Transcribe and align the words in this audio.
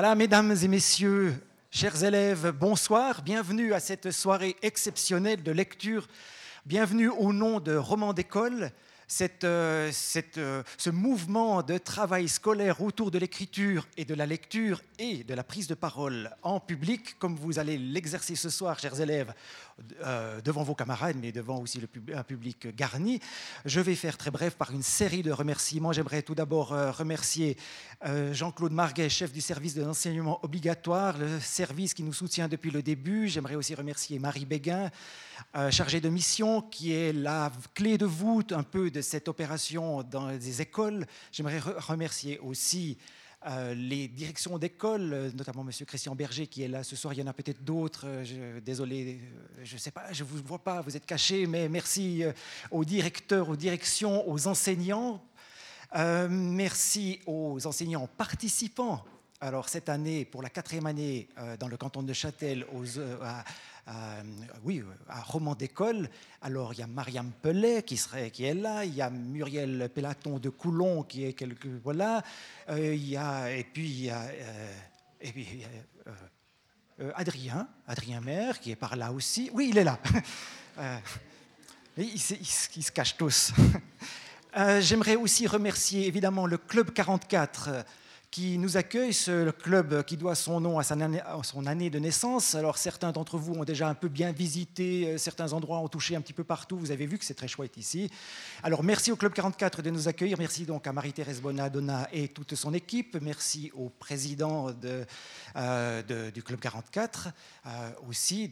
Voilà, 0.00 0.14
mesdames 0.14 0.54
et 0.62 0.68
messieurs, 0.68 1.34
chers 1.72 2.04
élèves, 2.04 2.52
bonsoir. 2.52 3.20
Bienvenue 3.20 3.74
à 3.74 3.80
cette 3.80 4.12
soirée 4.12 4.54
exceptionnelle 4.62 5.42
de 5.42 5.50
lecture. 5.50 6.06
Bienvenue 6.66 7.08
au 7.08 7.32
nom 7.32 7.58
de 7.58 7.74
Roman 7.74 8.12
d'école. 8.12 8.70
Euh, 9.44 9.90
euh, 10.36 10.62
ce 10.76 10.90
mouvement 10.90 11.62
de 11.62 11.78
travail 11.78 12.28
scolaire 12.28 12.82
autour 12.82 13.10
de 13.10 13.18
l'écriture 13.18 13.88
et 13.96 14.04
de 14.04 14.14
la 14.14 14.26
lecture 14.26 14.82
et 14.98 15.24
de 15.24 15.32
la 15.32 15.42
prise 15.42 15.66
de 15.66 15.74
parole 15.74 16.30
en 16.42 16.60
public, 16.60 17.18
comme 17.18 17.34
vous 17.34 17.58
allez 17.58 17.78
l'exercer 17.78 18.36
ce 18.36 18.50
soir, 18.50 18.78
chers 18.78 19.00
élèves, 19.00 19.32
euh, 20.04 20.42
devant 20.42 20.62
vos 20.62 20.74
camarades, 20.74 21.16
mais 21.20 21.32
devant 21.32 21.58
aussi 21.58 21.80
un 22.14 22.22
public 22.22 22.76
garni. 22.76 23.18
Je 23.64 23.80
vais 23.80 23.94
faire 23.94 24.18
très 24.18 24.30
bref 24.30 24.56
par 24.56 24.72
une 24.72 24.82
série 24.82 25.22
de 25.22 25.32
remerciements. 25.32 25.92
J'aimerais 25.92 26.22
tout 26.22 26.34
d'abord 26.34 26.68
remercier 26.68 27.56
Jean-Claude 28.32 28.72
Marguet, 28.72 29.08
chef 29.08 29.32
du 29.32 29.40
service 29.40 29.74
de 29.74 29.82
l'enseignement 29.82 30.44
obligatoire, 30.44 31.16
le 31.16 31.40
service 31.40 31.94
qui 31.94 32.02
nous 32.02 32.12
soutient 32.12 32.48
depuis 32.48 32.70
le 32.70 32.82
début. 32.82 33.28
J'aimerais 33.28 33.54
aussi 33.54 33.74
remercier 33.74 34.18
Marie 34.18 34.44
Béguin, 34.44 34.90
chargée 35.70 36.00
de 36.00 36.08
mission, 36.08 36.60
qui 36.60 36.92
est 36.92 37.12
la 37.12 37.50
clé 37.74 37.98
de 37.98 38.06
voûte 38.06 38.52
un 38.52 38.62
peu 38.62 38.90
de 38.90 38.97
cette 39.00 39.28
opération 39.28 40.02
dans 40.02 40.28
les 40.28 40.62
écoles. 40.62 41.06
J'aimerais 41.32 41.58
remercier 41.58 42.38
aussi 42.38 42.98
euh, 43.46 43.72
les 43.72 44.08
directions 44.08 44.58
d'école, 44.58 45.30
notamment 45.36 45.62
M. 45.62 45.70
Christian 45.86 46.16
Berger 46.16 46.48
qui 46.48 46.64
est 46.64 46.68
là 46.68 46.82
ce 46.82 46.96
soir. 46.96 47.14
Il 47.14 47.20
y 47.20 47.22
en 47.22 47.28
a 47.28 47.32
peut-être 47.32 47.62
d'autres. 47.62 48.04
Euh, 48.06 48.60
désolé, 48.60 49.20
euh, 49.22 49.60
je 49.62 49.74
ne 49.74 49.78
sais 49.78 49.92
pas, 49.92 50.12
je 50.12 50.24
ne 50.24 50.28
vous 50.28 50.42
vois 50.42 50.58
pas, 50.58 50.80
vous 50.80 50.96
êtes 50.96 51.06
cachés, 51.06 51.46
mais 51.46 51.68
merci 51.68 52.24
aux 52.72 52.84
directeurs, 52.84 53.48
aux 53.48 53.56
directions, 53.56 54.28
aux 54.28 54.48
enseignants. 54.48 55.22
merci 56.28 57.20
aux 57.26 57.64
enseignants 57.64 58.08
participants. 58.08 59.04
Alors 59.40 59.68
cette 59.68 59.88
année, 59.88 60.24
pour 60.24 60.42
la 60.42 60.50
quatrième 60.50 60.86
année, 60.86 61.28
dans 61.60 61.68
le 61.68 61.76
canton 61.76 62.02
de 62.02 62.12
Châtel, 62.12 62.66
aux, 62.74 62.84
euh, 63.88 64.22
oui, 64.64 64.82
à 65.08 65.22
Roman 65.22 65.54
d'école. 65.54 66.10
Alors 66.42 66.74
il 66.74 66.80
y 66.80 66.82
a 66.82 66.86
Mariam 66.86 67.30
Pellet 67.42 67.82
qui, 67.82 67.96
serait, 67.96 68.30
qui 68.30 68.44
est 68.44 68.54
là, 68.54 68.84
il 68.84 68.94
y 68.94 69.00
a 69.00 69.08
Muriel 69.08 69.88
Pélaton 69.94 70.38
de 70.38 70.50
Coulon 70.50 71.02
qui 71.02 71.24
est 71.24 71.32
quelque 71.32 71.68
voilà, 71.82 72.22
euh, 72.68 72.94
il 72.94 73.08
y 73.08 73.16
a, 73.16 73.50
et 73.50 73.64
puis 73.64 73.88
il 73.88 74.04
y 74.04 74.10
a, 74.10 74.20
euh, 74.20 74.74
et 75.20 75.32
puis, 75.32 75.62
Adrien, 77.14 77.68
Adrien 77.86 78.20
Maire 78.20 78.60
qui 78.60 78.72
est 78.72 78.76
par 78.76 78.94
là 78.96 79.12
aussi. 79.12 79.50
Oui, 79.52 79.68
il 79.70 79.78
est 79.78 79.84
là. 79.84 79.98
ils, 81.96 82.18
se 82.20 82.92
cachent 82.92 83.16
tous. 83.16 83.52
J'aimerais 84.80 85.16
aussi 85.16 85.46
remercier 85.46 86.06
évidemment 86.06 86.46
le 86.46 86.58
Club 86.58 86.92
44 86.92 87.84
qui 88.30 88.58
nous 88.58 88.76
accueille, 88.76 89.14
ce 89.14 89.50
club 89.50 90.04
qui 90.04 90.16
doit 90.16 90.34
son 90.34 90.60
nom 90.60 90.78
à 90.78 90.82
son 90.82 91.66
année, 91.66 91.90
de 91.90 91.98
naissance. 91.98 92.54
Alors 92.54 92.76
certains 92.76 93.10
d'entre 93.10 93.38
vous 93.38 93.54
ont 93.54 93.64
déjà 93.64 93.88
un 93.88 93.94
peu 93.94 94.08
bien 94.08 94.32
visité, 94.32 95.08
euh, 95.08 95.18
certains 95.18 95.52
endroits 95.54 95.78
ont 95.78 95.88
touché 95.88 96.14
un 96.14 96.20
petit 96.20 96.34
peu 96.34 96.44
partout, 96.44 96.78
vous 96.78 96.90
avez 96.90 97.06
vu 97.06 97.18
que 97.18 97.24
c'est 97.24 97.34
très 97.34 97.48
chouette 97.48 97.76
ici. 97.78 98.10
Alors 98.62 98.84
merci 98.84 99.10
au 99.12 99.16
Club 99.16 99.32
44 99.32 99.80
de 99.80 99.90
nous 99.90 100.08
accueillir, 100.08 100.36
merci 100.38 100.66
donc 100.66 100.86
à 100.86 100.92
Marie-Thérèse 100.92 101.40
Bonadonna 101.40 102.08
et 102.12 102.28
toute 102.28 102.54
son 102.54 102.74
équipe, 102.74 103.16
merci 103.22 103.72
au 103.74 103.88
président 103.88 104.68
euh, 105.56 106.30
du 106.30 106.42
Club 106.42 106.60
44 106.60 107.28
euh, 107.66 107.90
aussi 108.08 108.50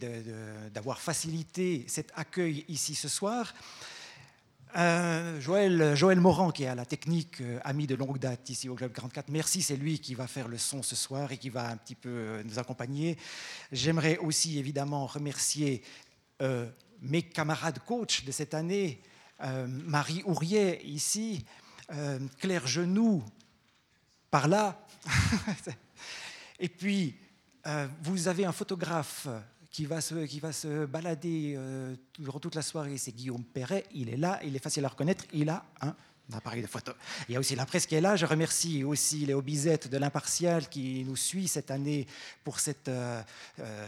d'avoir 0.73 1.01
facilité 1.01 1.85
cet 1.87 2.13
accueil 2.17 2.65
ici 2.69 2.95
ce 2.95 3.09
soir. 3.09 3.53
Euh, 4.75 5.41
Joël, 5.41 5.95
Joël 5.95 6.21
Morand, 6.21 6.51
qui 6.51 6.65
est 6.65 6.69
à 6.69 6.75
la 6.75 6.85
technique, 6.85 7.41
euh, 7.41 7.59
ami 7.65 7.87
de 7.87 7.95
longue 7.95 8.19
date 8.19 8.51
ici 8.51 8.69
au 8.69 8.75
Club 8.75 8.93
44, 8.93 9.29
merci, 9.31 9.63
c'est 9.63 9.77
lui 9.77 10.01
qui 10.01 10.15
va 10.15 10.27
faire 10.27 10.49
le 10.49 10.59
son 10.59 10.83
ce 10.83 10.97
soir 10.97 11.33
et 11.33 11.39
qui 11.39 11.49
va 11.49 11.71
un 11.71 11.77
petit 11.77 11.95
peu 11.95 12.11
euh, 12.11 12.43
nous 12.45 12.59
accompagner. 12.59 13.17
J'aimerais 13.73 14.19
aussi 14.19 14.59
évidemment 14.59 15.07
remercier 15.07 15.83
mes 17.01 17.23
camarades 17.23 17.79
coachs 17.79 18.27
de 18.27 18.31
cette 18.31 18.53
année, 18.53 19.01
Marie 19.41 20.23
Ourier 20.27 20.85
ici, 20.85 21.47
Claire 22.39 22.67
Genoux 22.67 23.25
par 24.31 24.47
là, 24.47 24.87
et 26.61 26.69
puis 26.69 27.17
vous 28.03 28.29
avez 28.29 28.45
un 28.45 28.53
photographe 28.53 29.29
qui 29.77 29.85
va 29.85 30.01
se, 30.01 30.15
qui 30.25 30.41
va 30.41 30.53
se 30.53 30.87
balader 30.87 31.53
euh, 31.55 31.95
durant 32.19 32.41
toute 32.41 32.55
la 32.55 32.63
soirée, 32.63 32.97
c'est 32.97 33.13
Guillaume 33.13 33.45
Perret. 33.45 33.85
Il 33.93 34.09
est 34.09 34.17
là, 34.17 34.41
il 34.43 34.57
est 34.57 34.59
facile 34.59 34.83
à 34.87 34.89
reconnaître, 34.89 35.27
il 35.35 35.51
a 35.51 35.67
un 35.83 35.95
appareil 36.33 36.63
de 36.63 36.67
photo. 36.67 36.93
Il 37.29 37.35
y 37.35 37.37
a 37.37 37.41
aussi 37.41 37.55
la 37.55 37.67
presse 37.67 37.85
qui 37.85 37.95
est 37.95 38.01
là. 38.01 38.17
Je 38.17 38.25
remercie 38.25 38.85
aussi 38.85 39.27
Léo 39.27 39.43
Bizette 39.43 39.89
de 39.89 39.99
l'Impartial 39.99 40.71
qui 40.71 41.05
nous 41.05 41.15
suit 41.15 41.47
cette 41.47 41.71
année 41.71 42.07
pour 42.43 42.59
cette... 42.59 42.89
Euh, 42.89 43.23
euh, 43.59 43.87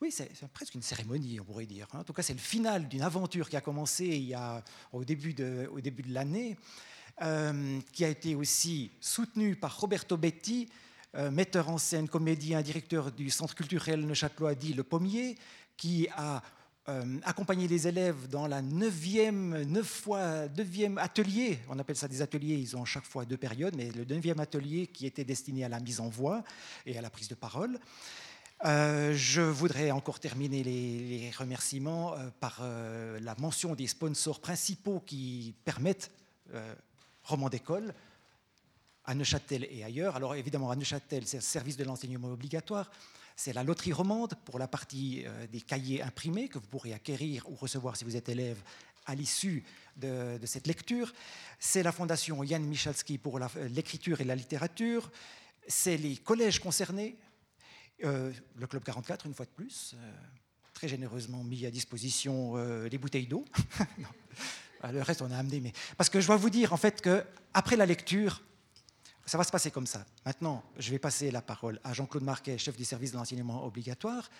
oui, 0.00 0.10
c'est 0.10 0.30
presque 0.54 0.74
une 0.74 0.82
cérémonie, 0.82 1.38
on 1.40 1.44
pourrait 1.44 1.66
dire. 1.66 1.86
Hein. 1.92 1.98
En 1.98 2.04
tout 2.04 2.14
cas, 2.14 2.22
c'est 2.22 2.32
le 2.32 2.38
final 2.38 2.88
d'une 2.88 3.02
aventure 3.02 3.50
qui 3.50 3.58
a 3.58 3.60
commencé 3.60 4.06
il 4.06 4.24
y 4.24 4.34
a, 4.34 4.64
au 4.94 5.04
début 5.04 5.34
de, 5.34 5.68
au 5.74 5.82
début 5.82 6.04
de 6.04 6.14
l'année, 6.14 6.56
qui 7.92 8.04
a 8.04 8.08
été 8.08 8.34
aussi 8.34 8.92
soutenue 8.98 9.56
par 9.56 9.78
Roberto 9.78 10.16
Betti, 10.16 10.70
euh, 11.16 11.30
metteur 11.30 11.68
en 11.68 11.78
scène, 11.78 12.08
comédien, 12.08 12.60
directeur 12.60 13.12
du 13.12 13.30
Centre 13.30 13.54
culturel 13.54 14.04
Neuchâtelois 14.04 14.56
dit 14.56 14.74
Le 14.74 14.82
Pommier, 14.82 15.36
qui 15.76 16.08
a 16.16 16.42
euh, 16.88 17.18
accompagné 17.22 17.68
les 17.68 17.86
élèves 17.86 18.28
dans 18.28 18.48
la 18.48 18.62
neuvième, 18.62 19.62
neuf 19.62 19.86
fois, 19.86 20.48
neuvième 20.56 20.98
atelier. 20.98 21.60
On 21.68 21.78
appelle 21.78 21.94
ça 21.94 22.08
des 22.08 22.20
ateliers, 22.20 22.56
ils 22.56 22.76
ont 22.76 22.84
chaque 22.84 23.04
fois 23.04 23.24
deux 23.24 23.36
périodes, 23.36 23.76
mais 23.76 23.92
le 23.92 24.04
neuvième 24.04 24.40
atelier 24.40 24.88
qui 24.88 25.06
était 25.06 25.24
destiné 25.24 25.64
à 25.64 25.68
la 25.68 25.78
mise 25.78 26.00
en 26.00 26.08
voix 26.08 26.42
et 26.84 26.98
à 26.98 27.00
la 27.00 27.10
prise 27.10 27.28
de 27.28 27.36
parole. 27.36 27.78
Euh, 28.64 29.14
je 29.14 29.40
voudrais 29.40 29.92
encore 29.92 30.18
terminer 30.18 30.64
les, 30.64 31.30
remerciements 31.38 32.14
par 32.40 32.60
la 32.60 33.34
mention 33.38 33.76
des 33.76 33.86
sponsors 33.86 34.40
principaux 34.40 35.00
qui 35.06 35.54
permettent 35.64 36.10
Roman 37.24 37.48
d'école, 37.48 37.94
à 39.04 39.14
Neuchâtel 39.14 39.66
et 39.70 39.84
ailleurs. 39.84 40.16
Alors 40.16 40.34
évidemment, 40.34 40.70
à 40.70 40.76
Neuchâtel, 40.76 41.26
c'est 41.26 41.38
le 41.38 41.42
service 41.42 41.76
de 41.76 41.84
l'enseignement 41.84 42.28
obligatoire. 42.28 42.90
C'est 43.36 43.52
la 43.52 43.64
loterie 43.64 43.92
romande 43.92 44.34
pour 44.44 44.58
la 44.58 44.68
partie 44.68 45.24
euh, 45.26 45.46
des 45.48 45.60
cahiers 45.60 46.02
imprimés 46.02 46.48
que 46.48 46.58
vous 46.58 46.66
pourrez 46.66 46.92
acquérir 46.92 47.48
ou 47.50 47.56
recevoir 47.56 47.96
si 47.96 48.04
vous 48.04 48.16
êtes 48.16 48.28
élève 48.28 48.58
à 49.06 49.14
l'issue 49.14 49.64
de, 49.96 50.38
cette 50.44 50.66
lecture. 50.66 51.12
C'est 51.58 51.82
la 51.82 51.92
fondation 51.92 52.42
Jan 52.44 52.60
Michalski 52.60 53.18
pour 53.18 53.38
l'écriture 53.68 54.20
et 54.20 54.24
la 54.24 54.34
littérature. 54.34 55.10
C'est 55.68 55.96
les 55.96 56.16
collèges 56.16 56.58
concernés. 56.58 57.16
Euh, 58.04 58.32
le 58.56 58.66
Club 58.66 58.82
44, 58.82 59.26
une 59.26 59.34
fois 59.34 59.44
de 59.44 59.50
plus, 59.50 59.94
euh, 59.94 60.12
très 60.72 60.88
généreusement 60.88 61.44
mis 61.44 61.66
à 61.66 61.70
disposition 61.70 62.56
les 62.56 62.98
bouteilles 62.98 63.26
d'eau. 63.26 63.44
le 64.92 65.02
reste, 65.02 65.20
on 65.20 65.30
a 65.30 65.36
amené. 65.36 65.60
Mais... 65.60 65.72
Parce 65.98 66.08
que 66.08 66.20
je 66.20 66.26
dois 66.26 66.36
vous 66.36 66.50
dire, 66.50 66.72
en 66.72 66.78
fait, 66.78 67.02
qu'après 67.02 67.76
la 67.76 67.86
lecture, 67.86 68.42
ça 69.26 69.38
va 69.38 69.44
se 69.44 69.50
passer 69.50 69.70
comme 69.70 69.86
ça. 69.86 70.04
Maintenant, 70.26 70.62
je 70.78 70.90
vais 70.90 70.98
passer 70.98 71.30
la 71.30 71.42
parole 71.42 71.80
à 71.82 71.92
Jean-Claude 71.92 72.24
Marquet, 72.24 72.58
chef 72.58 72.76
du 72.76 72.84
service 72.84 73.12
de 73.12 73.16
l'enseignement 73.16 73.64
obligatoire. 73.64 74.30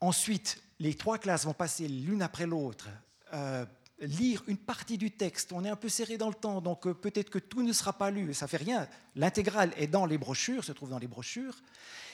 Ensuite, 0.00 0.60
les 0.78 0.94
trois 0.94 1.18
classes 1.18 1.44
vont 1.44 1.54
passer 1.54 1.88
l'une 1.88 2.22
après 2.22 2.46
l'autre, 2.46 2.88
euh, 3.34 3.64
lire 4.00 4.44
une 4.46 4.58
partie 4.58 4.98
du 4.98 5.10
texte. 5.10 5.52
On 5.52 5.64
est 5.64 5.70
un 5.70 5.76
peu 5.76 5.88
serré 5.88 6.18
dans 6.18 6.28
le 6.28 6.34
temps, 6.34 6.60
donc 6.60 6.86
euh, 6.86 6.94
peut-être 6.94 7.30
que 7.30 7.38
tout 7.38 7.62
ne 7.62 7.72
sera 7.72 7.92
pas 7.92 8.10
lu, 8.10 8.32
ça 8.34 8.46
fait 8.46 8.58
rien. 8.58 8.86
L'intégrale 9.16 9.72
est 9.76 9.88
dans 9.88 10.06
les 10.06 10.18
brochures, 10.18 10.64
se 10.64 10.72
trouve 10.72 10.90
dans 10.90 10.98
les 10.98 11.08
brochures. 11.08 11.56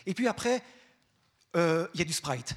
Et 0.07 0.15
puis 0.15 0.29
après, 0.29 0.63
euh, 1.57 1.87
il 1.95 1.99
y 1.99 2.03
a 2.03 2.07
du 2.07 2.13
sprite. 2.13 2.55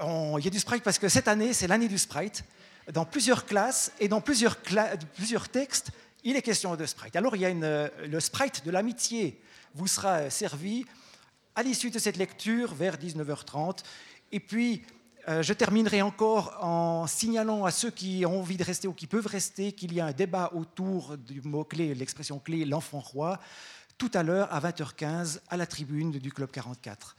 Il 0.00 0.44
y 0.44 0.46
a 0.46 0.50
du 0.50 0.60
sprite 0.60 0.84
parce 0.84 0.98
que 0.98 1.08
cette 1.08 1.26
année, 1.26 1.52
c'est 1.52 1.66
l'année 1.66 1.88
du 1.88 1.98
sprite. 1.98 2.44
Dans 2.92 3.04
plusieurs 3.04 3.46
classes 3.46 3.92
et 3.98 4.06
dans 4.06 4.20
plusieurs 4.20 4.56
textes, 5.48 5.90
il 6.24 6.36
est 6.36 6.42
question 6.42 6.76
de 6.76 6.86
sprite. 6.86 7.16
Alors 7.16 7.36
il 7.36 7.42
y 7.42 7.44
a 7.44 7.50
une, 7.50 7.90
le 8.06 8.20
sprite 8.20 8.64
de 8.64 8.70
l'amitié 8.70 9.40
vous 9.74 9.86
sera 9.86 10.30
servi 10.30 10.84
à 11.54 11.62
l'issue 11.62 11.90
de 11.90 11.98
cette 11.98 12.16
lecture 12.16 12.74
vers 12.74 12.96
19h30. 12.96 13.78
Et 14.32 14.40
puis, 14.40 14.82
euh, 15.28 15.42
je 15.42 15.52
terminerai 15.52 16.02
encore 16.02 16.56
en 16.62 17.06
signalant 17.06 17.64
à 17.64 17.70
ceux 17.70 17.90
qui 17.90 18.24
ont 18.24 18.40
envie 18.40 18.56
de 18.56 18.64
rester 18.64 18.88
ou 18.88 18.92
qui 18.92 19.06
peuvent 19.06 19.26
rester 19.26 19.72
qu'il 19.72 19.92
y 19.92 20.00
a 20.00 20.06
un 20.06 20.12
débat 20.12 20.50
autour 20.54 21.18
du 21.18 21.42
mot-clé, 21.42 21.94
l'expression 21.94 22.38
clé, 22.38 22.64
l'enfant 22.64 23.00
roi, 23.00 23.40
tout 23.98 24.10
à 24.14 24.22
l'heure 24.22 24.52
à 24.52 24.60
20h15 24.60 25.40
à 25.48 25.56
la 25.56 25.66
tribune 25.66 26.12
du 26.12 26.32
Club 26.32 26.50
44. 26.50 27.16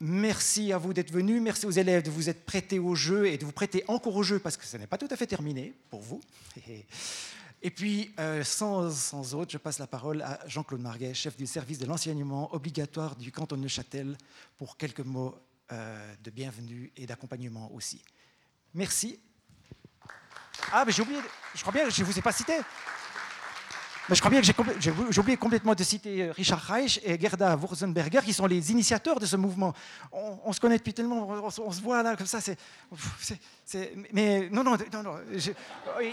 Merci 0.00 0.72
à 0.72 0.78
vous 0.78 0.92
d'être 0.92 1.10
venus, 1.10 1.40
merci 1.40 1.64
aux 1.64 1.70
élèves 1.70 2.02
de 2.02 2.10
vous 2.10 2.28
être 2.28 2.44
prêtés 2.44 2.78
au 2.78 2.94
jeu 2.94 3.26
et 3.26 3.38
de 3.38 3.46
vous 3.46 3.52
prêter 3.52 3.82
encore 3.88 4.14
au 4.14 4.22
jeu 4.22 4.38
parce 4.38 4.58
que 4.58 4.66
ce 4.66 4.76
n'est 4.76 4.86
pas 4.86 4.98
tout 4.98 5.08
à 5.10 5.16
fait 5.16 5.26
terminé 5.26 5.72
pour 5.90 6.02
vous. 6.02 6.20
Et 7.62 7.70
puis, 7.70 8.12
euh, 8.18 8.44
sans, 8.44 8.90
sans, 8.90 9.34
autre, 9.34 9.50
je 9.50 9.58
passe 9.58 9.78
la 9.78 9.86
parole 9.86 10.22
à 10.22 10.40
Jean-Claude 10.46 10.80
Marguet, 10.80 11.14
chef 11.14 11.36
du 11.36 11.46
service 11.46 11.78
de 11.78 11.86
l'enseignement 11.86 12.54
obligatoire 12.54 13.16
du 13.16 13.32
canton 13.32 13.56
de 13.56 13.62
Neuchâtel, 13.62 14.16
pour 14.58 14.76
quelques 14.76 15.00
mots 15.00 15.34
euh, 15.72 16.14
de 16.22 16.30
bienvenue 16.30 16.92
et 16.96 17.06
d'accompagnement 17.06 17.72
aussi. 17.74 18.02
Merci. 18.74 19.18
Ah, 20.70 20.84
mais 20.84 20.92
j'ai 20.92 21.02
oublié, 21.02 21.18
je 21.54 21.60
crois 21.60 21.72
bien, 21.72 21.88
je 21.88 22.02
ne 22.02 22.06
vous 22.06 22.18
ai 22.18 22.22
pas 22.22 22.32
cité. 22.32 22.54
Mais 24.08 24.14
je 24.14 24.20
crois 24.20 24.30
bien 24.30 24.40
que 24.40 24.46
j'ai 24.80 25.20
oublié 25.20 25.36
complètement 25.36 25.74
de 25.74 25.82
citer 25.82 26.22
euh, 26.22 26.32
Richard 26.32 26.60
Reich 26.60 27.00
et 27.02 27.18
Gerda 27.20 27.56
Wurzenberger, 27.56 28.20
qui 28.24 28.32
sont 28.32 28.46
les 28.46 28.70
initiateurs 28.70 29.18
de 29.18 29.26
ce 29.26 29.34
mouvement. 29.36 29.74
On, 30.12 30.52
se 30.52 30.60
connaît 30.60 30.78
depuis 30.78 30.94
tellement, 30.94 31.28
on, 31.28 31.72
se 31.72 31.80
voit 31.80 32.02
là 32.04 32.14
comme 32.14 32.26
ça. 32.26 32.38
Mais 34.12 34.48
non, 34.50 34.62
non, 34.62 34.76
non, 34.92 35.02
non 35.02 35.14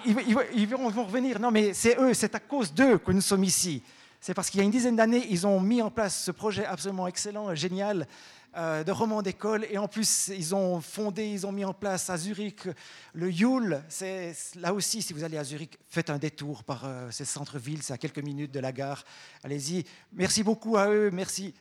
ils, 0.06 0.68
vont, 0.68 1.04
revenir. 1.04 1.40
Non, 1.40 1.52
mais 1.52 1.74
c'est 1.74 1.96
eux, 2.00 2.16
c'est 2.16 2.34
à 2.34 2.40
cause 2.40 2.74
d'eux 2.74 2.98
que 2.98 3.12
nous 3.12 3.22
sommes 3.22 3.44
ici. 3.44 3.84
C'est 4.20 4.34
parce 4.34 4.50
qu'il 4.50 4.60
y 4.60 4.62
a 4.62 4.64
une 4.64 4.72
dizaine 4.72 4.96
d'années, 4.96 5.28
ils 5.30 5.46
ont 5.46 5.60
mis 5.60 5.82
en 5.82 5.92
place 5.92 6.24
ce 6.24 6.32
projet 6.32 6.66
absolument 6.66 7.08
excellent, 7.08 7.54
génial, 7.54 8.08
de 8.56 8.92
romans 8.92 9.22
d'école. 9.22 9.66
Et 9.70 9.78
en 9.78 9.88
plus, 9.88 10.30
ils 10.30 10.54
ont 10.54 10.82
fondé, 10.82 11.26
ils 11.26 11.46
ont 11.46 11.52
mis 11.52 11.66
en 11.66 11.74
place 11.74 12.10
à 12.10 12.18
Zurich 12.18 12.68
le 13.14 13.32
Yule. 13.32 13.82
C'est, 13.90 14.36
là 14.56 14.74
aussi, 14.74 15.02
si 15.02 15.14
vous 15.14 15.24
allez 15.24 15.38
à 15.38 15.44
Zurich, 15.44 15.78
faites 15.88 16.10
un 16.10 16.18
détour 16.18 16.64
par 16.64 16.86
euh, 16.86 17.10
ces 17.12 17.26
centres-villes, 17.26 17.84
c'est 17.84 17.94
à 17.94 17.98
quelques 17.98 18.20
minutes 18.20 18.52
de 18.52 18.60
la 18.60 18.72
gare. 18.72 19.04
Allez-y. 19.44 19.86
Merci 20.12 20.44
beaucoup 20.44 20.78
à 20.78 20.88
eux. 20.88 21.10
Merci. 21.12 21.54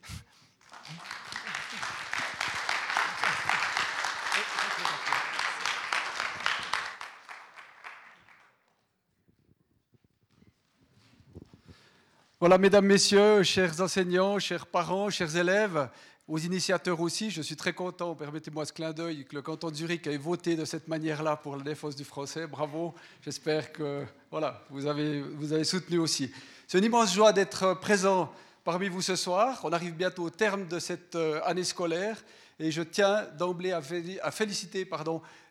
Voilà, 12.40 12.58
mesdames, 12.58 12.86
messieurs, 12.86 13.44
chers 13.44 13.80
enseignants, 13.80 14.40
chers 14.40 14.66
parents, 14.66 15.10
chers 15.10 15.36
élèves, 15.36 15.88
aux 16.28 16.38
initiateurs 16.38 17.00
aussi. 17.00 17.30
Je 17.30 17.42
suis 17.42 17.56
très 17.56 17.72
content, 17.72 18.14
permettez-moi 18.14 18.64
ce 18.64 18.72
clin 18.72 18.92
d'œil, 18.92 19.24
que 19.24 19.34
le 19.34 19.42
canton 19.42 19.70
de 19.70 19.74
Zurich 19.74 20.06
ait 20.06 20.16
voté 20.16 20.56
de 20.56 20.64
cette 20.64 20.88
manière-là 20.88 21.36
pour 21.36 21.56
la 21.56 21.62
défense 21.62 21.96
du 21.96 22.04
français. 22.04 22.46
Bravo, 22.46 22.94
j'espère 23.22 23.72
que 23.72 24.04
voilà, 24.30 24.64
vous, 24.70 24.86
avez, 24.86 25.20
vous 25.22 25.52
avez 25.52 25.64
soutenu 25.64 25.98
aussi. 25.98 26.30
C'est 26.66 26.78
une 26.78 26.84
immense 26.84 27.14
joie 27.14 27.32
d'être 27.32 27.74
présent 27.80 28.32
parmi 28.64 28.88
vous 28.88 29.02
ce 29.02 29.16
soir. 29.16 29.60
On 29.64 29.72
arrive 29.72 29.94
bientôt 29.94 30.24
au 30.24 30.30
terme 30.30 30.66
de 30.69 30.78
cette 30.78 31.16
euh, 31.16 31.40
année 31.44 31.64
scolaire 31.64 32.22
et 32.62 32.70
je 32.70 32.82
tiens 32.82 33.26
d'emblée 33.37 33.73
à 33.73 34.31
féliciter 34.31 34.88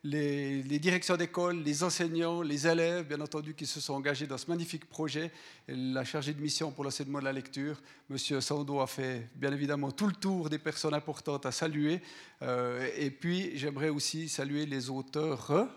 les, 0.06 0.80
directions 0.80 1.18
d'école, 1.18 1.58
les 1.62 1.84
enseignants, 1.84 2.42
les 2.42 2.66
élèves, 2.66 3.06
bien 3.06 3.20
entendu, 3.20 3.54
qui 3.54 3.66
se 3.66 3.82
sont 3.82 3.96
engagés 3.96 4.28
dans 4.28 4.38
ce 4.38 4.50
magnifique 4.50 4.86
projet. 4.86 5.30
la 5.68 6.06
chargée 6.06 6.34
de 6.34 6.40
mission 6.40 6.72
pour 6.72 6.86
l'enseignement 6.86 7.20
de 7.20 7.26
la 7.26 7.34
lecture, 7.34 7.82
M. 8.10 8.18
Sando, 8.18 8.80
a 8.80 8.88
fait 8.88 9.28
bien 9.36 9.52
évidemment 9.52 9.92
tout 9.92 10.08
le 10.08 10.14
tour 10.14 10.50
des 10.50 10.58
personnes 10.58 10.94
importantes 10.94 11.46
à 11.46 11.52
saluer. 11.52 12.02
Euh, 12.44 12.90
et 12.96 13.12
puis, 13.12 13.58
j'aimerais 13.58 13.90
aussi 13.90 14.30
saluer 14.30 14.66
les 14.66 14.90
auteurs 14.90 15.52
hein, 15.52 15.70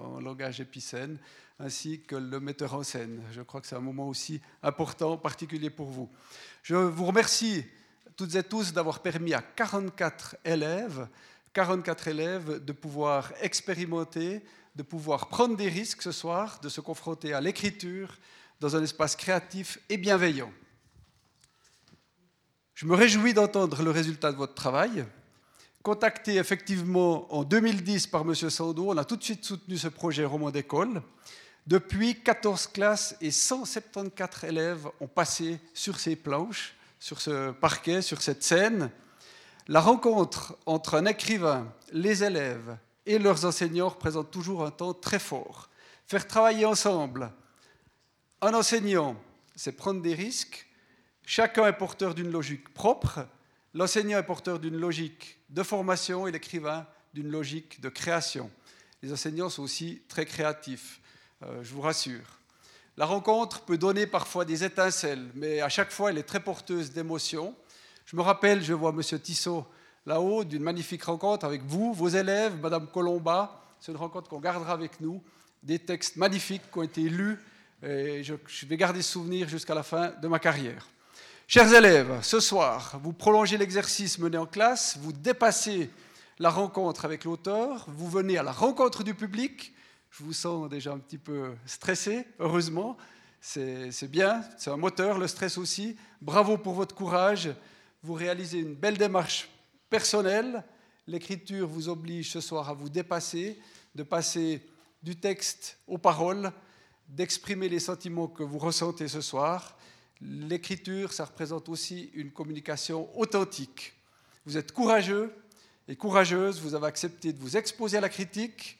en 0.00 0.20
langage 0.20 0.58
épicène, 0.58 1.18
ainsi 1.60 2.00
que 2.00 2.16
le 2.16 2.40
metteur 2.40 2.72
en 2.72 2.82
scène. 2.82 3.20
Je 3.32 3.42
crois 3.42 3.60
que 3.60 3.66
c'est 3.66 3.76
un 3.76 3.80
moment 3.80 4.08
aussi 4.08 4.40
important, 4.62 5.18
particulier 5.18 5.68
pour 5.68 5.88
vous. 5.88 6.08
Je 6.62 6.76
vous 6.76 7.04
remercie 7.04 7.66
toutes 8.18 8.34
et 8.34 8.42
tous 8.42 8.72
d'avoir 8.72 8.98
permis 8.98 9.32
à 9.32 9.40
44 9.40 10.38
élèves, 10.44 11.06
44 11.52 12.08
élèves 12.08 12.64
de 12.64 12.72
pouvoir 12.72 13.32
expérimenter, 13.40 14.42
de 14.74 14.82
pouvoir 14.82 15.28
prendre 15.28 15.56
des 15.56 15.68
risques 15.68 16.02
ce 16.02 16.10
soir, 16.10 16.58
de 16.60 16.68
se 16.68 16.80
confronter 16.80 17.32
à 17.32 17.40
l'écriture 17.40 18.18
dans 18.58 18.74
un 18.74 18.82
espace 18.82 19.14
créatif 19.14 19.78
et 19.88 19.96
bienveillant. 19.96 20.50
Je 22.74 22.86
me 22.86 22.96
réjouis 22.96 23.34
d'entendre 23.34 23.84
le 23.84 23.92
résultat 23.92 24.32
de 24.32 24.36
votre 24.36 24.54
travail. 24.54 25.06
Contacté 25.84 26.38
effectivement 26.38 27.32
en 27.32 27.44
2010 27.44 28.08
par 28.08 28.22
M. 28.22 28.34
Sando, 28.34 28.90
on 28.90 28.96
a 28.96 29.04
tout 29.04 29.16
de 29.16 29.22
suite 29.22 29.44
soutenu 29.44 29.78
ce 29.78 29.86
projet 29.86 30.24
roman 30.24 30.50
d'école. 30.50 31.02
Depuis, 31.68 32.20
14 32.20 32.66
classes 32.66 33.14
et 33.20 33.30
174 33.30 34.42
élèves 34.42 34.88
ont 34.98 35.06
passé 35.06 35.60
sur 35.72 36.00
ces 36.00 36.16
planches 36.16 36.74
sur 36.98 37.20
ce 37.20 37.52
parquet, 37.52 38.02
sur 38.02 38.22
cette 38.22 38.42
scène, 38.42 38.90
la 39.68 39.80
rencontre 39.80 40.56
entre 40.66 40.94
un 40.94 41.06
écrivain, 41.06 41.72
les 41.92 42.24
élèves 42.24 42.76
et 43.06 43.18
leurs 43.18 43.44
enseignants 43.44 43.88
représente 43.88 44.30
toujours 44.30 44.64
un 44.64 44.70
temps 44.70 44.94
très 44.94 45.18
fort. 45.18 45.68
Faire 46.06 46.26
travailler 46.26 46.64
ensemble 46.64 47.32
un 48.40 48.54
enseignant, 48.54 49.20
c'est 49.56 49.72
prendre 49.72 50.00
des 50.00 50.14
risques. 50.14 50.68
Chacun 51.26 51.66
est 51.66 51.72
porteur 51.72 52.14
d'une 52.14 52.30
logique 52.30 52.72
propre. 52.72 53.26
L'enseignant 53.74 54.18
est 54.18 54.22
porteur 54.22 54.60
d'une 54.60 54.76
logique 54.76 55.40
de 55.50 55.62
formation 55.64 56.28
et 56.28 56.32
l'écrivain 56.32 56.86
d'une 57.14 57.30
logique 57.30 57.80
de 57.80 57.88
création. 57.88 58.50
Les 59.02 59.12
enseignants 59.12 59.48
sont 59.48 59.64
aussi 59.64 60.02
très 60.08 60.24
créatifs, 60.24 61.00
euh, 61.42 61.62
je 61.62 61.74
vous 61.74 61.80
rassure. 61.80 62.37
La 62.98 63.06
rencontre 63.06 63.60
peut 63.60 63.78
donner 63.78 64.08
parfois 64.08 64.44
des 64.44 64.64
étincelles, 64.64 65.30
mais 65.36 65.60
à 65.60 65.68
chaque 65.68 65.92
fois, 65.92 66.10
elle 66.10 66.18
est 66.18 66.24
très 66.24 66.40
porteuse 66.40 66.90
d'émotions. 66.90 67.54
Je 68.06 68.16
me 68.16 68.22
rappelle, 68.22 68.60
je 68.60 68.74
vois 68.74 68.90
M. 68.90 69.20
Tissot 69.20 69.64
là-haut, 70.04 70.42
d'une 70.42 70.64
magnifique 70.64 71.04
rencontre 71.04 71.46
avec 71.46 71.62
vous, 71.62 71.92
vos 71.92 72.08
élèves, 72.08 72.56
Mme 72.60 72.88
Colomba. 72.88 73.62
C'est 73.78 73.92
une 73.92 73.98
rencontre 73.98 74.28
qu'on 74.28 74.40
gardera 74.40 74.72
avec 74.72 75.00
nous. 75.00 75.22
Des 75.62 75.78
textes 75.78 76.16
magnifiques 76.16 76.72
qui 76.72 76.78
ont 76.80 76.82
été 76.82 77.02
lus. 77.02 77.38
Et 77.84 78.24
je, 78.24 78.34
vais 78.66 78.76
garder 78.76 79.00
ce 79.00 79.12
souvenir 79.12 79.48
jusqu'à 79.48 79.76
la 79.76 79.84
fin 79.84 80.10
de 80.20 80.26
ma 80.26 80.40
carrière. 80.40 80.88
Chers 81.46 81.72
élèves, 81.72 82.18
ce 82.22 82.40
soir, 82.40 82.98
vous 83.00 83.12
prolongez 83.12 83.58
l'exercice 83.58 84.18
mené 84.18 84.38
en 84.38 84.46
classe, 84.46 84.98
vous 85.00 85.12
dépassez 85.12 85.88
la 86.40 86.50
rencontre 86.50 87.04
avec 87.04 87.22
l'auteur, 87.22 87.86
vous 87.86 88.10
venez 88.10 88.38
à 88.38 88.42
la 88.42 88.50
rencontre 88.50 89.04
du 89.04 89.14
public, 89.14 89.72
je 90.10 90.24
vous 90.24 90.32
sens 90.32 90.68
déjà 90.68 90.92
un 90.92 90.98
petit 90.98 91.18
peu 91.18 91.54
stressé, 91.66 92.26
heureusement. 92.38 92.96
C'est 93.40 94.10
bien, 94.10 94.42
c'est 94.56 94.70
un 94.70 94.76
moteur, 94.76 95.18
le 95.18 95.28
stress 95.28 95.58
aussi. 95.58 95.96
Bravo 96.20 96.58
pour 96.58 96.74
votre 96.74 96.94
courage. 96.94 97.50
Vous 98.02 98.14
réalisez 98.14 98.58
une 98.58 98.74
belle 98.74 98.98
démarche 98.98 99.48
personnelle. 99.90 100.64
L'écriture 101.06 101.68
vous 101.68 101.88
oblige 101.88 102.32
ce 102.32 102.40
soir 102.40 102.68
à 102.68 102.74
vous 102.74 102.88
dépasser, 102.88 103.60
de 103.94 104.02
passer 104.02 104.66
du 105.02 105.16
texte 105.16 105.78
aux 105.86 105.98
paroles, 105.98 106.52
d'exprimer 107.08 107.68
les 107.68 107.78
sentiments 107.78 108.28
que 108.28 108.42
vous 108.42 108.58
ressentez 108.58 109.08
ce 109.08 109.20
soir. 109.20 109.78
L'écriture, 110.20 111.12
ça 111.12 111.24
représente 111.24 111.68
aussi 111.68 112.10
une 112.14 112.32
communication 112.32 113.08
authentique. 113.18 113.94
Vous 114.44 114.56
êtes 114.56 114.72
courageux 114.72 115.32
et 115.86 115.96
courageuse, 115.96 116.60
vous 116.60 116.74
avez 116.74 116.86
accepté 116.86 117.32
de 117.32 117.38
vous 117.38 117.56
exposer 117.56 117.98
à 117.98 118.00
la 118.00 118.08
critique, 118.08 118.77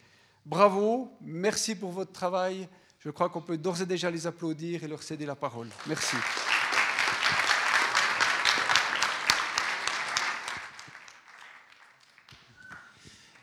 Bravo, 0.49 1.13
merci 1.21 1.75
pour 1.75 1.91
votre 1.91 2.11
travail. 2.11 2.71
Je 3.01 3.11
crois 3.11 3.29
qu'on 3.29 3.43
peut 3.43 3.59
d'ores 3.59 3.83
et 3.83 3.87
déjà 3.87 4.11
les 4.11 4.27
applaudir 4.27 4.83
et 4.83 4.89
leur 4.89 5.03
céder 5.03 5.27
la 5.27 5.37
parole. 5.37 5.69
Merci. 5.87 6.17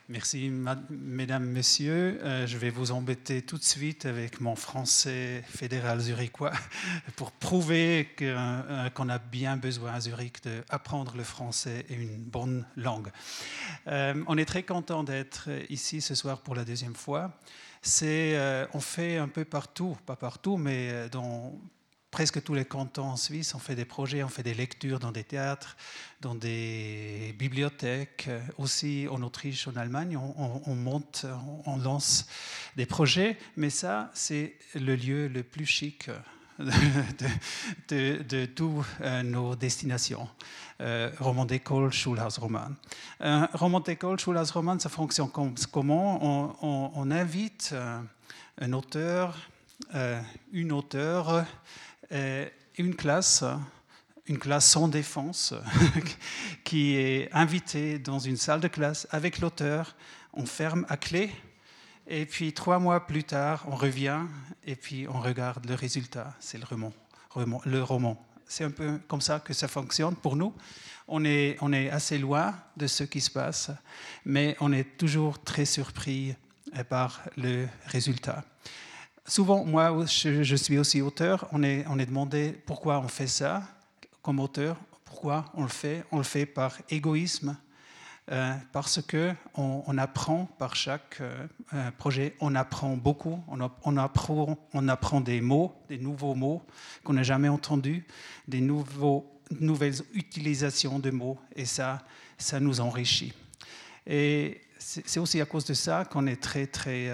Merci, 0.08 0.52
mesdames, 0.92 1.46
messieurs. 1.46 2.20
Euh, 2.22 2.46
je 2.46 2.60
vais 2.60 2.70
vous 2.70 2.92
embêter 2.92 3.42
tout 3.42 3.58
de 3.58 3.64
suite 3.64 4.06
avec 4.06 4.40
mon 4.40 4.56
français 4.56 5.44
fédéral 5.48 6.00
zurichois 6.00 6.52
pour 7.16 7.32
prouver 7.32 8.10
euh, 8.22 8.90
qu'on 8.92 9.10
a 9.10 9.18
bien 9.18 9.58
besoin 9.58 9.94
à 9.94 10.02
Zurich 10.02 10.44
d'apprendre 10.44 11.16
le 11.18 11.24
français 11.24 11.88
et 11.90 11.96
une 11.96 12.18
bonne 12.18 12.68
langue. 12.76 13.10
Euh, 13.88 14.24
on 14.28 14.38
est 14.38 14.46
très 14.46 14.62
content 14.62 15.04
d'être 15.04 15.50
ici 15.72 16.02
ce 16.02 16.14
soir 16.14 16.42
pour 16.42 16.54
la 16.54 16.66
deuxième 16.66 16.96
fois. 16.96 17.32
On 17.84 18.80
fait 18.82 19.18
un 19.18 19.28
peu 19.28 19.44
partout, 19.44 19.98
pas 20.06 20.16
partout, 20.16 20.58
mais 20.58 21.10
dans 21.10 21.60
presque 22.16 22.42
tous 22.42 22.54
les 22.54 22.64
cantons 22.64 23.10
en 23.10 23.18
Suisse, 23.18 23.56
on 23.56 23.60
fait 23.60 23.76
des 23.76 23.84
projets, 23.84 24.24
on 24.24 24.30
fait 24.30 24.42
des 24.42 24.54
lectures 24.54 25.00
dans 25.00 25.12
des 25.12 25.26
théâtres, 25.26 25.76
dans 26.22 26.34
des 26.34 27.36
bibliothèques, 27.38 28.28
euh, 28.30 28.40
aussi 28.58 29.06
en 29.12 29.22
Autriche, 29.22 29.68
en 29.68 29.76
Allemagne, 29.76 30.16
on, 30.16 30.76
monte, 30.76 31.26
on, 31.66 31.76
lance 31.76 32.26
des 32.78 32.86
projets, 32.86 33.38
mais 33.58 33.70
ça, 33.70 34.12
c'est 34.14 34.56
le 34.76 34.96
lieu 34.96 35.28
le 35.28 35.44
plus 35.44 35.66
chic 35.66 36.10
de, 37.90 38.24
de, 38.24 38.46
toutes 38.46 38.86
euh, 39.02 39.22
nos 39.22 39.58
destinations. 39.58 40.30
Euh, 40.80 41.12
roman 41.20 41.44
d'école, 41.44 41.92
Schulhausroman. 41.92 42.78
Un 43.20 43.50
roman 43.52 43.82
d'école, 43.82 44.18
Schulhausroman, 44.22 44.80
ça 44.80 44.88
fonctionne 44.88 45.32
comment 45.70 46.56
on, 46.62 47.12
invite 47.12 47.76
un 48.62 48.72
auteur, 48.72 49.36
une 50.54 50.72
auteure, 50.72 51.30
euh, 51.30 51.42
une 52.12 52.96
classe, 52.96 53.44
une 54.28 54.38
classe 54.38 54.70
sans 54.70 54.88
défense, 54.88 55.54
qui 56.64 56.96
est 56.96 57.30
invitée 57.34 58.00
dans 58.00 58.20
une 58.20 58.38
salle 58.38 58.60
de 58.60 58.68
classe 58.68 59.08
avec 59.12 59.40
l'auteur, 59.40 59.96
on 60.34 60.46
ferme 60.46 60.86
à 60.90 60.98
clé, 60.98 61.32
et 62.08 62.26
puis 62.26 62.54
trois 62.54 62.80
mois 62.80 63.08
plus 63.08 63.24
tard, 63.24 63.66
on 63.68 63.76
revient 63.76 64.20
et 64.64 64.76
puis 64.76 65.08
on 65.08 65.20
regarde 65.20 65.66
le 65.68 65.74
résultat. 65.76 66.34
C'est 66.40 66.58
le 66.58 66.66
roman. 66.66 66.94
Le 67.66 67.82
roman. 67.82 68.24
C'est 68.48 68.64
un 68.64 68.72
peu 68.72 69.00
comme 69.08 69.22
ça 69.22 69.40
que 69.40 69.54
ça 69.54 69.68
fonctionne 69.68 70.16
pour 70.16 70.36
nous. 70.36 70.54
On 71.08 71.26
est, 71.26 71.58
on 71.62 71.74
est 71.74 71.90
assez 71.90 72.18
loin 72.18 72.56
de 72.78 72.88
ce 72.88 73.04
qui 73.04 73.22
se 73.22 73.32
passe, 73.32 73.72
mais 74.24 74.56
on 74.60 74.72
est 74.72 74.98
toujours 74.98 75.44
très 75.44 75.66
surpris 75.66 76.36
par 76.90 77.22
le 77.38 77.68
résultat. 77.88 78.44
Souvent, 79.28 79.66
moi, 79.66 80.06
je, 80.06 80.56
suis 80.56 80.78
aussi 80.78 81.02
auteur. 81.02 81.48
On 81.52 81.64
est, 81.64 81.86
on 81.90 82.00
est 82.00 82.06
demandé 82.06 82.56
pourquoi 82.66 83.00
on 83.00 83.08
fait 83.08 83.28
ça 83.28 83.64
comme 84.22 84.40
auteur. 84.40 84.78
Pourquoi 85.04 85.46
on 85.54 85.64
le 85.64 85.70
fait 85.70 86.04
On 86.12 86.18
le 86.18 86.24
fait 86.24 86.46
par 86.46 86.78
égoïsme, 86.90 87.58
euh, 88.32 88.54
parce 88.72 89.02
que 89.02 89.34
on, 89.54 89.98
apprend 89.98 90.46
par 90.58 90.76
chaque 90.76 91.22
euh, 91.22 91.48
euh, 91.74 91.92
projet, 91.92 92.36
on 92.40 92.56
apprend 92.56 92.98
beaucoup, 92.98 93.44
on, 93.48 93.98
apprend, 93.98 94.58
on 94.74 94.88
apprend 94.88 95.22
des 95.22 95.42
mots, 95.42 95.74
des 95.88 95.98
nouveaux 95.98 96.36
mots 96.36 96.64
qu'on 97.04 97.14
n'a 97.14 97.24
jamais 97.24 97.50
entendus, 97.50 98.06
des 98.48 98.62
nouveaux, 98.62 99.32
nouvelles 99.60 100.02
utilisations 100.14 101.00
de 101.00 101.12
mots, 101.12 101.38
et 101.56 101.66
ça, 101.66 102.02
ça 102.38 102.60
nous 102.60 102.82
enrichit. 102.82 103.34
Et 104.08 104.62
c'est 104.80 105.20
aussi 105.20 105.40
à 105.40 105.46
cause 105.46 105.66
de 105.66 105.74
ça 105.74 106.06
qu'on 106.06 106.28
est 106.28 106.42
très, 106.42 106.68
très, 106.68 107.10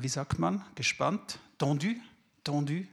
wie 0.00 0.08
sagt 0.08 0.38
man, 0.38 0.60
gespannt, 0.76 1.38
tendu, 1.58 2.00
tendu 2.44 2.88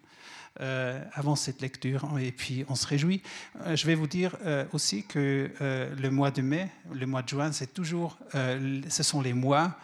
euh, 0.61 1.03
avant 1.13 1.35
cette 1.35 1.61
lecture. 1.61 2.07
Et 2.19 2.31
puis, 2.31 2.65
on 2.69 2.75
se 2.75 2.87
réjouit. 2.87 3.21
Euh, 3.61 3.75
je 3.75 3.85
vais 3.85 3.95
vous 3.95 4.07
dire 4.07 4.37
aussi 4.73 5.03
que 5.03 5.51
le 5.59 6.09
mois 6.09 6.31
de 6.31 6.41
mai, 6.41 6.69
le 6.93 7.05
mois 7.05 7.21
de 7.21 7.29
juin, 7.29 7.51
c'est 7.51 7.73
toujours, 7.73 8.17
ce 8.33 9.03
sont 9.03 9.21
les 9.21 9.33
mois 9.33 9.77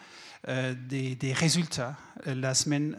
des, 0.48 1.14
des, 1.14 1.32
résultats. 1.32 1.96
La 2.26 2.54
semaine 2.54 2.96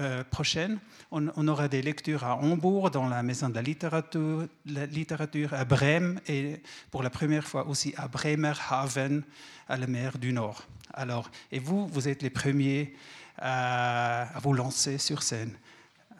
euh, 0.00 0.24
prochaine, 0.24 0.78
on, 1.10 1.48
aura 1.48 1.68
des 1.68 1.82
lectures 1.82 2.24
à 2.24 2.36
Hambourg, 2.36 2.90
dans 2.90 3.08
la 3.08 3.22
Maison 3.22 3.48
de 3.50 3.54
la 3.54 3.62
Littérature, 3.62 4.46
la 4.66 4.86
littérature 4.86 5.52
à 5.52 5.64
Brême, 5.64 6.20
et 6.26 6.60
pour 6.90 7.02
la 7.02 7.10
première 7.10 7.46
fois 7.46 7.66
aussi 7.66 7.92
à 7.96 8.08
Bremerhaven, 8.08 9.22
à 9.68 9.76
la 9.76 9.86
mer 9.86 10.18
du 10.18 10.32
Nord. 10.32 10.64
Alors, 10.94 11.30
et 11.50 11.58
vous, 11.58 11.86
vous 11.86 12.08
êtes 12.08 12.22
les 12.22 12.30
premiers 12.30 12.94
à, 13.38 14.28
vous 14.42 14.54
lancer 14.54 14.98
sur 14.98 15.22
scène. 15.22 15.52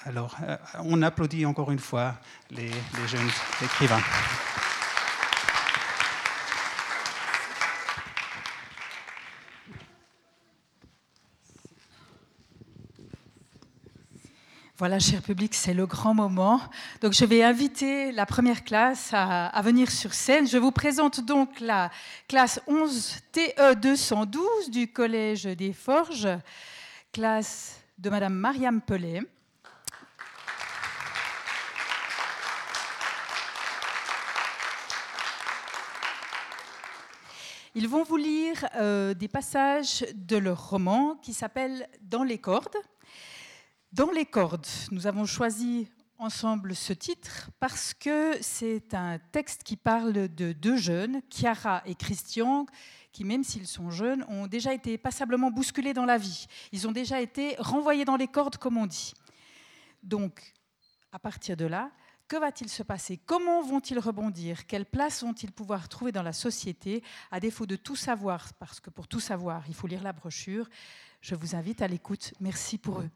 Alors, 0.04 0.36
euh, 0.42 0.56
on 0.80 1.00
applaudit 1.02 1.46
encore 1.46 1.70
une 1.70 1.78
fois 1.78 2.14
les, 2.50 2.68
les 2.68 3.08
jeunes 3.08 3.30
écrivains. 3.62 4.02
Voilà, 14.82 14.98
cher 14.98 15.22
public, 15.22 15.54
c'est 15.54 15.74
le 15.74 15.86
grand 15.86 16.12
moment. 16.12 16.60
Donc, 17.02 17.12
je 17.12 17.24
vais 17.24 17.44
inviter 17.44 18.10
la 18.10 18.26
première 18.26 18.64
classe 18.64 19.10
à, 19.12 19.62
venir 19.62 19.88
sur 19.88 20.12
scène. 20.12 20.48
Je 20.48 20.58
vous 20.58 20.72
présente 20.72 21.20
donc 21.20 21.60
la 21.60 21.88
classe 22.26 22.60
11 22.66 23.18
TE 23.30 23.74
212 23.74 24.70
du 24.70 24.92
Collège 24.92 25.44
des 25.44 25.72
Forges, 25.72 26.26
classe 27.12 27.78
de 27.96 28.10
Madame 28.10 28.34
Mariam 28.34 28.80
Pellet. 28.80 29.20
Ils 37.76 37.88
vont 37.88 38.02
vous 38.02 38.16
lire 38.16 38.66
euh, 38.74 39.14
des 39.14 39.28
passages 39.28 40.04
de 40.12 40.38
leur 40.38 40.70
roman 40.70 41.14
qui 41.22 41.34
s'appelle 41.34 41.88
Dans 42.00 42.24
les 42.24 42.38
cordes. 42.38 42.76
Dans 43.92 44.10
les 44.10 44.24
cordes, 44.24 44.66
nous 44.90 45.06
avons 45.06 45.26
choisi 45.26 45.86
ensemble 46.16 46.74
ce 46.74 46.94
titre 46.94 47.50
parce 47.60 47.92
que 47.92 48.38
c'est 48.40 48.94
un 48.94 49.18
texte 49.18 49.64
qui 49.64 49.76
parle 49.76 50.34
de 50.34 50.52
deux 50.52 50.78
jeunes, 50.78 51.20
Chiara 51.28 51.82
et 51.84 51.94
Christian, 51.94 52.64
qui, 53.12 53.22
même 53.22 53.44
s'ils 53.44 53.66
sont 53.66 53.90
jeunes, 53.90 54.24
ont 54.28 54.46
déjà 54.46 54.72
été 54.72 54.96
passablement 54.96 55.50
bousculés 55.50 55.92
dans 55.92 56.06
la 56.06 56.16
vie. 56.16 56.46
Ils 56.72 56.88
ont 56.88 56.92
déjà 56.92 57.20
été 57.20 57.54
renvoyés 57.58 58.06
dans 58.06 58.16
les 58.16 58.28
cordes, 58.28 58.56
comme 58.56 58.78
on 58.78 58.86
dit. 58.86 59.12
Donc, 60.02 60.54
à 61.12 61.18
partir 61.18 61.54
de 61.58 61.66
là, 61.66 61.90
que 62.28 62.38
va-t-il 62.38 62.70
se 62.70 62.82
passer? 62.82 63.18
Comment 63.18 63.60
vont-ils 63.60 63.98
rebondir? 63.98 64.66
Quelle 64.66 64.86
place 64.86 65.22
vont-ils 65.22 65.52
pouvoir 65.52 65.90
trouver 65.90 66.12
dans 66.12 66.22
la 66.22 66.32
société? 66.32 67.04
À 67.30 67.40
défaut 67.40 67.66
de 67.66 67.76
tout 67.76 67.96
savoir, 67.96 68.54
parce 68.54 68.80
que 68.80 68.88
pour 68.88 69.06
tout 69.06 69.20
savoir, 69.20 69.64
il 69.68 69.74
faut 69.74 69.86
lire 69.86 70.02
la 70.02 70.14
brochure, 70.14 70.66
je 71.20 71.34
vous 71.34 71.54
invite 71.54 71.82
à 71.82 71.88
l'écoute. 71.88 72.32
Merci 72.40 72.78
pour 72.78 73.00
eux. 73.00 73.10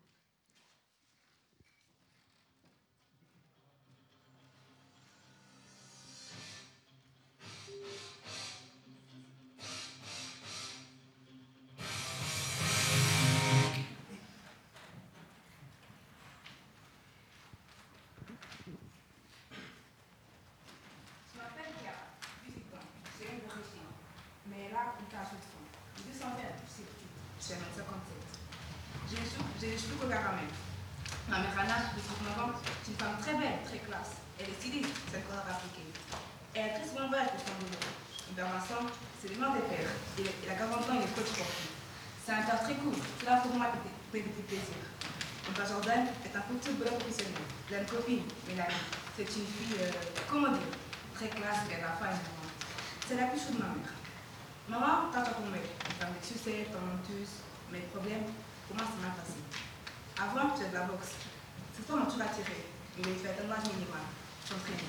Tu 62.17 62.23
vas 62.23 62.33
tirer. 62.33 62.65
Est 62.97 63.21
fait 63.21 63.45
un 63.45 63.45
match 63.45 63.69
minimal, 63.69 64.01
t'entraîner. 64.49 64.89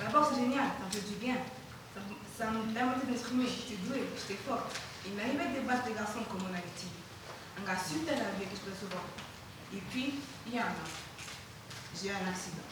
La 0.00 0.08
boxe, 0.08 0.32
c'est 0.32 0.48
génial, 0.48 0.64
ça 0.64 0.88
me 0.88 0.92
fait 0.96 1.04
du 1.12 1.20
bien. 1.20 1.36
Ça, 1.92 2.48
me 2.48 2.72
permet 2.72 3.04
d'exprimer, 3.04 3.44
j'étais 3.44 3.76
douée, 3.84 4.08
j'étais 4.16 4.40
forte. 4.48 4.72
Il 5.04 5.12
m'arrivait 5.12 5.52
de 5.52 5.60
battre 5.68 5.84
des 5.84 5.92
garçons 5.92 6.24
comme 6.24 6.40
on 6.48 6.56
a 6.56 6.64
dit. 6.64 6.88
Un 7.60 7.68
gars 7.68 7.76
super 7.76 8.16
vie 8.16 8.48
que 8.48 8.56
je 8.56 8.64
peux 8.64 8.72
souvent. 8.72 9.04
Et 9.76 9.82
puis, 9.92 10.24
il 10.48 10.56
y 10.56 10.58
a 10.58 10.64
un 10.64 10.72
an, 10.72 10.88
j'ai 11.92 12.08
eu 12.08 12.16
un 12.16 12.32
accident. 12.32 12.64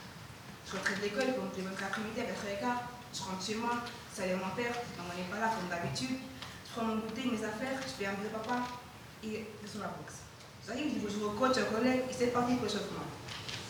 Je 0.65 0.73
rentrais 0.73 0.97
de 0.97 1.03
l'école, 1.05 1.37
comme 1.37 1.53
les 1.53 1.61
mêmes 1.61 1.77
après-midi 1.77 2.17
à 2.25 2.33
4h15. 2.33 2.89
Je 3.13 3.21
rentre 3.29 3.45
chez 3.45 3.61
moi, 3.61 3.77
salut 4.09 4.41
mon 4.41 4.57
père, 4.57 4.73
on 4.97 5.13
n'est 5.13 5.29
pas 5.29 5.37
là 5.37 5.53
comme 5.53 5.69
d'habitude. 5.69 6.17
Je 6.17 6.71
prends 6.73 6.89
mon 6.89 6.97
goûter, 6.97 7.29
mes 7.29 7.45
affaires, 7.45 7.77
je 7.85 7.93
fais 7.93 8.09
un 8.09 8.17
de 8.17 8.33
papa 8.33 8.73
et 9.21 9.53
je 9.61 9.69
suis 9.69 9.77
sur 9.77 9.85
la 9.85 9.93
boxe. 9.93 10.25
J'arrive, 10.65 10.97
je 10.97 11.21
au 11.21 11.37
coach, 11.37 11.61
au 11.61 11.69
collègue, 11.77 12.09
et 12.09 12.15
c'est 12.17 12.33
parti 12.33 12.57
pour 12.57 12.65
l'échauffement. 12.65 13.05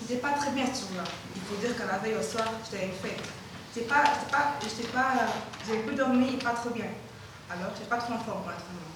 C'était 0.02 0.18
pas 0.20 0.32
très 0.32 0.50
bien 0.50 0.66
ce 0.66 0.82
jour-là. 0.82 1.04
Il 1.36 1.42
faut 1.42 1.54
dire 1.62 1.78
qu'à 1.78 1.86
la 1.86 1.98
veille 1.98 2.18
au 2.18 2.22
soir, 2.22 2.44
j'étais 2.64 2.86
une 2.86 2.92
fête. 2.92 3.22
C'est 3.72 3.86
pas, 3.86 4.02
pas, 4.32 4.58
j'étais 4.60 4.90
pas, 4.90 5.14
j'avais 5.64 5.78
peu 5.86 5.94
dormi 5.94 6.34
et 6.34 6.38
pas 6.42 6.50
trop 6.50 6.70
bien. 6.70 6.90
Alors, 7.48 7.70
j'étais 7.72 7.88
pas 7.88 7.98
trop 7.98 8.14
en 8.14 8.18
forme 8.18 8.42
pour 8.42 8.50
l'entraînement. 8.50 8.90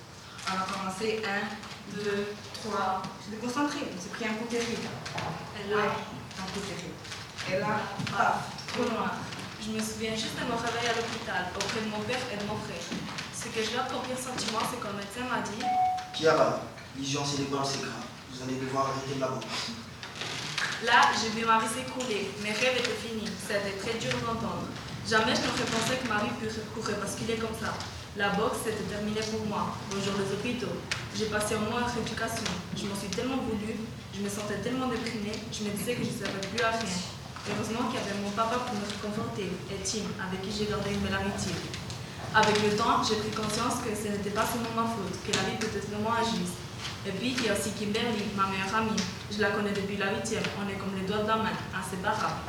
On 0.51 0.59
a 0.59 0.67
commencé 0.67 1.23
1, 1.23 1.95
2, 1.95 2.35
3. 2.67 3.03
J'étais 3.23 3.47
concentrée, 3.47 3.87
j'ai 3.87 4.11
pris 4.11 4.27
un 4.27 4.35
coup 4.35 4.51
terrible. 4.51 4.91
Et 5.55 5.71
là, 5.71 5.95
un 5.95 6.47
coup 6.51 6.61
terrible. 6.67 6.99
Et 7.55 7.61
là, 7.63 7.87
paf, 8.11 8.51
trop 8.75 8.91
noir. 8.91 9.15
Je 9.63 9.71
me 9.71 9.81
souviens 9.81 10.11
juste 10.11 10.35
de 10.35 10.45
mon 10.51 10.59
réveil 10.59 10.91
à 10.91 10.95
l'hôpital, 10.99 11.55
auprès 11.55 11.81
de 11.87 11.91
mon 11.91 12.03
père 12.03 12.19
et 12.35 12.37
de 12.37 12.45
mon 12.51 12.59
frère. 12.67 12.83
Ce 13.31 13.47
que 13.47 13.63
je 13.63 13.71
garde 13.79 13.91
comme 13.95 14.03
pire 14.03 14.19
sentiment, 14.19 14.59
c'est 14.67 14.83
quand 14.83 14.91
le 14.91 14.99
médecin 14.99 15.23
m'a 15.31 15.41
dit 15.47 15.63
Chiara, 16.19 16.61
l'hygiène 16.99 17.25
cérébrale 17.25 17.65
c'est 17.65 17.83
grave. 17.83 18.03
Vous 18.31 18.43
allez 18.43 18.59
devoir 18.59 18.91
arrêter 18.91 19.15
de 19.15 19.21
la 19.21 19.29
boxe. 19.29 19.71
Là, 20.85 21.09
j'ai 21.17 21.33
vu 21.33 21.47
ma 21.47 21.57
vie 21.57 21.73
s'écrouler. 21.73 22.29
Mes 22.45 22.53
rêves 22.53 22.77
étaient 22.77 23.01
finis. 23.01 23.33
C'était 23.41 23.81
très 23.81 23.97
dur 23.97 24.13
d'entendre. 24.21 24.69
Jamais 25.09 25.33
je 25.33 25.41
n'aurais 25.41 25.65
pensé 25.73 25.97
que 25.97 26.05
ma 26.05 26.21
vie 26.21 26.37
pourrait 26.77 27.01
basculer 27.01 27.41
comme 27.41 27.57
ça. 27.57 27.73
La 28.17 28.37
boxe, 28.37 28.61
c'était 28.61 28.85
terminé 28.85 29.21
pour 29.33 29.41
moi. 29.49 29.73
Bonjour 29.89 30.21
les 30.21 30.29
hôpitaux. 30.29 30.77
J'ai 31.17 31.33
passé 31.33 31.57
un 31.57 31.65
mois 31.65 31.81
en 31.81 31.89
rééducation. 31.89 32.45
Je 32.77 32.85
m'en 32.85 32.97
suis 32.97 33.09
tellement 33.09 33.41
voulu, 33.41 33.73
je 34.13 34.21
me 34.21 34.29
sentais 34.29 34.61
tellement 34.61 34.89
déprimée, 34.89 35.33
je 35.49 35.65
me 35.65 35.73
disais 35.73 35.97
que 35.97 36.05
je 36.05 36.13
ne 36.13 36.19
savais 36.21 36.45
plus 36.45 36.61
à 36.61 36.77
rien. 36.77 36.97
Heureusement 37.49 37.89
qu'il 37.89 37.97
y 37.97 38.05
avait 38.05 38.21
mon 38.21 38.33
papa 38.37 38.69
pour 38.69 38.77
me 38.77 38.85
réconforter 38.85 39.49
et 39.73 39.81
Tim, 39.81 40.05
avec 40.21 40.45
qui 40.45 40.53
j'ai 40.53 40.69
gardé 40.69 40.93
une 40.93 41.01
belle 41.01 41.17
amitié. 41.17 41.57
Avec 42.37 42.57
le 42.61 42.77
temps, 42.77 43.01
j'ai 43.01 43.17
pris 43.17 43.33
conscience 43.33 43.81
que 43.81 43.97
ce 43.97 44.13
n'était 44.13 44.37
pas 44.37 44.45
seulement 44.45 44.77
ma 44.77 44.85
faute, 44.93 45.17
que 45.25 45.33
la 45.33 45.49
vie 45.49 45.57
peut 45.57 45.73
être 45.73 45.89
vraiment 45.89 46.13
injuste. 46.21 46.66
Et 47.07 47.13
puis, 47.13 47.35
il 47.39 47.45
y 47.45 47.49
a 47.49 47.53
aussi 47.53 47.71
Kimberly, 47.71 48.25
ma 48.37 48.47
meilleure 48.47 48.75
amie. 48.75 48.97
Je 49.31 49.41
la 49.41 49.51
connais 49.51 49.73
depuis 49.73 49.97
la 49.97 50.13
huitième. 50.13 50.43
On 50.59 50.69
est 50.69 50.75
comme 50.75 50.95
les 50.99 51.07
doigts 51.07 51.23
de 51.23 51.29
la 51.29 51.37
main, 51.37 51.53
inséparables. 51.75 52.43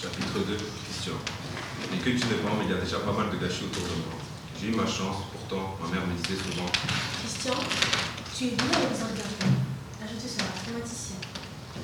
Chapitre 0.00 0.38
2, 0.46 0.56
question. 0.86 1.14
Et 1.92 1.98
que 1.98 2.10
tu 2.10 2.26
ne 2.26 2.34
vois, 2.42 2.52
mais 2.58 2.64
il 2.66 2.70
y 2.70 2.74
a 2.74 2.80
déjà 2.80 2.98
pas 3.00 3.12
mal 3.12 3.30
de 3.30 3.36
gâchis 3.36 3.64
autour 3.64 3.82
de 3.82 3.94
moi. 4.06 4.14
J'ai 4.60 4.68
eu 4.68 4.74
ma 4.74 4.86
chance, 4.86 5.16
pourtant, 5.32 5.76
ma 5.82 5.88
mère 5.90 6.06
me 6.06 6.14
disait 6.14 6.40
souvent 6.40 6.66
Christian, 7.20 7.54
tu 8.36 8.44
es 8.44 8.50
bon 8.56 8.64
avec 8.70 8.90
les 8.90 9.02
informaticien. 9.02 10.36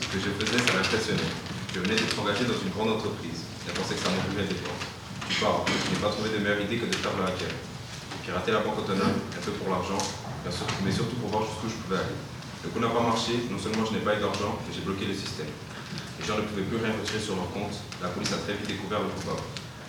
Ce 0.01 0.07
que 0.07 0.19
je 0.19 0.31
faisais, 0.39 0.59
ça 0.59 0.73
m'impressionnait. 0.75 1.33
Je 1.75 1.81
venais 1.81 1.95
d'être 1.95 2.19
engagé 2.19 2.45
dans 2.45 2.59
une 2.59 2.71
grande 2.71 2.91
entreprise. 2.97 3.45
J'ai 3.67 3.73
pensé 3.73 3.95
que 3.95 4.01
ça 4.01 4.11
m'ouvrirait 4.11 4.49
des 4.49 4.55
portes. 4.55 4.85
Tu 5.29 5.41
pars, 5.41 5.65
je 5.67 5.95
n'ai 5.95 6.01
pas 6.01 6.11
trouvé 6.11 6.31
de 6.31 6.39
meilleure 6.39 6.61
idée 6.61 6.79
que 6.79 6.87
de 6.87 6.97
faire 6.97 7.17
le 7.17 7.25
hacker. 7.25 7.51
Pirater 8.25 8.53
la 8.53 8.61
banque 8.61 8.79
autonome, 8.79 9.21
un 9.33 9.41
peu 9.45 9.53
pour 9.53 9.71
l'argent, 9.71 9.99
mais 10.85 10.93
surtout 10.93 11.17
pour 11.17 11.31
voir 11.31 11.43
jusqu'où 11.45 11.69
je 11.69 11.79
pouvais 11.85 12.01
aller. 12.01 12.19
Le 12.65 12.69
coup 12.71 12.81
n'a 12.81 12.89
pas 12.89 13.03
marché, 13.03 13.49
non 13.51 13.59
seulement 13.59 13.85
je 13.85 13.93
n'ai 13.97 14.05
pas 14.05 14.17
eu 14.17 14.21
d'argent, 14.21 14.57
mais 14.61 14.73
j'ai 14.73 14.85
bloqué 14.85 15.07
le 15.07 15.15
système. 15.15 15.49
Les 16.21 16.25
gens 16.27 16.37
ne 16.37 16.45
pouvaient 16.45 16.69
plus 16.69 16.77
rien 16.77 16.93
retirer 16.93 17.21
sur 17.21 17.37
leur 17.37 17.49
compte, 17.53 17.73
la 18.03 18.09
police 18.09 18.33
a 18.33 18.41
très 18.45 18.53
vite 18.53 18.69
découvert 18.69 19.01
le 19.01 19.09
coupable. 19.09 19.41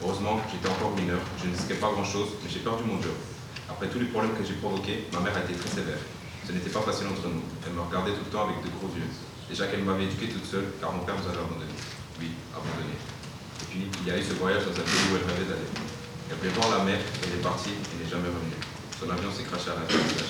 Heureusement, 0.02 0.40
j'étais 0.48 0.72
encore 0.72 0.96
mineur, 0.96 1.20
je 1.40 1.48
ne 1.48 1.54
risquais 1.54 1.76
pas 1.76 1.92
grand-chose, 1.92 2.40
mais 2.44 2.50
j'ai 2.50 2.64
perdu 2.64 2.84
mon 2.88 3.02
job. 3.02 3.16
Après 3.70 3.88
tous 3.88 4.00
les 4.00 4.10
problèmes 4.12 4.34
que 4.36 4.44
j'ai 4.44 4.56
provoqués, 4.60 5.08
ma 5.14 5.20
mère 5.20 5.36
a 5.36 5.44
été 5.44 5.54
très 5.54 5.70
sévère. 5.70 6.00
Ce 6.48 6.52
n'était 6.52 6.72
pas 6.74 6.82
facile 6.82 7.08
entre 7.08 7.28
nous. 7.28 7.44
Elle 7.68 7.74
me 7.74 7.82
regardait 7.82 8.12
tout 8.12 8.26
le 8.26 8.32
temps 8.32 8.50
avec 8.50 8.60
de 8.64 8.72
gros 8.76 8.90
yeux. 8.96 9.08
Déjà 9.48 9.68
qu'elle 9.68 9.84
m'avait 9.84 10.08
éduqué 10.08 10.28
toute 10.28 10.46
seule, 10.46 10.74
car 10.82 10.92
mon 10.92 11.04
père 11.04 11.16
nous 11.16 11.28
avait 11.28 11.40
abandonnés. 11.40 11.80
Oui, 12.20 12.32
abandonnés. 12.52 12.98
Et 12.98 13.66
puis, 13.70 13.84
il 13.88 14.08
y 14.08 14.12
a 14.12 14.18
eu 14.18 14.24
ce 14.24 14.34
voyage 14.36 14.64
dans 14.66 14.76
un 14.76 14.88
pays 14.88 15.06
où 15.12 15.20
elle 15.20 15.28
rêvait 15.28 15.48
d'aller. 15.48 15.70
Elle 16.32 16.38
voulait 16.40 16.56
voir 16.56 16.80
la 16.80 16.84
mer, 16.84 16.98
elle 16.98 17.36
est 17.36 17.44
partie 17.44 17.76
et 17.76 17.96
n'est 18.00 18.10
jamais 18.10 18.32
revenue. 18.32 18.71
Son 19.02 19.10
avion 19.10 19.34
s'est 19.34 19.50
craché 19.50 19.74
à 19.74 19.82
l'intérieur. 19.82 20.30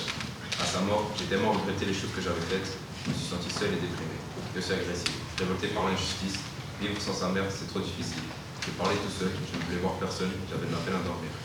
À 0.56 0.64
sa 0.64 0.80
mort, 0.88 1.12
j'ai 1.20 1.28
tellement 1.28 1.52
regretté 1.52 1.84
les 1.84 1.92
choses 1.92 2.16
que 2.16 2.24
j'avais 2.24 2.40
faites, 2.48 2.80
je 3.04 3.12
me 3.12 3.16
suis 3.20 3.28
senti 3.28 3.52
seul 3.52 3.76
et 3.76 3.84
déprimé. 3.84 4.16
Je 4.56 4.64
suis 4.64 4.72
agressif, 4.72 5.12
révolté 5.36 5.76
par 5.76 5.92
l'injustice. 5.92 6.40
Vivre 6.80 6.96
sans 7.04 7.12
sa 7.12 7.36
mère, 7.36 7.52
c'est 7.52 7.68
trop 7.68 7.84
difficile. 7.84 8.24
Je 8.64 8.72
parlais 8.80 8.96
tout 8.96 9.12
seul, 9.12 9.28
je 9.36 9.60
ne 9.60 9.62
voulais 9.68 9.84
voir 9.84 10.00
personne, 10.00 10.32
j'avais 10.48 10.72
de 10.72 10.72
la 10.72 10.80
peine 10.88 10.96
à 10.96 11.04
dormir. 11.04 11.36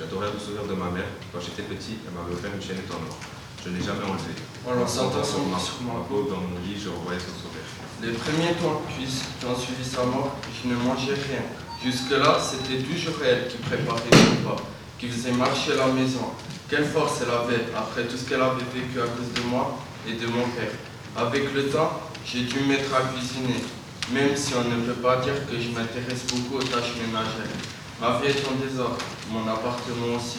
J'adorais 0.00 0.32
le 0.32 0.40
sourire 0.40 0.64
de 0.64 0.72
ma 0.72 0.88
mère. 0.88 1.12
Quand 1.28 1.44
j'étais 1.44 1.68
petit, 1.68 2.00
elle 2.08 2.16
m'avait 2.16 2.32
offert 2.32 2.48
une 2.48 2.64
chaînette 2.64 2.88
en 2.88 3.04
or. 3.04 3.20
Je 3.20 3.68
ne 3.68 3.76
l'ai 3.76 3.84
jamais 3.84 4.08
enlevée. 4.08 4.40
En 4.64 4.72
la 4.72 4.88
ma, 4.88 5.60
sur 5.60 5.76
ma 5.84 6.00
peau 6.08 6.24
dans 6.24 6.40
mon 6.40 6.56
lit, 6.64 6.80
je 6.80 6.88
revoyais 6.88 7.20
son 7.20 7.36
sourire. 7.36 7.68
Les 8.00 8.16
premiers 8.16 8.56
temps 8.56 8.80
qui 8.88 9.04
ont 9.44 9.60
suivi 9.60 9.84
sa 9.84 10.08
mort, 10.08 10.40
je 10.48 10.72
ne 10.72 10.76
mangeais 10.80 11.20
rien. 11.20 11.44
Jusque-là, 11.84 12.40
c'était 12.40 12.80
toujours 12.80 13.20
elle 13.20 13.52
qui 13.52 13.60
préparait 13.60 14.08
le 14.08 14.40
repas, 14.40 14.56
qui 14.96 15.12
faisait 15.12 15.36
marcher 15.36 15.76
la 15.76 15.92
maison. 15.92 16.32
Quelle 16.72 16.86
force 16.86 17.20
elle 17.20 17.28
avait 17.28 17.66
après 17.76 18.04
tout 18.04 18.16
ce 18.16 18.26
qu'elle 18.26 18.40
avait 18.40 18.64
vécu 18.72 18.98
à 18.98 19.04
cause 19.04 19.30
de 19.34 19.46
moi 19.46 19.78
et 20.08 20.14
de 20.14 20.26
mon 20.26 20.42
père. 20.56 20.72
Avec 21.14 21.52
le 21.52 21.68
temps, 21.68 22.00
j'ai 22.24 22.44
dû 22.44 22.60
me 22.60 22.68
mettre 22.68 22.94
à 22.94 23.02
cuisiner, 23.12 23.62
même 24.10 24.34
si 24.34 24.54
on 24.54 24.64
ne 24.64 24.80
peut 24.80 24.98
pas 25.02 25.16
dire 25.16 25.34
que 25.46 25.60
je 25.60 25.68
m'intéresse 25.68 26.24
beaucoup 26.28 26.56
aux 26.56 26.62
tâches 26.62 26.94
ménagères. 26.96 27.52
Ma 28.00 28.18
vie 28.18 28.28
est 28.28 28.48
en 28.48 28.54
désordre, 28.54 28.96
mon 29.28 29.42
appartement 29.42 30.16
aussi. 30.16 30.38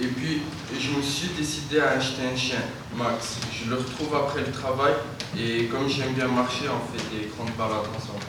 Et 0.00 0.06
puis, 0.06 0.40
je 0.80 0.90
me 0.96 1.02
suis 1.02 1.28
décidé 1.38 1.78
à 1.78 1.90
acheter 1.90 2.22
un 2.32 2.34
chien, 2.34 2.62
Max. 2.96 3.36
Je 3.52 3.68
le 3.68 3.76
retrouve 3.76 4.16
après 4.16 4.40
le 4.40 4.52
travail 4.52 4.94
et 5.38 5.66
comme 5.66 5.86
j'aime 5.86 6.14
bien 6.14 6.28
marcher, 6.28 6.64
on 6.70 6.96
fait 6.96 7.14
des 7.14 7.26
grandes 7.36 7.54
balades 7.58 7.90
ensemble. 7.94 8.24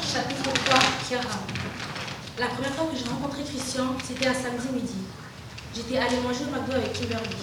Chapitre 0.00 0.52
3, 0.64 0.78
Chiara. 1.08 1.61
La 2.42 2.48
première 2.48 2.74
fois 2.74 2.90
que 2.90 2.98
j'ai 2.98 3.06
rencontré 3.06 3.46
Christian, 3.46 3.94
c'était 4.02 4.26
un 4.26 4.34
samedi 4.34 4.66
midi. 4.74 5.06
J'étais 5.70 5.94
allée 5.94 6.18
manger 6.26 6.42
au 6.42 6.50
McDo 6.50 6.74
avec 6.74 6.90
Kimberly. 6.90 7.38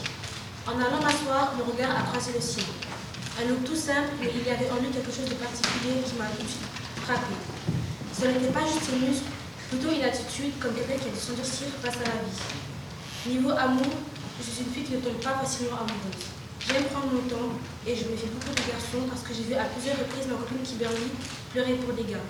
En 0.68 0.76
allant 0.76 1.00
m'asseoir, 1.00 1.56
mon 1.56 1.72
regard 1.72 1.96
a 1.96 2.04
croisé 2.12 2.36
le 2.36 2.44
sien. 2.44 2.68
Un 3.40 3.48
look 3.48 3.64
tout 3.64 3.80
simple, 3.80 4.12
mais 4.20 4.28
il 4.28 4.44
y 4.44 4.52
avait 4.52 4.68
en 4.68 4.76
lui 4.84 4.92
quelque 4.92 5.08
chose 5.08 5.32
de 5.32 5.40
particulier 5.40 6.04
qui 6.04 6.20
m'a 6.20 6.28
frappé. 7.08 7.32
Ce 8.12 8.28
n'était 8.28 8.52
pas 8.52 8.68
juste 8.68 8.92
ses 8.92 9.00
muscles, 9.00 9.32
plutôt 9.72 9.88
une 9.88 10.04
attitude 10.04 10.60
comme 10.60 10.76
quelqu'un 10.76 11.00
qui 11.00 11.08
a 11.08 11.16
dû 11.16 11.22
s'endurcir 11.24 11.72
face 11.80 11.96
à 11.96 12.04
la 12.04 12.20
vie. 12.20 13.32
Niveau 13.32 13.56
amour, 13.56 13.96
je 14.36 14.52
suis 14.52 14.68
une 14.68 14.72
fille 14.76 14.84
qui 14.84 15.00
ne 15.00 15.00
tombe 15.00 15.24
pas 15.24 15.40
facilement 15.40 15.80
amoureuse. 15.80 16.28
J'aime 16.60 16.92
prendre 16.92 17.08
mon 17.08 17.24
temps 17.24 17.56
et 17.88 17.96
je 17.96 18.04
me 18.04 18.20
fie 18.20 18.28
beaucoup 18.36 18.52
de 18.52 18.68
garçons 18.68 19.08
parce 19.08 19.24
que 19.24 19.32
j'ai 19.32 19.48
vu 19.48 19.56
à 19.56 19.64
plusieurs 19.72 19.96
reprises 19.96 20.28
ma 20.28 20.36
copine 20.36 20.60
Kimberly 20.60 21.08
pleurer 21.56 21.80
pour 21.80 21.96
des 21.96 22.04
gars. 22.04 22.28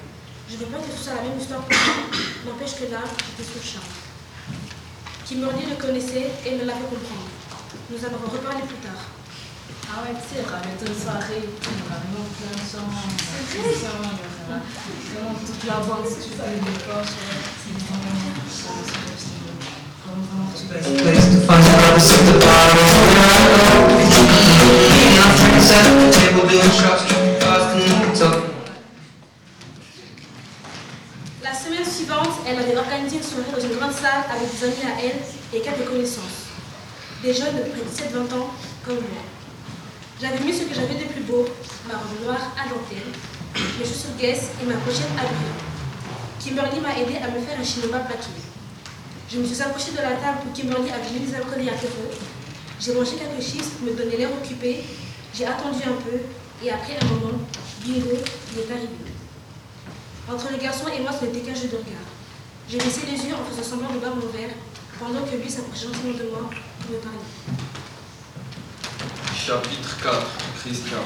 Je 0.49 0.57
veux 0.57 0.65
pas 0.65 0.81
que 0.81 0.89
ce 0.89 0.97
soit 0.97 1.13
la 1.13 1.29
même 1.29 1.37
histoire 1.37 1.61
pour 1.61 1.77
moi, 1.77 2.09
n'empêche 2.41 2.73
que 2.81 2.89
là, 2.89 3.05
j'étais 3.05 3.45
sous 3.45 3.61
le 3.61 3.69
charme. 3.69 3.93
Kimberly 5.21 5.69
le 5.69 5.77
connaissait 5.77 6.25
et 6.41 6.57
me 6.57 6.65
l'avait 6.65 6.89
compris. 6.89 7.21
Nous 7.93 8.01
en 8.01 8.09
avons 8.09 8.33
reparlé 8.33 8.65
plus 8.65 8.81
tard. 8.81 9.13
Ah 9.93 10.01
ouais, 10.01 10.17
tu 10.17 10.25
sais, 10.25 10.41
ramène 10.41 10.73
une 10.73 10.97
soirée, 10.97 11.45
il 11.45 11.53
y 11.53 11.85
aura 11.85 12.01
vraiment 12.01 12.25
plein 12.33 12.49
de 12.49 12.65
gens. 12.65 12.89
Il 12.89 13.61
y 13.61 13.93
aura 13.93 14.57
vraiment 14.57 15.37
toute 15.37 15.61
la 15.69 15.85
bande, 15.85 16.09
si 16.09 16.17
tu 16.17 16.33
fais 16.33 16.57
des 16.57 16.81
poches, 16.81 17.13
c'est 17.13 17.77
vraiment 17.85 18.09
vraiment 20.17 20.49
tout 20.49 20.65
dans 33.47 33.61
une 33.61 33.75
grande 33.77 33.93
salle 33.93 34.25
avec 34.29 34.51
des 34.51 34.63
amis 34.65 34.83
à 34.83 35.01
elle 35.03 35.19
et 35.53 35.61
quelques 35.61 35.87
connaissances. 35.87 36.51
Des 37.23 37.33
jeunes 37.33 37.55
de 37.55 37.61
près 37.71 37.79
de 37.79 37.87
17-20 37.87 38.35
ans, 38.35 38.49
comme 38.85 38.95
moi. 38.95 39.23
J'avais 40.21 40.39
mis 40.43 40.53
ce 40.53 40.63
que 40.63 40.75
j'avais 40.75 40.95
de 40.95 41.07
plus 41.07 41.23
beau, 41.23 41.45
ma 41.87 41.95
robe 41.95 42.19
noire 42.23 42.51
à 42.59 42.67
dentelle, 42.67 43.07
mes 43.55 43.85
chaussures 43.85 44.15
guess 44.19 44.51
et 44.61 44.65
ma 44.65 44.75
pochette 44.75 45.15
à 45.15 45.23
brillant. 45.23 45.59
Kimberly 46.43 46.79
m'a 46.81 46.97
aidé 46.97 47.17
à 47.23 47.27
me 47.31 47.39
faire 47.39 47.59
un 47.59 47.63
chinois 47.63 47.99
plaqué. 47.99 48.35
Je 49.31 49.39
me 49.39 49.45
suis 49.45 49.61
approchée 49.61 49.91
de 49.91 49.97
la 49.97 50.19
table 50.19 50.39
où 50.47 50.51
Kimberly 50.51 50.89
avait 50.91 51.11
mis 51.11 51.25
des 51.25 51.35
alcooliers 51.35 51.69
apéro. 51.69 52.11
J'ai 52.79 52.93
mangé 52.93 53.11
quelques 53.15 53.43
chips 53.43 53.77
pour 53.77 53.87
me 53.87 53.93
donner 53.93 54.17
l'air 54.17 54.29
occupé. 54.31 54.83
J'ai 55.33 55.45
attendu 55.45 55.79
un 55.85 56.01
peu 56.03 56.17
et 56.65 56.71
après 56.71 56.97
un 56.99 57.05
moment, 57.05 57.37
bingo, 57.85 58.17
il 58.51 58.59
est 58.59 58.71
arrivé. 58.71 58.99
Entre 60.27 60.51
le 60.51 60.57
garçon 60.57 60.85
et 60.87 61.01
moi, 61.01 61.11
ce 61.11 61.25
n'était 61.25 61.39
qu'un 61.39 61.55
jeu 61.55 61.67
de 61.67 61.77
regard. 61.77 62.08
J'ai 62.71 62.77
baissé 62.77 63.01
les 63.09 63.17
yeux 63.17 63.33
en 63.33 63.43
faisant 63.49 63.67
semblant 63.67 63.91
de 63.91 63.97
boire 63.97 64.13
mon 64.13 64.29
verre, 64.29 64.53
pendant 64.99 65.25
que 65.25 65.35
lui 65.35 65.49
s'approchait 65.49 65.87
gentiment 65.87 66.13
de 66.13 66.29
moi 66.29 66.45
pour 66.79 66.91
me 66.91 66.97
parler. 67.01 67.17
Chapitre 69.33 69.97
4, 70.03 70.27
Christian. 70.61 71.01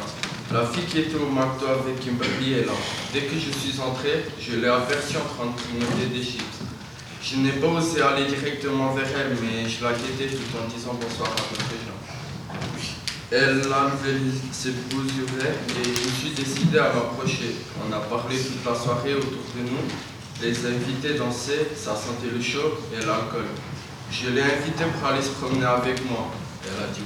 La 0.52 0.66
fille 0.66 0.84
qui 0.84 1.00
était 1.00 1.16
au 1.16 1.28
McDo 1.32 1.68
avec 1.72 2.02
Kimberly 2.04 2.60
est 2.60 2.66
là. 2.66 2.74
Dès 3.14 3.22
que 3.22 3.36
je 3.40 3.50
suis 3.50 3.80
entré, 3.80 4.26
je 4.38 4.58
l'ai 4.58 4.68
aperçue 4.68 5.16
en 5.16 5.24
train 5.24 5.48
de 5.48 5.56
grignoter 5.56 6.12
des 6.12 6.22
chips. 6.22 6.44
Je 7.24 7.38
n'ai 7.38 7.54
pas 7.54 7.68
osé 7.68 8.02
aller 8.02 8.26
directement 8.26 8.92
vers 8.92 9.08
elle, 9.16 9.38
mais 9.40 9.64
je 9.64 9.86
la 9.86 9.94
guettais 9.94 10.36
tout 10.36 10.52
en 10.60 10.68
disant 10.68 11.00
bonsoir 11.00 11.32
à 11.32 11.40
d'autres 11.48 11.80
gens. 11.80 11.96
Elle 13.32 13.72
a 13.72 13.88
levé 13.88 14.20
ses 14.52 14.72
beaux 14.92 15.02
yeux 15.02 15.28
verts 15.40 15.56
et 15.80 15.88
je 15.88 16.10
suis 16.20 16.32
décidé 16.32 16.78
à 16.80 16.92
m'approcher. 16.92 17.56
On 17.80 17.94
a 17.94 18.00
parlé 18.00 18.36
toute 18.36 18.66
la 18.66 18.76
soirée 18.76 19.16
autour 19.16 19.48
de 19.56 19.62
nous. 19.64 20.13
Les 20.42 20.66
invités 20.66 21.14
dansaient, 21.14 21.70
ça 21.76 21.96
sentait 21.96 22.34
le 22.34 22.42
chaud 22.42 22.78
et 22.94 22.98
l'alcool. 23.06 23.46
Je 24.12 24.30
l'ai 24.30 24.42
invitée 24.42 24.84
pour 25.00 25.08
aller 25.10 25.22
se 25.22 25.30
promener 25.30 25.66
avec 25.66 26.04
moi. 26.10 26.28
Elle 26.66 26.84
a 26.84 26.88
dit. 26.88 27.04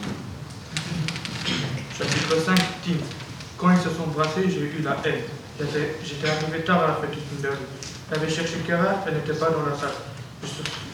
Chapitre 1.98 2.36
5, 2.46 2.56
Tim. 2.84 2.94
Quand 3.58 3.72
ils 3.72 3.78
se 3.78 3.90
sont 3.90 4.08
brassés, 4.08 4.50
j'ai 4.50 4.62
eu 4.62 4.82
la 4.84 4.98
haine. 5.06 5.22
J'étais 5.60 6.30
arrivé 6.30 6.62
tard 6.64 6.84
à 6.84 6.88
la 6.88 6.94
fête 6.96 7.12
de. 7.42 7.50
J'avais 8.12 8.30
cherché 8.30 8.56
Kara, 8.66 9.04
elle 9.08 9.16
n'était 9.16 9.34
pas 9.34 9.50
dans 9.50 9.66
la 9.70 9.76
salle. 9.78 9.94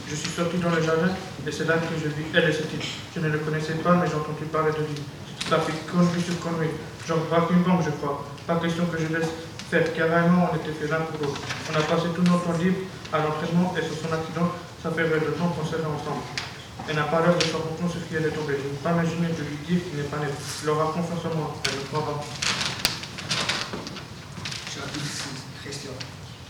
Je, 0.09 0.15
suis- 0.15 0.29
sorti 0.29 0.57
dans 0.57 0.69
le 0.69 0.81
jardin 0.81 1.09
et 1.47 1.51
c'est 1.51 1.65
là 1.67 1.75
que 1.75 1.93
je 2.01 2.07
vis 2.09 2.25
elle 2.33 2.49
et 2.49 2.53
ce 2.53 2.63
type. 2.63 2.83
Je 3.15 3.19
ne 3.19 3.29
le 3.29 3.39
connaissais 3.39 3.73
pas, 3.73 3.93
mais 3.95 4.07
j'ai 4.07 4.15
entendu 4.15 4.45
parler 4.51 4.71
de 4.71 4.77
lui. 4.77 4.95
Ça 5.49 5.59
fait 5.59 5.73
connerie 5.91 6.21
sur 6.21 6.39
connerie. 6.39 6.69
J'en 7.07 7.17
braque 7.29 7.51
une 7.51 7.63
banque, 7.63 7.81
je 7.85 7.91
crois. 7.91 8.25
Pas 8.47 8.55
question 8.57 8.85
que 8.85 8.97
je 8.97 9.07
laisse 9.15 9.27
Carrément, 9.73 10.51
on 10.53 10.55
était 10.55 10.69
fait 10.77 10.85
l'un 10.85 11.01
pour 11.01 11.17
l'autre. 11.25 11.41
On 11.65 11.73
a 11.73 11.81
passé 11.81 12.05
tout 12.13 12.21
notre 12.21 12.45
temps 12.45 12.53
libre 12.61 12.85
à 13.11 13.17
l'entraînement 13.17 13.73
et 13.73 13.81
sur 13.81 13.97
son 13.97 14.13
accident, 14.13 14.53
ça 14.83 14.91
fait 14.91 15.01
le 15.01 15.33
temps 15.33 15.49
qu'on 15.49 15.65
serait 15.65 15.81
ensemble. 15.81 16.21
Elle 16.87 16.95
n'a 16.95 17.09
pas 17.09 17.25
l'air 17.25 17.33
de 17.33 17.41
savoir 17.41 17.73
ce 17.89 17.97
qui 18.05 18.13
est 18.13 18.29
tombée. 18.29 18.53
Je 18.53 18.69
ne 18.69 18.77
peux 18.77 18.83
pas 18.85 18.93
imaginer 18.93 19.33
de 19.33 19.41
lui 19.41 19.57
dire 19.65 19.81
qu'il 19.81 19.97
n'est 19.97 20.05
pas 20.13 20.21
net. 20.21 20.29
Elle 20.61 20.69
aura 20.69 20.93
confiance 20.93 21.25
moi. 21.33 21.57
Elle 21.65 21.81
me 21.81 21.85
croira. 21.89 22.21
Chapitre 24.69 25.09
6, 25.09 25.65
Christian. 25.65 25.97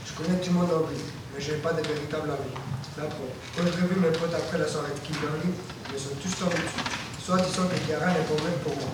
Je 0.03 0.11
connais 0.19 0.39
tout 0.43 0.51
le 0.51 0.59
monde 0.59 0.67
en 0.75 0.83
mais 0.83 1.39
je 1.39 1.51
n'ai 1.51 1.63
pas 1.63 1.71
de 1.71 1.81
véritable 1.81 2.27
ami. 2.27 2.51
La 2.97 3.07
preuve. 3.07 3.31
Quand 3.55 3.63
j'ai 3.63 3.87
vu 3.87 4.03
mes 4.03 4.11
potes 4.11 4.35
après 4.35 4.57
la 4.59 4.67
soirée 4.67 4.91
de 4.91 4.99
Kimberly, 4.99 5.47
ils 5.95 5.99
sont 5.99 6.13
tous 6.19 6.35
tombés 6.43 6.59
dessus. 6.59 6.83
Soit 7.23 7.39
disant 7.39 7.71
que 7.71 7.79
Chiara 7.87 8.11
n'est 8.11 8.27
pas 8.27 8.35
pour 8.35 8.75
moi. 8.75 8.91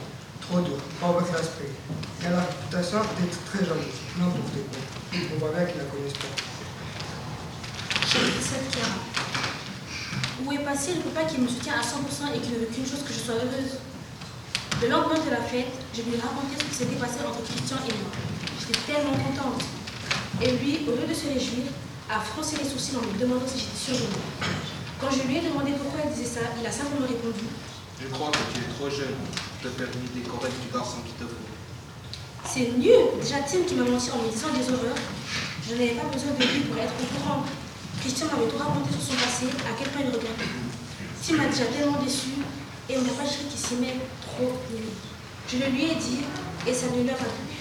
Trop 0.49 0.61
dur, 0.61 0.81
pas 0.99 1.13
avec 1.13 1.29
l'esprit. 1.29 1.69
Elle 2.25 2.33
a 2.33 2.37
la 2.37 2.41
réputation 2.41 2.97
d'être 3.21 3.37
très 3.45 3.61
jalouse. 3.61 4.01
N'importe 4.17 4.49
quoi. 4.49 4.81
On 5.13 5.37
voit 5.37 5.53
bien 5.53 5.61
qu'ils 5.69 5.77
la 5.77 5.85
connaissent 5.85 6.17
pas. 6.17 6.33
Chapitre 8.01 8.41
7, 8.41 8.73
Chiara. 8.73 8.97
Où 10.41 10.51
est 10.51 10.65
passé 10.65 10.97
le 10.97 11.05
papa 11.05 11.29
qui 11.29 11.37
me 11.37 11.47
soutient 11.47 11.77
à 11.77 11.85
100% 11.85 12.33
et 12.33 12.41
qui 12.41 12.49
ne 12.49 12.65
veut 12.65 12.69
qu'une 12.73 12.81
chose 12.81 13.05
que 13.05 13.13
je 13.13 13.21
sois 13.21 13.37
heureuse? 13.37 13.77
Le 14.81 14.89
lendemain 14.89 15.21
de 15.21 15.29
la 15.29 15.45
fête, 15.45 15.69
je 15.93 16.01
lui 16.01 16.17
ai 16.17 16.19
raconté 16.19 16.57
ce 16.57 16.65
qui 16.65 16.75
s'était 16.81 16.97
passé 16.97 17.21
entre 17.21 17.45
Christian 17.45 17.77
et 17.85 17.93
moi. 18.01 18.09
J'étais 18.57 18.89
tellement 18.89 19.13
contente. 19.21 19.61
Et 20.41 20.57
lui, 20.57 20.81
au 20.89 20.97
lieu 20.97 21.05
de 21.05 21.13
se 21.13 21.29
réjouir, 21.29 21.69
a 22.09 22.25
froncé 22.25 22.57
les 22.57 22.65
sourcils 22.65 22.97
en 22.97 23.05
me 23.05 23.13
demandant 23.21 23.45
si 23.45 23.69
j'étais 23.69 23.77
sûre 23.77 24.01
de 24.01 24.09
moi. 24.17 24.25
Quand 24.97 25.13
je 25.13 25.29
lui 25.29 25.37
ai 25.37 25.45
demandé 25.45 25.77
pourquoi 25.77 26.09
elle 26.09 26.13
disait 26.17 26.41
ça, 26.41 26.49
il 26.57 26.65
a 26.65 26.73
simplement 26.73 27.05
répondu 27.05 27.45
Je 28.01 28.09
crois 28.09 28.33
que 28.33 28.41
tu 28.49 28.65
es 28.65 28.69
trop 28.73 28.89
jeune 28.89 29.13
pour 29.13 29.48
te 29.61 29.67
faire 29.67 29.87
une 29.91 30.05
idée 30.07 30.27
correcte 30.27 30.55
du 30.63 30.71
garçon 30.71 31.03
qu'il 31.03 31.15
te 31.19 31.27
faut. 31.27 31.47
C'est 32.47 32.71
nul. 32.79 33.19
Déjà, 33.21 33.43
Tim 33.43 33.67
qui 33.67 33.75
m'a 33.75 33.83
menti 33.83 34.09
en 34.11 34.23
me 34.23 34.31
disant 34.31 34.51
des 34.55 34.65
horreurs. 34.71 34.99
Je 35.67 35.75
n'avais 35.75 35.99
pas 35.99 36.07
besoin 36.07 36.33
de 36.33 36.43
lui 36.43 36.61
pour 36.65 36.77
être 36.79 36.95
au 36.95 37.07
courant. 37.13 37.43
Christian 37.99 38.27
m'avait 38.31 38.47
tout 38.47 38.57
raconté 38.57 38.89
sur 38.95 39.11
son 39.11 39.17
passé, 39.19 39.45
à 39.67 39.75
quel 39.77 39.89
point 39.91 40.01
il 40.07 40.09
regrettait. 40.09 40.49
Tim 41.21 41.35
m'a 41.35 41.51
déjà 41.51 41.67
tellement 41.67 41.99
déçu 42.01 42.39
et 42.89 42.97
on 42.97 43.03
n'a 43.03 43.13
pas 43.13 43.27
chéri 43.27 43.45
qui 43.51 43.59
s'y 43.59 43.75
met 43.75 43.99
trop 44.23 44.55
nul. 44.71 44.87
Je 45.51 45.57
le 45.59 45.67
lui 45.75 45.91
ai 45.91 45.95
dit 45.95 46.23
et 46.65 46.73
ça 46.73 46.87
ne 46.87 47.03
leur 47.03 47.19
a 47.19 47.27
plu. 47.27 47.59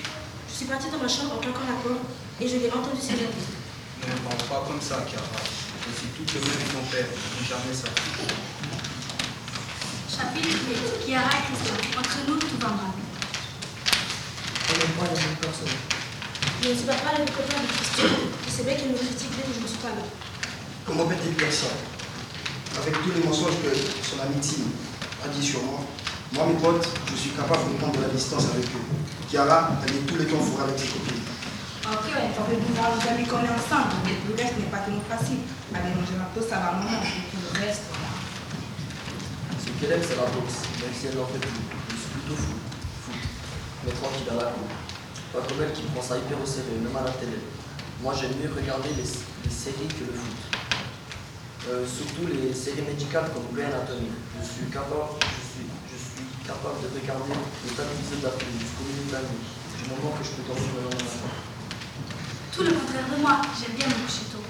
Je 0.48 0.54
suis 0.54 0.66
partie 0.66 0.90
dans 0.90 1.02
ma 1.02 1.08
chambre 1.08 1.34
en 1.36 1.40
claquant 1.42 1.66
la 1.66 1.76
porte 1.82 2.06
et 2.40 2.46
je 2.46 2.56
l'ai 2.56 2.70
entendu 2.70 3.02
s'énerver. 3.02 3.44
Ne 4.06 4.14
pense 4.24 4.42
pas 4.46 4.64
comme 4.66 4.80
ça, 4.80 5.04
Chiara. 5.04 5.42
Je 5.42 5.92
suis 5.98 6.08
tout 6.14 6.24
le 6.24 6.40
même 6.40 6.62
que 6.64 6.72
ton 6.72 6.84
père. 6.90 7.10
Jamais 7.42 7.74
ça. 7.74 7.88
Chapitre 10.18 10.50
8. 10.50 11.06
Chiara 11.06 11.30
et 11.30 11.46
Christian. 11.46 11.78
Entre 11.94 12.18
nous, 12.26 12.38
tout 12.42 12.58
va 12.58 12.74
mal. 12.74 12.90
On 14.66 14.74
n'est 14.74 14.94
pas 14.98 15.14
les 15.14 15.20
mêmes 15.22 15.38
personnes. 15.38 15.78
Je 16.58 16.68
ne 16.68 16.74
suis 16.74 16.86
pas 16.90 17.14
le 17.14 17.22
copain 17.30 17.62
de 17.62 17.70
Christian. 17.70 18.10
Je 18.42 18.50
sais 18.50 18.64
bien 18.66 18.74
qu'il 18.74 18.90
me 18.90 18.98
critique 18.98 19.30
dès 19.38 19.46
que 19.46 19.54
je 19.54 19.62
ne 19.62 19.68
suis 19.70 19.78
pas 19.78 19.94
là. 19.94 20.02
Comment 20.84 21.06
peut-il 21.06 21.38
dire 21.38 21.52
ça? 21.54 21.70
Avec 22.82 22.98
tous 22.98 23.14
les 23.14 23.22
mensonges 23.22 23.62
que 23.62 23.70
son 24.02 24.18
ami 24.18 24.42
Tim 24.42 24.66
a 25.22 25.28
dit 25.30 25.46
sur 25.46 25.62
moi, 25.62 25.86
moi, 26.34 26.46
mes 26.50 26.58
potes, 26.58 26.88
je 27.14 27.16
suis 27.16 27.30
capable 27.30 27.70
de 27.70 27.78
prendre 27.78 27.94
de 27.94 28.02
la 28.02 28.10
distance 28.10 28.50
avec 28.50 28.66
eux. 28.74 28.86
Chiara, 29.30 29.70
elle 29.86 30.02
est 30.02 30.02
tous 30.02 30.18
les 30.18 30.26
temps 30.26 30.42
fourrée 30.42 30.66
avec 30.66 30.82
ses 30.82 30.98
copines. 30.98 31.22
Ok, 31.86 32.10
ouais, 32.10 32.26
peut 32.34 32.58
pouvoir 32.58 32.90
nous 32.90 33.06
amis 33.06 33.22
qu'on 33.22 33.46
est 33.46 33.54
ensemble, 33.54 34.02
mais 34.02 34.18
le 34.18 34.34
reste 34.34 34.58
n'est 34.58 34.66
pas 34.66 34.82
tellement 34.82 35.06
facile. 35.06 35.46
Allez, 35.70 35.94
manger 35.94 36.18
ma 36.18 36.26
pause, 36.34 36.50
ça 36.50 36.58
va 36.58 36.82
puis 36.82 37.38
le 37.38 37.54
reste, 37.54 37.86
qu'elle 39.78 39.92
aime, 39.92 40.02
c'est 40.02 40.18
la 40.18 40.26
boxe, 40.26 40.66
même 40.82 40.94
si 40.94 41.06
elle 41.06 41.16
n'en 41.16 41.26
fait 41.26 41.38
plus. 41.38 41.62
Je 41.90 41.96
suis 41.96 42.10
plutôt 42.18 42.34
fou. 42.34 42.54
Foot. 43.06 43.22
Mais 43.86 43.92
tranquille 43.94 44.28
à 44.30 44.34
la 44.34 44.50
cour. 44.50 44.68
Pas 45.32 45.42
comme 45.46 45.62
elle 45.62 45.72
qui 45.72 45.82
prend 45.94 46.02
ça 46.02 46.18
hyper 46.18 46.38
au 46.40 46.46
sérieux, 46.46 46.82
même 46.82 46.96
à 46.96 47.06
la 47.06 47.14
télé. 47.14 47.38
Moi, 48.02 48.14
j'aime 48.18 48.34
mieux 48.42 48.50
regarder 48.50 48.90
les, 48.98 49.06
les 49.06 49.54
séries 49.54 49.90
que 49.90 50.04
le 50.06 50.14
foot. 50.14 50.38
Euh, 51.68 51.84
surtout 51.84 52.26
les 52.26 52.54
séries 52.54 52.82
médicales 52.82 53.30
comme 53.30 53.46
Grey 53.54 53.66
Anatomy. 53.66 54.10
Je 54.40 54.46
suis 54.46 54.70
capable, 54.72 55.20
je 55.20 55.42
suis, 55.46 55.68
je 55.90 55.98
suis 55.98 56.26
capable 56.42 56.80
de 56.80 56.88
regarder 56.96 57.34
les 57.34 57.72
tas 57.76 57.84
d'épisodes 57.86 58.24
d'après 58.24 58.48
jusqu'au 58.56 58.82
milieu 58.88 59.04
de 59.04 59.14
la 59.14 59.22
nuit. 59.26 59.46
Du 59.78 59.84
moment 59.94 60.10
que 60.16 60.24
je 60.24 60.32
peux 60.34 60.46
dormir 60.48 60.70
le 60.74 60.82
lendemain. 60.90 61.34
Tout 62.50 62.64
le 62.66 62.72
contraire 62.72 63.06
de 63.14 63.16
moi. 63.20 63.42
J'aime 63.54 63.76
bien 63.78 63.86
me 63.86 63.98
coucher 64.00 64.26
tôt. 64.32 64.42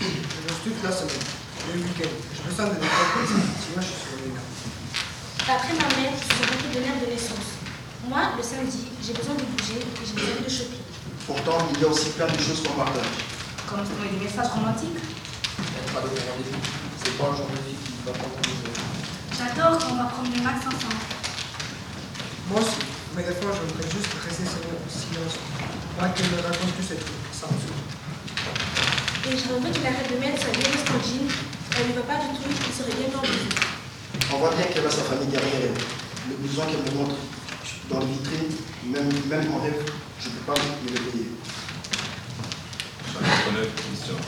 Je 0.00 0.40
bosse 0.44 0.60
toute 0.64 0.80
la 0.84 0.92
semaine. 0.92 1.28
Le 1.68 1.80
week-end. 1.84 2.14
Je 2.34 2.40
me 2.44 2.50
sens 2.50 2.68
de 2.72 2.76
développer 2.80 3.24
sinon 3.28 3.80
je 3.80 3.92
suis 3.92 4.07
le. 4.24 4.32
Après 5.48 5.72
ma 5.74 5.88
mère, 5.96 6.12
je 6.12 6.24
suis 6.24 6.42
retournée 6.44 6.74
de 6.74 6.80
mère 6.80 6.98
de 7.00 7.06
naissance. 7.10 7.48
Moi, 8.08 8.20
le 8.36 8.42
samedi, 8.42 8.88
j'ai 9.02 9.12
besoin 9.12 9.34
de 9.34 9.44
bouger 9.44 9.80
et 9.80 10.04
j'ai 10.04 10.14
besoin 10.14 10.40
de 10.44 10.48
shopping. 10.48 10.84
Pourtant, 11.26 11.58
il 11.74 11.80
y 11.80 11.84
a 11.84 11.88
aussi 11.88 12.10
plein 12.10 12.26
de 12.26 12.38
choses 12.38 12.62
qu'on 12.62 12.76
partage. 12.76 13.04
Comme 13.68 13.84
trouver 13.84 14.08
des 14.12 14.24
messages 14.24 14.48
romantiques. 14.48 14.96
À 14.96 16.00
l'autre 16.00 16.20
rendez-vous. 16.24 16.62
C'est 17.04 17.16
pas 17.16 17.28
le 17.30 17.36
genre 17.36 17.50
de 17.52 17.60
fille 17.64 17.80
qui 17.84 17.92
va 18.04 18.12
prendre 18.12 18.38
des 18.44 18.56
heures. 18.64 18.80
J'adore 19.36 19.78
quand 19.78 19.92
on 19.92 19.96
va 19.96 20.08
promener 20.08 20.40
Max 20.40 20.66
ensemble. 20.66 21.04
Moi 22.48 22.60
aussi. 22.60 22.80
Mais 23.16 23.24
des 23.24 23.34
fois, 23.40 23.50
je 23.56 23.60
voudrais 23.66 23.88
juste 23.88 24.12
rester 24.24 24.44
sur 24.44 24.62
le 24.62 24.76
silence. 24.88 25.36
Pas 25.98 26.08
qu'elle 26.10 26.30
me 26.30 26.40
raconte 26.40 26.76
ces 26.80 26.96
trucs. 26.96 27.28
Ça 27.32 27.48
me. 27.50 27.58
Et 29.28 29.36
j'aimerais 29.36 29.70
qu'il 29.72 29.84
arrête 29.84 30.08
de 30.08 30.16
mettre 30.16 30.40
sa 30.40 30.52
vieille 30.52 30.80
en 30.88 31.00
jean. 31.02 31.28
Elle 31.76 31.88
ne 31.88 31.92
va 31.92 32.02
pas 32.08 32.18
du 32.24 32.32
tout, 32.38 32.48
il 32.48 32.72
serait 32.72 32.96
bien 32.96 33.08
dans 33.12 33.20
le 33.20 33.77
On 34.30 34.36
voit 34.38 34.52
bien 34.54 34.66
qu'elle 34.68 34.84
a 34.86 34.90
sa 34.90 35.08
famille 35.08 35.28
derrière 35.28 35.72
elle. 35.72 35.78
Le 36.28 36.36
besoin 36.36 36.66
qu'elle 36.68 36.84
me 36.84 36.92
montre 37.00 37.16
dans 37.88 38.00
les 38.00 38.12
vitrines, 38.12 38.52
même, 38.92 39.08
même 39.08 39.48
en 39.56 39.64
rêve, 39.64 39.80
je 40.20 40.28
ne 40.28 40.32
peux 40.36 40.44
pas 40.44 40.58
me 40.84 40.92
le 40.92 41.00
payer. 41.08 41.32
Chapitre 43.08 43.48
9, 43.56 43.72
Christian. 43.88 44.20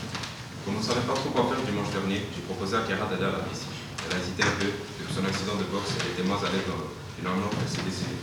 Comme 0.64 0.76
on 0.76 0.80
ne 0.80 0.84
savait 0.84 1.04
pas 1.04 1.12
trop 1.12 1.28
quoi 1.36 1.52
faire 1.52 1.60
dimanche 1.68 1.92
dernier, 1.92 2.24
j'ai 2.32 2.40
proposé 2.48 2.80
à 2.80 2.88
Chiara 2.88 3.12
d'aller 3.12 3.28
à 3.28 3.44
la 3.44 3.44
piscine. 3.44 3.76
Elle 4.08 4.16
a 4.16 4.18
hésité 4.24 4.40
un 4.40 4.56
peu, 4.56 4.72
depuis 4.72 5.12
son 5.12 5.24
accident 5.28 5.60
de 5.60 5.68
boxe, 5.68 5.92
elle 6.00 6.16
était 6.16 6.24
moins 6.24 6.40
à 6.40 6.48
l'aise 6.48 6.64
dans. 6.64 6.80
Finalement, 7.20 7.52
elle 7.52 7.68
s'est 7.68 7.84
décidée. 7.84 8.16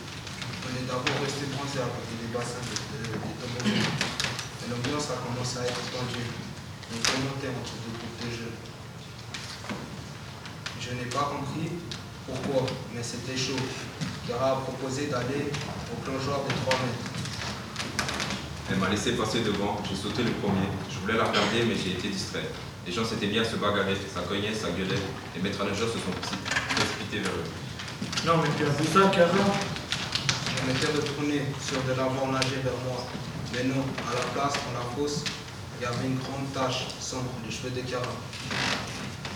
On 0.66 0.74
est 0.74 0.90
d'abord 0.90 1.22
resté 1.22 1.46
bronzé 1.54 1.78
à 1.78 1.94
côté 1.94 2.18
des 2.18 2.34
bassins 2.34 2.66
de, 2.66 2.74
de, 2.74 3.14
de. 3.14 3.70
Et 3.70 4.68
l'ambiance 4.74 5.14
a 5.14 5.22
commencé 5.22 5.62
à 5.62 5.70
être 5.70 5.86
tendue. 5.94 6.26
On 6.90 6.98
commentait 6.98 7.54
entre 7.54 7.78
deux 7.86 7.94
groupes 7.94 8.18
de 8.26 8.30
jeunes. 8.34 8.67
Je 10.90 10.96
n'ai 10.96 11.10
pas 11.10 11.32
compris 11.36 11.68
pourquoi, 12.26 12.66
mais 12.96 13.04
c'était 13.04 13.36
chaud. 13.36 13.60
Chiara 14.26 14.52
a 14.52 14.56
proposé 14.56 15.08
d'aller 15.08 15.52
au 15.92 15.96
plongeoir 16.00 16.40
des 16.48 16.56
3 16.56 16.80
mètres. 16.80 17.12
Elle 18.72 18.78
m'a 18.78 18.90
laissé 18.90 19.12
passer 19.14 19.42
devant, 19.42 19.82
j'ai 19.88 19.96
sauté 19.96 20.24
le 20.24 20.32
premier. 20.32 20.68
Je 20.90 21.00
voulais 21.00 21.18
la 21.18 21.26
regarder, 21.26 21.64
mais 21.68 21.76
j'ai 21.76 21.92
été 21.92 22.08
distrait. 22.08 22.48
Les 22.86 22.94
gens 22.94 23.04
s'étaient 23.04 23.28
bien 23.28 23.42
à 23.42 23.46
se 23.46 23.58
bagarrer, 23.58 23.96
ça 23.96 24.22
cognait, 24.22 24.54
ça 24.54 24.70
gueulait. 24.72 25.02
Les 25.36 25.42
maîtres 25.42 25.64
nageurs 25.64 25.90
se 25.90 26.00
sont 26.00 26.16
précipités 26.16 27.20
vers 27.20 27.36
eux. 27.36 27.48
Non, 28.26 28.40
mais 28.42 28.50
tu 28.58 28.64
as 28.64 28.72
vu 28.72 28.88
ça, 28.88 29.12
Chiara 29.12 29.32
Je 29.36 30.72
m'étais 30.72 30.88
retourné 30.88 31.42
sur 31.60 31.84
de 31.84 32.00
l'avant 32.00 32.32
nager 32.32 32.64
vers 32.64 32.80
moi. 32.88 33.04
Mais 33.54 33.64
non, 33.64 33.84
à 34.08 34.16
la 34.16 34.26
place, 34.32 34.54
dans 34.64 34.80
la 34.80 34.86
fosse, 34.96 35.24
il 35.80 35.84
y 35.84 35.86
avait 35.86 36.08
une 36.08 36.20
grande 36.20 36.48
tache 36.54 36.88
sombre, 37.00 37.32
les 37.46 37.52
cheveux 37.52 37.72
de 37.72 37.86
Chiara. 37.86 38.08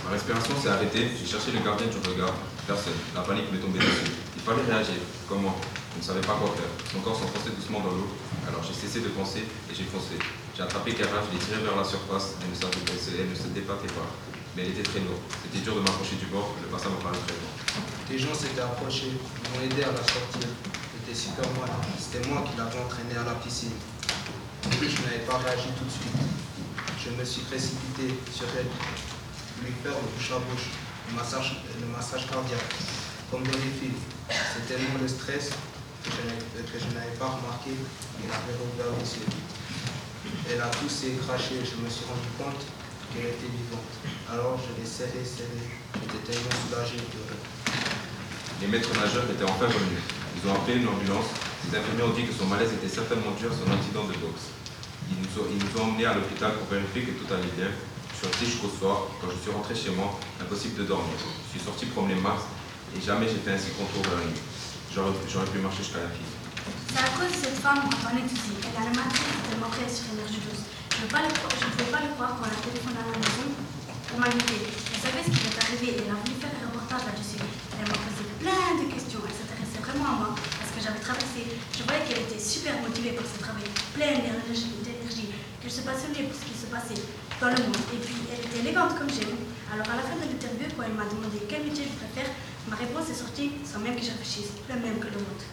Ma 0.05 0.11
respiration 0.11 0.53
s'est 0.61 0.69
arrêtée, 0.69 1.07
j'ai 1.17 1.25
cherché 1.29 1.51
le 1.51 1.59
gardien 1.59 1.87
du 1.87 1.97
regard. 2.09 2.33
Personne. 2.67 2.97
La 3.15 3.21
panique 3.21 3.51
m'est 3.51 3.59
tombée 3.59 3.79
dessus. 3.79 4.11
Il 4.35 4.41
fallait 4.41 4.65
réagir. 4.65 5.01
Comment 5.27 5.55
Je 5.95 5.99
ne 5.99 6.03
savais 6.05 6.21
pas 6.21 6.35
quoi 6.37 6.53
faire. 6.55 6.69
Son 6.91 6.99
corps 7.01 7.17
s'enfonçait 7.17 7.53
doucement 7.55 7.79
dans 7.81 7.93
l'eau. 7.93 8.09
Alors 8.47 8.61
j'ai 8.63 8.73
cessé 8.73 9.01
de 9.01 9.09
penser 9.09 9.43
et 9.45 9.73
j'ai 9.73 9.85
foncé. 9.85 10.17
J'ai 10.55 10.63
attrapé 10.63 10.91
Chiara, 10.93 11.21
je 11.25 11.29
l'ai 11.33 11.41
tirée 11.41 11.61
vers 11.63 11.75
la 11.77 11.83
surface. 11.85 12.35
Elle 12.41 12.51
ne, 12.51 12.57
savait 12.57 12.81
pas- 12.85 12.97
elle 13.17 13.29
ne 13.29 13.35
se 13.37 13.47
débattait 13.53 13.93
pas. 13.93 14.07
Mais 14.55 14.63
elle 14.67 14.73
était 14.75 14.83
très 14.83 14.99
lourde. 14.99 15.21
C'était 15.47 15.63
dur 15.63 15.75
de 15.75 15.81
m'approcher 15.81 16.17
du 16.19 16.27
bord. 16.27 16.51
Le 16.61 16.67
bassin 16.67 16.89
me 16.91 16.99
paraît 16.99 17.21
très 17.23 17.37
loin. 17.39 17.51
Des 18.09 18.19
gens 18.19 18.35
s'étaient 18.35 18.61
approchés, 18.65 19.15
m'ont 19.15 19.61
aidé 19.63 19.83
à 19.87 19.95
la 19.95 20.03
sortir. 20.03 20.43
J'étais 20.51 21.15
super 21.17 21.47
mal. 21.55 21.71
C'était 21.95 22.27
moi 22.27 22.43
qui 22.43 22.57
l'avais 22.59 22.77
entraîné 22.83 23.15
à 23.15 23.23
la 23.23 23.35
piscine. 23.39 23.71
Je 24.67 25.01
n'avais 25.07 25.23
pas 25.23 25.39
réagi 25.39 25.71
tout 25.79 25.87
de 25.87 25.93
suite. 25.95 26.19
Je 26.99 27.09
me 27.15 27.23
suis 27.25 27.41
précipité 27.47 28.13
sur 28.29 28.45
elle, 28.59 28.67
le 29.63 29.69
bouche 29.69 30.31
à 30.31 30.39
bouche, 30.39 30.67
le 31.09 31.15
massage, 31.15 31.61
le 31.79 31.87
massage 31.87 32.27
cardiaque, 32.29 32.73
comme 33.29 33.43
dans 33.43 33.57
les 33.57 33.73
films. 33.79 33.99
C'est 34.29 34.65
tellement 34.67 34.97
le 35.01 35.07
stress 35.07 35.51
que 36.03 36.09
je 36.09 36.87
n'avais- 36.95 37.15
pas 37.19 37.37
remarqué 37.37 37.69
qu'il 37.77 38.25
avait 38.31 38.57
rouvert 38.57 38.89
les 38.97 39.05
yeux. 39.21 39.29
Elle 40.49 40.61
a 40.61 40.69
toussé, 40.73 41.13
craché, 41.21 41.61
je 41.61 41.77
me 41.77 41.89
suis 41.89 42.05
rendu 42.09 42.29
compte 42.39 42.61
qu'elle 43.13 43.29
était 43.37 43.51
vivante. 43.51 43.91
Alors 44.31 44.57
je 44.57 44.73
l'ai 44.79 44.87
serrée, 44.87 45.21
serrée. 45.21 45.69
J'étais 46.01 46.31
tellement 46.33 46.55
soulagé 46.65 46.97
de 46.97 47.21
Les 48.61 48.67
maîtres 48.67 48.93
nageurs 48.97 49.29
étaient 49.29 49.43
enfin 49.45 49.67
revenus. 49.67 50.01
Ils 50.37 50.43
ont 50.49 50.55
appelé 50.55 50.77
une 50.81 50.87
ambulance. 50.87 51.29
Les 51.69 51.77
infirmiers 51.77 52.03
ont 52.09 52.15
dit 52.15 52.25
que 52.25 52.33
son 52.33 52.45
malaise 52.49 52.73
était 52.73 52.89
certainement 52.89 53.35
dû 53.37 53.45
à 53.45 53.53
son 53.53 53.67
incident 53.69 54.05
de 54.09 54.17
boxe. 54.17 54.49
Ils 55.11 55.19
nous 55.21 55.29
ont, 55.37 55.45
ils 55.51 55.59
nous 55.61 55.71
ont 55.77 55.85
emmenés 55.91 56.05
à 56.07 56.13
l'hôpital 56.15 56.53
pour 56.57 56.65
vérifier 56.71 57.03
que 57.05 57.13
tout 57.21 57.29
allait 57.33 57.53
bien. 57.57 57.69
Suis 58.21 58.29
resté 58.29 58.45
jusqu'au 58.45 58.69
soir. 58.69 59.09
Quand 59.17 59.33
je 59.33 59.37
suis 59.41 59.49
rentré 59.49 59.73
chez 59.73 59.89
moi, 59.97 60.13
impossible 60.37 60.77
de 60.77 60.85
dormir. 60.85 61.17
Je 61.17 61.57
suis 61.57 61.65
sorti 61.65 61.89
promener 61.89 62.13
Max 62.21 62.45
et 62.93 63.01
jamais 63.01 63.25
j'ai 63.25 63.41
fait 63.41 63.49
un 63.49 63.57
si 63.57 63.73
contour 63.73 64.05
vers 64.05 64.21
la 64.21 64.29
nuit. 64.29 64.37
J'aurais 64.93 65.49
pu 65.49 65.57
marcher 65.57 65.81
jusqu'à 65.81 66.05
la 66.05 66.13
fille. 66.13 66.29
C'est 66.93 67.01
à 67.01 67.09
cause 67.17 67.33
de 67.33 67.39
cette 67.41 67.57
femme 67.65 67.81
qu'on 67.81 68.13
est. 68.13 68.21
Elle 68.21 68.77
a 68.77 68.93
tellement 68.93 69.73
qu'elle 69.73 69.89
est 69.89 69.97
sur 69.97 70.05
énergie 70.13 70.37
douce. 70.37 70.69
Je 70.69 71.01
ne 71.01 71.09
pouvais 71.09 71.17
pas 71.89 72.05
le 72.05 72.13
croire- 72.13 72.37
quand 72.37 72.45
elle 72.45 72.53
a 72.53 72.61
téléphoné 72.61 73.01
à 73.01 73.09
la 73.09 73.17
maison 73.17 73.47
pour 74.05 74.17
m'inviter. 74.21 74.69
Elle 74.69 75.01
savait 75.01 75.25
ce 75.25 75.33
qui 75.33 75.41
m'est 75.41 75.57
arrivé? 75.57 75.87
Et 75.97 76.05
elle 76.05 76.13
a 76.13 76.21
voulu 76.21 76.37
faire 76.37 76.53
un 76.61 76.69
reportage 76.69 77.09
là-dessus. 77.09 77.41
Elle 77.41 77.89
m'a 77.89 77.97
posé 78.05 78.21
plein 78.37 78.69
de 78.77 78.85
questions. 78.85 79.25
Elle 79.25 79.33
s'intéressait 79.33 79.81
vraiment 79.81 80.05
à 80.05 80.15
moi 80.21 80.29
parce 80.37 80.69
que 80.69 80.77
j'avais 80.77 81.01
traversé. 81.01 81.57
Je 81.73 81.81
voyais 81.89 82.05
qu'elle 82.05 82.21
était 82.29 82.37
super 82.37 82.77
motivée 82.85 83.17
par 83.17 83.25
ce 83.25 83.41
travail, 83.41 83.65
pleine 83.97 84.21
d'énergie, 84.21 84.77
qu'elle 85.57 85.73
se 85.73 85.81
passionnait 85.81 86.29
pour 86.29 86.37
ce 86.37 86.45
qui 86.45 86.53
se 86.53 86.69
passait 86.69 87.01
dans 87.41 87.49
le 87.49 87.57
monde. 87.57 87.83
Et 87.89 87.97
puis, 87.97 88.15
elle 88.29 88.45
était 88.45 88.59
élégante 88.61 88.93
comme 88.93 89.09
j'aime. 89.09 89.33
Alors, 89.73 89.89
à 89.89 89.97
la 89.97 90.05
fin 90.05 90.13
de 90.13 90.29
l'interview, 90.29 90.69
quand 90.77 90.85
elle 90.85 90.93
m'a 90.93 91.09
demandé 91.09 91.41
quel 91.49 91.65
métier 91.65 91.89
je 91.89 91.97
préfère, 91.97 92.29
ma 92.69 92.77
réponse 92.77 93.09
est 93.09 93.17
sortie 93.17 93.57
sans 93.65 93.81
même 93.81 93.97
que 93.97 94.05
je 94.05 94.13
réfléchisse, 94.13 94.61
le 94.69 94.77
même 94.77 95.01
que 95.01 95.09
le 95.09 95.17
vôtre. 95.17 95.49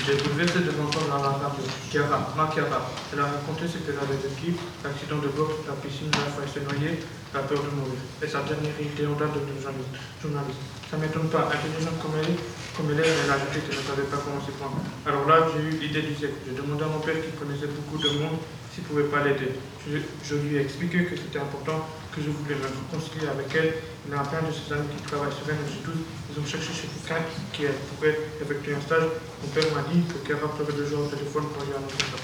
J'ai 0.00 0.16
bouleversé 0.24 0.64
de 0.64 0.72
m'entendre 0.72 1.12
dans 1.12 1.20
la 1.20 1.36
radio. 1.36 1.60
Chiara, 1.92 2.32
ma 2.32 2.48
Chiara. 2.48 2.80
Elle 3.12 3.20
a 3.20 3.28
raconté 3.28 3.68
ce 3.68 3.84
qu'elle 3.84 4.00
avait 4.00 4.16
vécu, 4.16 4.56
l'accident 4.80 5.20
de 5.20 5.28
boxe, 5.28 5.68
la 5.68 5.76
piscine, 5.76 6.08
la 6.16 6.32
fois 6.32 6.48
elle 6.48 6.52
s'est 6.54 6.64
noyée, 6.64 7.04
la 7.36 7.44
peur 7.44 7.60
de 7.60 7.68
mourir. 7.68 8.00
Et 8.24 8.28
sa 8.30 8.40
dernière 8.40 8.80
idée 8.80 9.04
en 9.04 9.20
date 9.20 9.36
de 9.36 9.52
journaliste. 9.60 10.64
Ça 10.88 10.96
ne 10.96 11.04
m'étonne 11.04 11.28
pas, 11.28 11.52
intelligente 11.52 12.00
comme 12.00 12.16
elle 12.16 12.32
est, 12.32 12.40
comme 12.72 12.88
elle 12.90 13.04
est, 13.04 13.12
elle 13.12 13.30
a 13.30 13.36
ajouté 13.36 13.60
qu'elle 13.68 13.76
ne 13.76 13.84
savait 13.84 14.08
pas 14.08 14.18
comment 14.24 14.40
s'y 14.40 14.56
prendre. 14.56 14.80
Alors 15.04 15.28
là, 15.28 15.44
j'ai 15.52 15.60
eu 15.60 15.76
l'idée 15.76 16.02
du 16.02 16.16
siècle. 16.16 16.40
J'ai 16.48 16.56
demandé 16.56 16.82
à 16.82 16.90
mon 16.90 17.04
père 17.04 17.20
qui 17.20 17.30
connaissait 17.36 17.68
beaucoup 17.68 18.00
de 18.00 18.08
monde 18.16 18.40
ne 18.80 18.86
pouvait 18.88 19.10
pas 19.12 19.24
l'aider. 19.24 19.52
Je, 19.86 20.34
lui 20.34 20.56
ai 20.56 20.60
expliqué 20.60 21.04
que 21.04 21.16
c'était 21.16 21.38
important, 21.38 21.88
que 22.14 22.20
je 22.20 22.28
voulais 22.28 22.56
me 22.56 22.68
réconcilier 22.68 23.28
avec 23.28 23.48
elle. 23.54 23.74
Il 24.06 24.12
y 24.12 24.16
a 24.16 24.20
plein 24.24 24.44
de 24.44 24.52
ses 24.52 24.72
amis 24.72 24.88
qui 24.96 25.02
travaillent 25.08 25.32
sur 25.32 25.46
12. 25.48 25.56
Ils 25.56 26.36
ont 26.36 26.46
cherché 26.46 26.68
chez 26.72 26.88
quelqu'un 26.88 27.24
qui 27.52 27.64
pourrait 27.96 28.18
effectuer 28.40 28.74
un 28.74 28.80
stage. 28.80 29.08
Mon 29.40 29.48
père 29.48 29.64
m'a 29.72 29.84
dit 29.88 30.04
que 30.04 30.20
Kara 30.26 30.52
ferait 30.52 30.76
deux 30.76 30.86
jours 30.86 31.06
au 31.06 31.10
téléphone 31.10 31.48
aller 31.56 31.72
à 31.72 31.80
notre 31.80 31.96
job. 31.96 32.22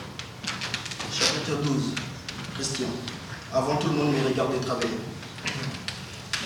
Chapitre 1.11 1.57
12. 1.64 1.97
Christian. 2.55 2.92
Avant 3.53 3.77
tout 3.77 3.88
le 3.88 3.97
monde 3.97 4.12
me 4.12 4.29
regardait 4.29 4.61
travailler. 4.61 5.01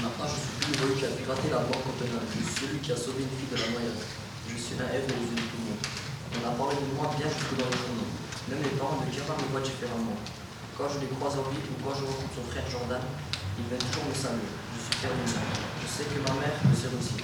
Maintenant, 0.00 0.30
je 0.30 0.38
suis 0.38 0.56
plus 0.62 0.74
heureux 0.78 0.94
qui 0.94 1.04
a 1.04 1.12
piraté 1.12 1.50
la 1.50 1.66
banque 1.66 1.84
Copenhague. 1.84 2.24
Je 2.32 2.40
suis 2.40 2.54
celui 2.54 2.78
qui 2.78 2.92
a 2.92 2.96
sauvé 2.96 3.26
une 3.26 3.34
fille 3.34 3.50
de 3.50 3.58
la 3.58 3.68
noyade. 3.74 4.00
Je 4.48 4.56
suis 4.56 4.76
naïf 4.78 5.04
aux 5.10 5.20
yeux 5.26 5.36
de 5.36 5.44
tout 5.44 5.60
le 5.60 5.74
monde. 5.74 5.84
On 6.38 6.48
a 6.48 6.52
parlé 6.56 6.78
de 6.78 6.88
moi 6.96 7.10
bien 7.18 7.28
jusque 7.28 7.52
dans 7.58 7.66
les 7.66 7.76
journaux. 7.76 7.99
Même 8.50 8.66
les 8.66 8.74
parents 8.74 8.98
de 8.98 9.06
Kira 9.14 9.38
me 9.38 9.46
voient 9.54 9.62
différemment. 9.62 10.18
Quand 10.74 10.90
je 10.90 10.98
les 10.98 11.10
croise 11.14 11.38
en 11.38 11.46
ville 11.54 11.70
ou 11.70 11.78
quand 11.86 11.94
je 11.94 12.02
rencontre 12.02 12.34
son 12.34 12.42
frère 12.50 12.66
Jordan, 12.66 12.98
ils 12.98 13.66
viennent 13.70 13.86
toujours 13.94 14.10
me 14.10 14.16
saluer. 14.16 14.50
Je 14.74 14.90
suis 14.90 15.06
fier 15.06 15.14
de 15.14 15.22
moi. 15.22 15.38
Je 15.78 15.86
sais 15.86 16.06
que 16.10 16.18
ma 16.18 16.34
mère 16.34 16.58
me 16.66 16.74
sert 16.74 16.90
aussi. 16.90 17.14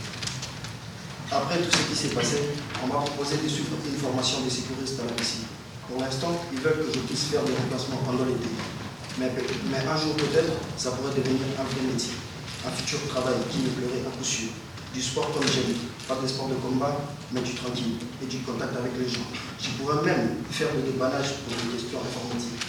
Après 1.27 1.59
tout 1.59 1.67
ce 1.67 1.83
qui 1.91 1.97
s'est 1.99 2.15
passé, 2.15 2.55
on 2.79 2.87
m'a 2.87 3.03
proposé 3.03 3.43
de 3.43 3.49
suivre 3.51 3.75
une 3.75 3.99
formation 3.99 4.47
de 4.47 4.51
sécuriste 4.51 5.03
à 5.03 5.11
la 5.11 5.19
piscine. 5.19 5.51
Pour 5.91 5.99
l'instant, 5.99 6.31
ils 6.55 6.63
veulent 6.63 6.87
que 6.87 6.95
je 6.95 7.03
puisse 7.03 7.27
faire 7.27 7.43
des 7.43 7.59
remplacements 7.59 7.99
pendant 8.07 8.23
l'été. 8.23 8.47
Mais, 9.19 9.27
mais 9.35 9.83
un 9.83 9.99
jour 9.99 10.15
peut-être, 10.15 10.55
ça 10.79 10.95
pourrait 10.95 11.19
devenir 11.19 11.43
un 11.59 11.67
vrai 11.67 11.83
métier. 11.91 12.15
Un 12.63 12.71
futur 12.71 13.03
travail 13.11 13.35
qui 13.51 13.67
me 13.67 13.75
plairait 13.75 14.07
un 14.07 14.15
coup 14.15 14.23
sûr. 14.23 14.55
Du 14.97 15.03
sport 15.03 15.29
comme 15.29 15.45
j'aime, 15.45 15.77
pas 16.09 16.17
des 16.17 16.27
sports 16.27 16.49
de 16.49 16.55
combat, 16.57 16.97
mais 17.31 17.45
du 17.45 17.53
tranquille 17.53 18.01
et 18.17 18.25
du 18.25 18.41
contact 18.41 18.73
avec 18.81 18.97
les 18.97 19.05
gens. 19.05 19.29
Je 19.61 19.69
pourrais 19.77 20.01
même 20.01 20.41
faire 20.49 20.73
le 20.73 20.89
déballage 20.89 21.45
pour 21.45 21.53
des 21.53 21.77
questions 21.77 22.01
informatiques. 22.01 22.65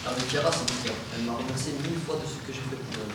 Avec 0.00 0.32
Yara, 0.32 0.48
c'est 0.48 0.64
différent. 0.64 0.96
Elle 1.12 1.28
m'a 1.28 1.36
remercié 1.36 1.76
mille 1.76 2.00
fois 2.08 2.16
de 2.16 2.24
ce 2.24 2.40
que 2.40 2.56
j'ai 2.56 2.64
fait 2.72 2.80
pour 2.80 3.04
elle. 3.04 3.12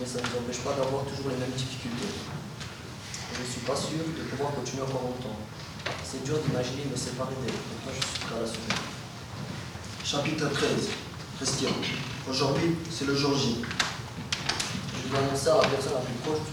Mais 0.00 0.08
ça 0.08 0.16
ne 0.16 0.32
nous 0.32 0.40
empêche 0.40 0.64
pas 0.64 0.80
d'avoir 0.80 1.04
toujours 1.12 1.28
les 1.28 1.36
mêmes 1.36 1.52
difficultés. 1.52 2.08
Je 2.08 3.40
ne 3.44 3.48
suis 3.52 3.60
pas 3.68 3.76
sûr 3.76 4.00
de 4.00 4.22
pouvoir 4.32 4.56
continuer 4.56 4.88
encore 4.88 5.04
longtemps. 5.04 5.36
C'est 6.08 6.24
dur 6.24 6.40
d'imaginer 6.40 6.88
me 6.88 6.96
séparer 6.96 7.36
d'elle, 7.44 7.52
pourtant 7.52 7.92
je 7.92 8.00
suis 8.00 8.24
prêt 8.24 8.32
à 8.32 8.48
l'assumer. 8.48 8.80
Chapitre 10.08 10.48
13. 10.56 10.88
Christian. 11.36 11.76
Aujourd'hui, 12.32 12.80
c'est 12.88 13.04
le 13.04 13.12
jour 13.12 13.36
J. 13.36 13.60
Je 13.60 15.12
dois 15.12 15.20
annoncer 15.20 15.52
à 15.52 15.60
la 15.60 15.68
personne 15.68 16.00
la 16.00 16.08
plus 16.08 16.16
proche, 16.24 16.48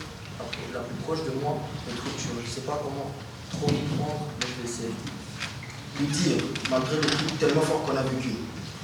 la 0.76 0.84
plus 0.84 1.00
proche 1.08 1.24
de 1.24 1.32
moi 1.40 1.56
notre 1.88 2.04
rupture. 2.04 2.36
Je 2.44 2.50
ne 2.52 2.56
sais 2.60 2.68
pas 2.68 2.78
comment 2.84 3.08
trop 3.50 3.72
m'y 3.72 3.88
prendre, 3.96 4.28
mais 4.36 4.48
je 4.52 4.56
vais 4.60 4.68
essayer. 4.68 4.96
Lui 5.96 6.08
dire, 6.12 6.44
malgré 6.70 7.00
le 7.00 7.08
truc 7.08 7.40
tellement 7.40 7.64
fort 7.64 7.88
qu'on 7.88 7.96
a 7.96 8.04
vécu, 8.04 8.36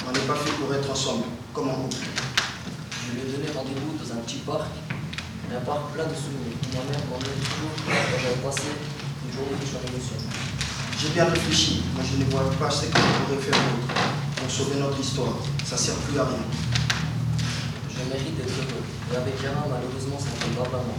on 0.07 0.11
n'est 0.15 0.27
pas 0.27 0.39
fait 0.39 0.55
pour 0.55 0.71
être 0.73 0.89
ensemble, 0.89 1.27
comme 1.53 1.69
en 1.69 1.75
couple. 1.83 2.07
Je 2.07 3.11
lui 3.11 3.27
ai 3.27 3.31
donné 3.35 3.51
rendez-vous 3.51 3.91
dans 3.99 4.09
un 4.15 4.23
petit 4.23 4.39
parc, 4.47 4.71
un 5.51 5.59
parc 5.67 5.91
plein 5.91 6.07
de 6.07 6.15
souvenirs. 6.15 6.55
Ma 6.71 6.87
mère 6.87 7.03
m'emmenait 7.11 7.43
toujours 7.43 7.75
quand 7.83 8.19
j'avais 8.23 8.39
passé 8.39 8.71
une 8.71 9.31
journée 9.35 9.59
riche 9.59 9.75
en 9.75 9.83
émotions. 9.83 10.23
J'ai 10.95 11.11
bien 11.11 11.25
réfléchi, 11.27 11.83
mais 11.97 12.05
je 12.07 12.23
ne 12.23 12.25
vois 12.31 12.47
pas 12.55 12.71
ce 12.71 12.87
qu'on 12.87 13.03
pourrait 13.27 13.43
faire 13.43 13.59
d'autre 13.59 13.91
pour 14.39 14.49
sauver 14.49 14.79
notre 14.79 14.95
histoire. 14.95 15.35
Ça 15.67 15.75
ne 15.75 15.81
sert 15.81 15.95
plus 16.07 16.17
à 16.17 16.23
rien. 16.23 16.45
Je 17.91 17.99
mérite 18.07 18.37
d'être 18.37 18.55
heureux. 18.63 18.85
Et 19.11 19.17
avec 19.17 19.35
Yara, 19.43 19.67
malheureusement, 19.67 20.15
ça 20.15 20.31
ne 20.31 20.39
fait 20.39 20.55
pas 20.55 20.69
vraiment. 20.69 20.95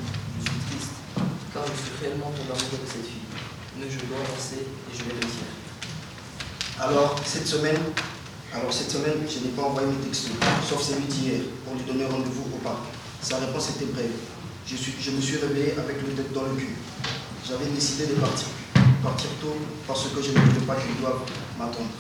Car 1.53 1.63
je 1.69 1.77
suis 1.77 1.93
réellement 2.01 2.33
tombé 2.33 2.49
amoureux 2.49 2.81
de 2.81 2.89
cette 2.89 3.05
fille. 3.05 3.29
Mais 3.77 3.85
je 3.85 4.01
dois 4.09 4.25
avancer 4.25 4.65
et 4.65 4.93
je 4.97 5.05
vais 5.05 5.13
réussir. 5.21 5.49
Alors, 6.81 7.15
cette 7.25 7.47
semaine, 7.47 7.81
alors 8.53 8.73
cette 8.73 8.91
semaine, 8.91 9.21
je 9.29 9.45
n'ai 9.45 9.53
pas 9.53 9.63
envoyé 9.63 9.89
mes 9.89 10.01
textos, 10.01 10.33
sauf 10.69 10.81
celui 10.81 11.05
d'hier, 11.05 11.41
pour 11.65 11.75
lui 11.75 11.85
donner 11.85 12.05
rendez-vous 12.05 12.49
au 12.53 12.59
parc. 12.65 12.89
Sa 13.21 13.37
réponse 13.37 13.77
était 13.77 13.93
brève. 13.93 14.17
Je, 14.67 14.77
suis, 14.77 14.95
je 14.99 15.11
me 15.11 15.21
suis 15.21 15.37
réveillé 15.37 15.73
avec 15.77 16.01
le 16.01 16.13
tête 16.17 16.33
dans 16.33 16.43
le 16.43 16.57
cul. 16.57 16.77
J'avais 17.47 17.67
décidé 17.67 18.07
de 18.07 18.15
partir, 18.15 18.49
partir 19.03 19.29
tôt 19.41 19.57
parce 19.87 20.09
que 20.09 20.23
je 20.23 20.31
ne 20.33 20.39
voulais 20.39 20.67
pas 20.67 20.77
qu'il 20.77 20.97
doive 21.01 21.21
m'attendre. 21.59 21.93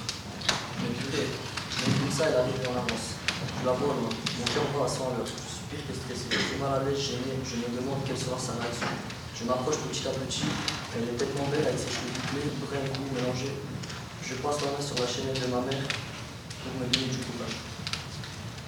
Mais 0.81 0.95
purée, 0.97 1.29
même 1.29 1.95
comme 2.01 2.11
ça, 2.11 2.25
elle 2.29 2.41
arrive 2.41 2.57
en 2.69 2.79
avance. 2.79 3.21
Je 3.61 3.67
la 3.67 3.73
vois 3.73 3.95
mon 3.95 4.09
cœur 4.49 4.65
bat 4.73 4.87
à 4.87 4.89
100 4.89 4.97
à 4.97 5.17
l'heure. 5.19 5.27
Je 5.27 5.37
suis 5.37 5.67
pire 5.69 5.85
que 5.87 5.93
stressé. 5.93 6.27
Je 6.31 6.53
suis 6.53 6.61
mal 6.61 6.81
à 6.81 6.85
l'aise, 6.85 6.99
gêné, 6.99 7.37
je 7.45 7.57
me 7.61 7.69
demande 7.77 8.01
quelle 8.07 8.19
sera 8.19 8.39
sa 8.39 8.59
réaction. 8.59 8.89
Je 9.43 9.49
m'approche 9.51 9.83
petit 9.91 10.07
à 10.07 10.15
petit, 10.15 10.47
elle 10.95 11.03
est 11.03 11.19
tellement 11.19 11.51
belle 11.51 11.67
avec 11.67 11.75
ses 11.75 11.91
cheveux 11.91 12.15
bouclés, 12.15 12.47
bruns 12.63 12.79
et 12.79 12.95
goût 12.95 13.11
mélangés. 13.11 13.59
Je 14.23 14.39
passe 14.39 14.63
la 14.63 14.71
main 14.71 14.79
sur 14.79 14.95
la 15.03 15.09
chaînette 15.11 15.43
de 15.43 15.51
ma 15.51 15.67
mère 15.67 15.83
pour 16.63 16.71
me 16.79 16.87
donner 16.87 17.11
du 17.11 17.19
courage. 17.27 17.59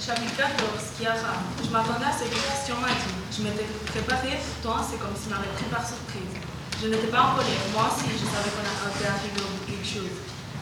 Chapitre 0.03 0.35
14, 0.35 0.99
Kiara. 0.99 1.47
Je 1.63 1.71
m'attendais 1.71 2.11
à 2.11 2.15
ce 2.19 2.27
que 2.27 2.35
Christian 2.35 2.83
m'a 2.83 2.91
dit. 2.91 3.15
Je 3.31 3.47
m'étais 3.47 3.71
préparée, 3.87 4.35
pourtant 4.35 4.83
c'est 4.83 4.99
comme 4.99 5.15
s'il 5.15 5.31
m'avait 5.31 5.55
pris 5.55 5.71
par 5.71 5.87
surprise. 5.87 6.43
Je 6.83 6.91
n'étais 6.91 7.07
pas 7.07 7.23
en 7.23 7.39
colère, 7.39 7.65
moi 7.71 7.95
aussi 7.95 8.11
je 8.11 8.27
savais 8.27 8.51
qu'on 8.51 8.67
arrivé 8.67 9.39
au 9.47 9.51
bout 9.55 9.63
de 9.63 9.79
quelque 9.79 9.87
chose. 9.87 10.15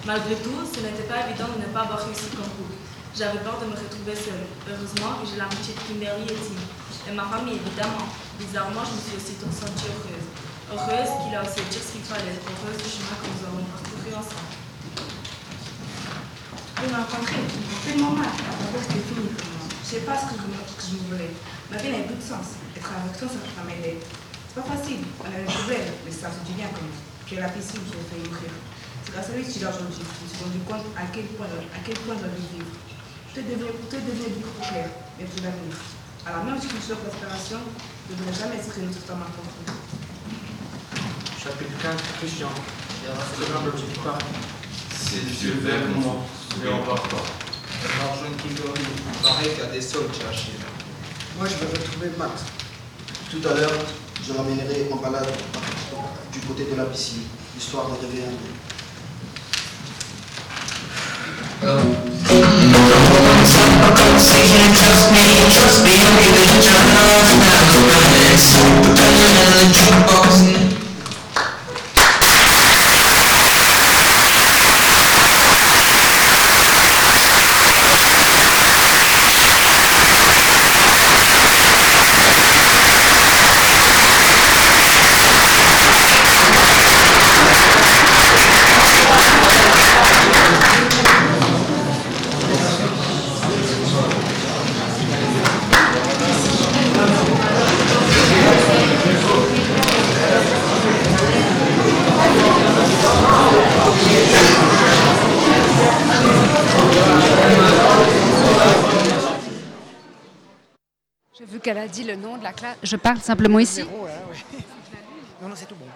Malgré 0.04 0.36
tout, 0.44 0.60
ce 0.60 0.84
n'était 0.84 1.08
pas 1.08 1.24
évident 1.24 1.48
de 1.56 1.64
ne 1.64 1.72
pas 1.72 1.88
avoir 1.88 2.04
réussi 2.04 2.28
comme 2.36 2.52
couple. 2.52 2.76
J'avais 3.12 3.44
peur 3.44 3.60
de 3.60 3.68
me 3.68 3.76
retrouver 3.76 4.16
seule. 4.16 4.48
Heureusement 4.64 5.20
que 5.20 5.28
j'ai 5.28 5.36
l'amitié 5.36 5.76
de 5.76 5.84
Kimberly 5.84 6.32
et 6.32 6.40
Tim. 6.40 6.56
Et 6.56 7.12
ma 7.12 7.28
famille, 7.28 7.60
évidemment. 7.60 8.08
Bizarrement, 8.40 8.80
je 8.88 8.96
me 8.96 9.00
suis 9.04 9.16
aussi 9.20 9.36
sentie 9.36 9.84
heureuse. 9.84 10.28
Heureuse 10.72 11.12
qu'il 11.20 11.36
a 11.36 11.44
aussi 11.44 11.60
dit 11.68 11.76
ce 11.76 11.92
qu'il 11.92 12.06
fallait. 12.08 12.40
Heureuse 12.40 12.80
du 12.80 12.88
chemin 12.88 13.12
que 13.20 13.28
nous 13.28 13.42
avons 13.44 13.64
parcouru 13.68 14.16
ensemble. 14.16 14.48
Je 16.72 16.88
l'ai 16.88 16.96
rencontré, 16.96 17.40
tellement 17.84 18.16
mal. 18.16 18.32
La 18.32 18.80
c'était 18.80 19.04
fini 19.04 19.28
pour 19.28 19.44
moi. 19.44 19.68
Je 19.68 19.88
sais 19.92 20.04
pas 20.08 20.16
ce 20.16 20.32
que 20.32 20.40
je, 20.40 20.48
je 20.48 20.96
voulais. 21.04 21.36
Ma 21.68 21.76
vie 21.76 21.92
n'avait 21.92 22.08
plus 22.08 22.16
de 22.16 22.24
sens. 22.24 22.56
Être 22.72 22.96
avec 22.96 23.12
toi, 23.20 23.28
ça 23.28 23.44
va 23.44 23.62
m'aider. 23.68 24.00
C'est 24.00 24.56
pas 24.56 24.72
facile. 24.72 25.04
On 25.20 25.28
a 25.28 25.36
des 25.36 25.52
problèmes, 25.52 25.92
mais 26.00 26.12
ça 26.16 26.32
fait 26.32 26.48
du 26.48 26.56
bien 26.56 26.72
même. 26.72 26.96
Puis 27.28 27.36
à 27.36 27.44
la 27.44 27.52
piscine, 27.52 27.84
j'ai 27.92 28.00
failli 28.08 28.24
mourir. 28.24 28.56
C'est 29.04 29.12
grâce 29.12 29.28
à 29.28 29.36
lui 29.36 29.44
que 29.44 29.52
je 29.52 29.68
aujourd'hui. 29.68 30.00
Je 30.00 30.00
me 30.00 30.28
suis 30.32 30.40
rendu 30.48 30.60
compte 30.64 30.88
à 30.96 31.04
quel 31.12 31.28
point, 31.36 31.44
à 31.44 31.80
quel 31.84 31.92
je 31.92 32.08
vais 32.08 32.40
vivre. 32.56 32.72
Est 33.34 33.48
devenu, 33.48 33.64
tout 33.88 33.96
est 33.96 34.04
devenu 34.04 34.28
beaucoup 34.36 34.60
plus 34.60 34.68
clair, 34.68 34.90
mais 35.18 35.24
pour 35.24 35.40
l'avenir. 35.42 35.72
Alors 36.26 36.44
même 36.44 36.60
si 36.60 36.68
je 36.68 36.76
suis 36.76 36.92
l'aspiration, 36.92 37.64
je 38.04 38.12
ne 38.12 38.18
devrais 38.20 38.36
jamais 38.36 38.60
être 38.60 38.76
une 38.76 38.92
autre 38.92 39.00
femme 39.08 39.24
à 39.24 39.32
comprendre. 39.32 39.80
Chapitre 41.40 41.72
15, 41.80 41.96
Christian. 42.20 42.52
C'est 44.92 45.24
Dieu 45.40 45.64
vers 45.64 45.88
moi, 45.96 46.16
mais 46.62 46.68
on 46.68 46.84
part 46.84 47.02
pas. 47.08 47.24
L'argent 48.04 48.36
qui 48.36 48.52
donne, 48.52 48.76
il 48.76 49.22
paraît 49.24 49.48
qu'il 49.48 49.64
y 49.64 49.66
a 49.66 49.72
des 49.72 49.80
soldes 49.80 50.12
cherchés. 50.12 50.60
Moi, 51.38 51.48
je 51.48 51.56
vais 51.56 51.72
retrouver 51.72 52.10
Max. 52.18 52.44
Tout 53.30 53.48
à 53.48 53.54
l'heure, 53.54 53.80
je 54.22 54.34
l'emmènerai 54.34 54.92
en 54.92 54.96
balade 54.96 55.32
du 56.30 56.40
côté 56.40 56.66
de 56.70 56.76
la 56.76 56.84
piscine, 56.84 57.24
histoire 57.56 57.88
de 57.88 57.96
réveiller 57.96 58.24
un 58.28 58.36
peu. 64.42 64.74
Trust 64.74 65.12
me, 65.12 65.20
trust 65.50 65.84
me, 65.84 65.92
I'll 66.00 66.18
give 66.18 66.34
it 66.34 66.50
a 66.50 66.60
try. 66.62 66.82
Now, 66.94 67.22
in 69.38 69.52
the 69.52 69.62
jukebox. 69.72 70.51
Vu 111.46 111.60
qu'elle 111.60 111.78
a 111.78 111.88
dit 111.88 112.04
le 112.04 112.16
nom 112.16 112.36
de 112.38 112.42
la 112.42 112.52
classe. 112.52 112.76
Je 112.82 112.96
parle 112.96 113.20
simplement 113.20 113.58
ici. 113.58 113.76
Zéro, 113.76 114.06
hein, 114.06 114.30
ouais. 114.30 114.58
Non, 115.42 115.48
non, 115.48 115.54
c'est 115.56 115.66
tout 115.66 115.74
bon. 115.74 115.86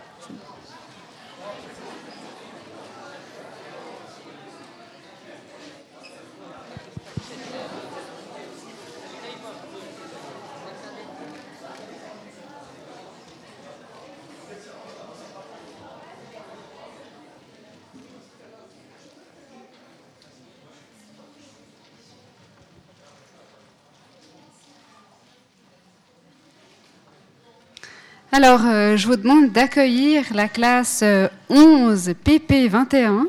Alors, 28.37 28.66
euh, 28.66 28.99
je 28.99 29.07
vous 29.07 29.16
demande 29.16 29.51
d'accueillir 29.51 30.27
la 30.35 30.46
classe 30.46 31.01
euh, 31.03 31.27
11 31.49 32.11
PP21 32.22 33.29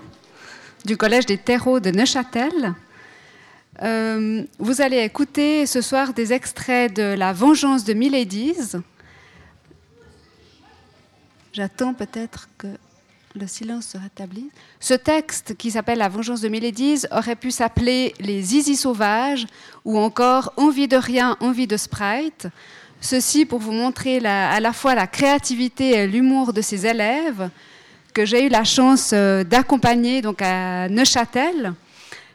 du 0.83 0.97
Collège 0.97 1.25
des 1.25 1.37
terreaux 1.37 1.79
de 1.79 1.91
Neuchâtel. 1.91 2.73
Euh, 3.83 4.43
vous 4.59 4.81
allez 4.81 4.97
écouter 4.97 5.65
ce 5.65 5.79
soir 5.79 6.11
des 6.11 6.33
extraits 6.33 6.93
de 6.93 7.15
La 7.17 7.31
vengeance 7.31 7.85
de 7.85 7.93
Miladies. 7.93 8.75
J'attends 11.53 11.93
peut-être 11.93 12.49
que 12.57 12.67
le 13.33 13.47
silence 13.47 13.85
se 13.85 13.97
rétablisse. 13.97 14.51
Ce 14.81 14.93
texte 14.93 15.55
qui 15.55 15.71
s'appelle 15.71 15.99
La 15.99 16.09
vengeance 16.09 16.41
de 16.41 16.49
Miladies 16.49 17.05
aurait 17.11 17.37
pu 17.37 17.51
s'appeler 17.51 18.13
Les 18.19 18.41
zizi 18.41 18.75
sauvages 18.75 19.47
ou 19.85 19.97
encore 19.97 20.51
Envie 20.57 20.89
de 20.89 20.97
rien, 20.97 21.37
envie 21.39 21.65
de 21.65 21.77
sprite. 21.77 22.49
Ceci 22.99 23.45
pour 23.45 23.59
vous 23.59 23.71
montrer 23.71 24.17
à 24.25 24.59
la 24.59 24.73
fois 24.73 24.95
la 24.95 25.07
créativité 25.07 25.91
et 25.91 26.07
l'humour 26.07 26.51
de 26.51 26.61
ces 26.61 26.85
élèves 26.85 27.49
que 28.13 28.25
j'ai 28.25 28.45
eu 28.45 28.49
la 28.49 28.63
chance 28.63 29.11
euh, 29.13 29.43
d'accompagner 29.43 30.23
donc 30.23 30.41
à 30.41 30.89
Neuchâtel. 30.89 31.73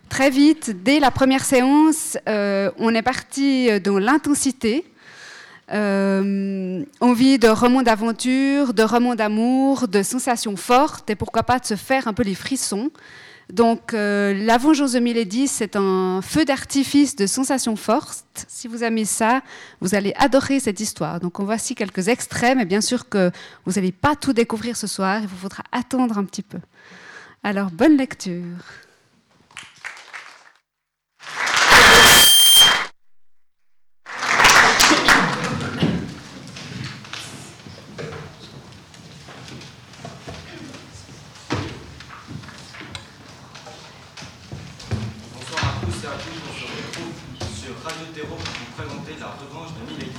Très 0.08 0.30
vite, 0.30 0.84
dès 0.84 1.00
la 1.00 1.10
première 1.10 1.44
séance, 1.44 2.16
euh, 2.28 2.70
on 2.78 2.94
est 2.94 3.02
parti 3.02 3.68
dans 3.80 3.98
l'intensité. 3.98 4.84
Euh, 5.72 6.84
envie 7.00 7.38
de 7.38 7.48
romans 7.48 7.82
d'aventure, 7.82 8.74
de 8.74 8.82
romans 8.82 9.14
d'amour, 9.14 9.88
de 9.88 10.02
sensations 10.02 10.56
fortes 10.56 11.08
et 11.10 11.14
pourquoi 11.14 11.42
pas 11.42 11.58
de 11.58 11.64
se 11.64 11.76
faire 11.76 12.06
un 12.06 12.12
peu 12.12 12.22
les 12.22 12.34
frissons. 12.34 12.90
Donc, 13.52 13.92
euh, 13.92 14.32
La 14.32 14.56
Vengeance 14.56 14.92
de 14.92 14.98
Milady, 14.98 15.46
c'est 15.46 15.76
un 15.76 16.22
feu 16.22 16.46
d'artifice 16.46 17.16
de 17.16 17.26
sensations 17.26 17.76
fortes. 17.76 18.46
Si 18.48 18.66
vous 18.66 18.82
aimez 18.82 19.04
ça, 19.04 19.42
vous 19.82 19.94
allez 19.94 20.14
adorer 20.16 20.58
cette 20.58 20.80
histoire. 20.80 21.20
Donc, 21.20 21.38
en 21.38 21.44
voici 21.44 21.74
quelques 21.74 22.08
extraits, 22.08 22.56
mais 22.56 22.64
bien 22.64 22.80
sûr 22.80 23.10
que 23.10 23.30
vous 23.66 23.72
n'allez 23.72 23.92
pas 23.92 24.16
tout 24.16 24.32
découvrir 24.32 24.78
ce 24.78 24.86
soir. 24.86 25.20
Il 25.20 25.28
vous 25.28 25.36
faudra 25.36 25.64
attendre 25.70 26.16
un 26.16 26.24
petit 26.24 26.40
peu. 26.40 26.58
Alors, 27.42 27.70
bonne 27.70 27.98
lecture. 27.98 28.56
Bonsoir 45.32 45.62
à 45.64 45.84
tous 45.84 45.98
et 46.00 46.08
à 46.08 46.16
toutes, 46.16 46.42
on 46.48 46.54
se 46.56 46.64
retrouve 46.64 47.12
sur 47.52 47.72
Radio 47.84 48.06
Terreau 48.16 48.40
pour 48.40 48.56
vous 48.56 48.72
présenter 48.76 49.14
la 49.20 49.36
revanche 49.36 49.72
de 49.76 49.82
Milady. 49.84 50.16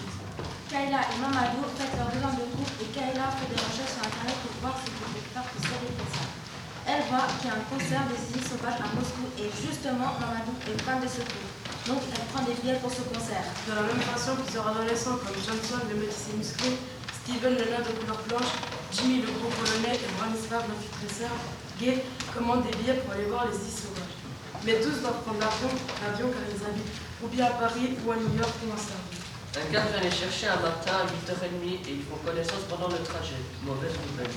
Kayla 0.70 1.02
et 1.10 1.18
Mamadou 1.20 1.66
faites 1.74 1.94
leur 1.98 2.14
demande 2.14 2.38
de 2.38 2.48
groupe 2.54 2.74
et 2.82 2.90
Kayla 2.94 3.34
fait 3.34 3.50
des 3.50 3.58
recherches 3.58 3.98
sur 3.98 4.06
internet 4.06 4.38
pour 4.46 4.54
voir 4.62 4.78
si 4.78 4.94
vous 4.94 5.00
pouvez 5.04 5.26
faire 5.34 5.46
pousser 5.50 5.74
des 5.74 5.94
ça. 6.14 6.26
Elle 6.86 7.04
voit 7.10 7.26
qu'il 7.40 7.50
y 7.50 7.52
a 7.52 7.58
un 7.58 7.66
concert 7.66 8.04
des 8.06 8.20
Zizi 8.20 8.42
Sauvages 8.46 8.78
à 8.78 8.90
Moscou 8.94 9.26
et 9.42 9.50
justement 9.50 10.14
Mamadou 10.22 10.54
est 10.70 10.78
fan 10.86 11.02
de 11.02 11.10
ce 11.10 11.22
groupe. 11.26 11.50
Donc 11.90 12.02
elle 12.14 12.26
prend 12.30 12.44
des 12.46 12.56
billets 12.62 12.78
pour 12.78 12.94
ce 12.94 13.04
concert. 13.10 13.48
De 13.66 13.74
la 13.74 13.84
même 13.90 14.06
façon 14.14 14.38
que 14.38 14.46
leurs 14.54 14.70
adolescents 14.70 15.18
comme 15.18 15.40
Johnson, 15.42 15.82
le 15.90 15.98
médecin 15.98 16.38
musclé, 16.38 16.78
Steven, 17.26 17.58
le 17.58 17.66
nain 17.74 17.82
de 17.82 17.92
couleur 17.98 18.22
blanche, 18.30 18.54
Jimmy, 18.94 19.26
le 19.26 19.34
gros 19.34 19.50
polonais 19.50 19.98
et 19.98 20.10
Branislav, 20.20 20.64
le 20.70 20.78
tresseur, 21.78 21.96
gay, 21.96 22.04
commandent 22.34 22.64
des 22.64 22.78
billets 22.78 23.00
pour 23.02 23.14
aller 23.14 23.26
voir 23.26 23.46
les 23.48 23.56
îles 23.56 23.78
sauvages. 23.78 24.16
Mais 24.66 24.80
tous 24.80 25.02
doivent 25.02 25.22
prendre 25.24 25.40
l'avion, 25.40 25.70
l'avion 26.02 26.28
car 26.32 26.44
ils 26.48 26.64
habitent 26.66 26.96
ou 27.22 27.28
bien 27.28 27.46
à 27.46 27.52
Paris 27.52 27.96
ou 28.06 28.12
à 28.12 28.16
New 28.16 28.36
York 28.36 28.56
ou 28.66 28.74
à 28.74 28.78
Serbie. 28.78 29.20
Un 29.54 29.72
gars 29.72 29.86
vient 29.86 30.02
les 30.02 30.12
chercher 30.12 30.48
un 30.48 30.60
matin 30.60 31.04
à 31.04 31.06
8h30 31.06 31.86
et 31.86 32.02
ils 32.02 32.06
font 32.10 32.18
connaissance 32.26 32.66
pendant 32.70 32.88
le 32.90 32.98
trajet. 33.04 33.38
Mauvaise 33.62 33.94
nouvelle. 34.10 34.34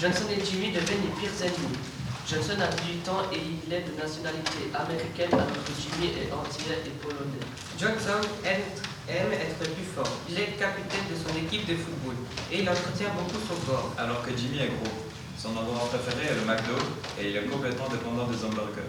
Johnson 0.00 0.30
et 0.30 0.44
Jimmy 0.44 0.70
deviennent 0.70 1.02
les 1.02 1.14
pires 1.18 1.34
ennemis. 1.42 1.80
Johnson 2.24 2.56
a 2.56 2.68
18 2.72 3.08
ans 3.08 3.24
et 3.32 3.40
il 3.40 3.68
est 3.68 3.84
de 3.84 3.92
nationalité 4.00 4.72
américaine 4.72 5.32
alors 5.32 5.60
que 5.60 5.74
Jimmy 5.76 6.16
est 6.16 6.32
antillais 6.32 6.80
et 6.86 6.94
polonais. 7.02 7.44
Johnson 7.76 8.22
aime, 8.46 8.64
aime 9.08 9.32
être 9.32 9.60
plus 9.60 9.84
fort. 9.84 10.08
Il 10.30 10.38
est 10.38 10.56
capitaine 10.56 11.04
de 11.10 11.16
son 11.18 11.36
équipe 11.36 11.66
de 11.66 11.76
football 11.76 12.16
et 12.52 12.62
il 12.62 12.68
entretient 12.68 13.12
beaucoup 13.12 13.42
son 13.44 13.58
corps. 13.68 13.92
Alors 13.98 14.24
que 14.24 14.30
Jimmy 14.36 14.60
est 14.60 14.72
gros. 14.72 15.03
Son 15.44 15.52
endroit 15.60 15.92
préféré 15.92 16.32
est 16.32 16.40
le 16.40 16.48
McDo 16.48 16.72
et 17.20 17.28
il 17.28 17.36
est 17.36 17.44
complètement 17.44 17.84
dépendant 17.92 18.24
des 18.24 18.40
hamburgers. 18.48 18.88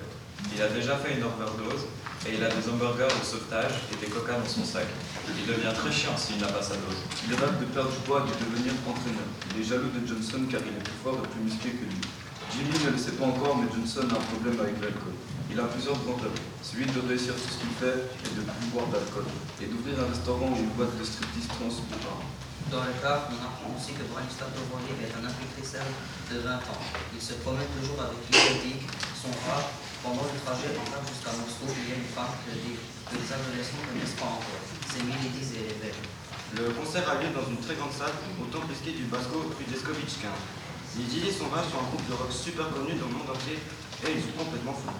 Il 0.55 0.63
a 0.63 0.71
déjà 0.71 0.95
fait 0.95 1.19
une 1.19 1.27
overdose 1.27 1.83
et 2.23 2.31
il 2.31 2.39
a 2.39 2.47
des 2.47 2.63
hamburgers 2.71 3.11
de 3.11 3.27
sauvetage 3.27 3.75
et 3.91 3.99
des 3.99 4.07
coca 4.07 4.39
dans 4.39 4.47
son 4.47 4.63
sac. 4.63 4.87
Il 5.35 5.43
devient 5.51 5.75
très 5.75 5.91
chiant 5.91 6.15
s'il 6.15 6.39
n'a 6.39 6.47
pas 6.47 6.63
sa 6.63 6.79
dose. 6.79 6.95
Il 7.27 7.35
rêve 7.35 7.59
de 7.59 7.67
perdre 7.75 7.91
du 7.91 7.99
poids 8.07 8.23
et 8.23 8.31
de 8.31 8.39
devenir 8.39 8.71
entraîneur. 8.87 9.27
Il 9.51 9.59
est 9.59 9.67
jaloux 9.67 9.91
de 9.91 9.99
Johnson 10.07 10.47
car 10.47 10.63
il 10.63 10.79
est 10.79 10.85
plus 10.87 10.99
fort 11.03 11.19
et 11.19 11.27
plus 11.27 11.43
musclé 11.43 11.75
que 11.75 11.91
lui. 11.91 11.99
Jimmy 12.55 12.71
ne 12.87 12.91
le 12.95 12.99
sait 13.03 13.19
pas 13.19 13.27
encore, 13.27 13.59
mais 13.59 13.67
Johnson 13.67 14.07
a 14.07 14.15
un 14.15 14.27
problème 14.31 14.55
avec 14.55 14.79
l'alcool. 14.79 15.19
Il 15.51 15.59
a 15.59 15.67
plusieurs 15.67 15.99
rêves. 16.07 16.39
Celui 16.63 16.87
de 16.87 17.03
réussir 17.03 17.35
tout 17.35 17.51
ce 17.51 17.59
qu'il 17.59 17.75
fait 17.83 17.99
et 17.99 18.31
de 18.31 18.47
plus 18.47 18.67
boire 18.71 18.87
d'alcool. 18.95 19.27
Et 19.59 19.67
d'ouvrir 19.67 19.99
un 19.99 20.07
restaurant 20.07 20.55
ou 20.55 20.63
une 20.63 20.71
boîte 20.79 20.95
de 20.95 21.03
striptease 21.03 21.51
trans 21.51 21.67
tard. 21.99 22.23
Dans 22.73 22.82
le 22.82 22.97
cas, 22.97 23.30
on 23.30 23.38
apprend 23.45 23.69
aussi 23.78 23.93
que 23.93 24.01
Branislav 24.10 24.49
Dobroniv 24.58 24.97
est 24.97 25.13
un 25.13 25.21
infiltrisseur 25.21 25.86
de 26.34 26.41
20 26.41 26.58
ans. 26.65 26.82
Il 27.13 27.21
se 27.21 27.38
promène 27.45 27.69
toujours 27.78 28.01
avec 28.01 28.17
l'idétique, 28.25 28.89
son 29.13 29.30
rat. 29.45 29.62
Pendant 30.01 30.25
le 30.25 30.38
trajet 30.41 30.73
en 30.73 30.86
train 30.86 31.01
jusqu'à 31.06 31.34
Moscou, 31.34 31.69
il 31.69 31.86
y 31.89 31.93
a 31.93 31.97
une 32.01 32.10
femme 32.10 32.34
que 32.45 32.54
les, 32.58 32.78
que 32.78 33.15
les 33.21 33.30
adolescents 33.30 33.82
ne 33.82 33.89
connaissent 33.89 34.17
pas 34.17 34.34
encore? 34.38 34.65
C'est 34.86 35.01
Milady 35.01 35.41
Zelevel. 35.45 35.97
Le 36.58 36.73
concert 36.78 37.06
a 37.06 37.21
lieu 37.21 37.34
dans 37.34 37.45
une 37.45 37.62
très 37.62 37.78
grande 37.78 37.93
salle 37.93 38.13
au 38.38 38.45
temple 38.49 38.69
du 38.69 39.06
Basko 39.13 39.49
Prudeskovitch 39.58 40.25
15. 40.25 40.30
Les 40.97 41.34
Sauvages 41.34 41.69
sont 41.69 41.82
un 41.86 41.89
groupe 41.89 42.08
de 42.10 42.13
rock 42.17 42.34
super 42.34 42.69
connu 42.69 42.97
dans 42.97 43.10
le 43.10 43.17
monde 43.17 43.30
entier 43.30 43.62
et 43.62 44.10
ils 44.10 44.21
sont 44.25 44.38
complètement 44.38 44.73
fous. 44.73 44.93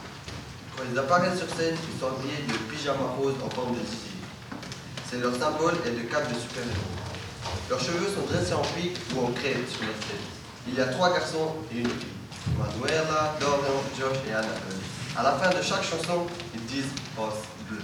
Quand 0.78 0.84
ils 0.86 0.98
apparaissent 0.98 1.38
sur 1.42 1.50
scène, 1.50 1.78
ils 1.78 1.98
sont 1.98 2.14
habillés 2.14 2.46
de 2.46 2.58
pyjama 2.70 3.14
rose 3.18 3.38
en 3.42 3.50
forme 3.50 3.74
de 3.74 3.86
zizi. 3.86 4.22
C'est 5.10 5.18
leur 5.18 5.34
symbole 5.34 5.78
et 5.86 5.92
de 5.92 6.02
cape 6.10 6.28
de 6.28 6.38
super-héros. 6.38 7.05
Leurs 7.70 7.80
cheveux 7.80 8.14
sont 8.14 8.26
dressés 8.30 8.54
en 8.54 8.62
pique 8.62 8.98
ou 9.16 9.26
en 9.26 9.32
crête 9.32 9.70
sur 9.70 9.82
la 9.82 9.98
tête. 10.06 10.26
Il 10.68 10.76
y 10.76 10.82
a 10.82 10.86
trois 10.86 11.14
garçons 11.14 11.56
et 11.74 11.80
une 11.80 11.90
fille. 11.90 12.14
Manuela, 12.58 13.34
Dorian, 13.40 13.82
Josh 13.98 14.22
et 14.30 14.34
Annabelle. 14.34 14.82
À 15.18 15.24
la 15.24 15.34
fin 15.34 15.50
de 15.50 15.62
chaque 15.64 15.84
chanson, 15.84 16.28
ils 16.54 16.66
disent 16.66 16.94
Boss 17.16 17.42
Bleu. 17.68 17.82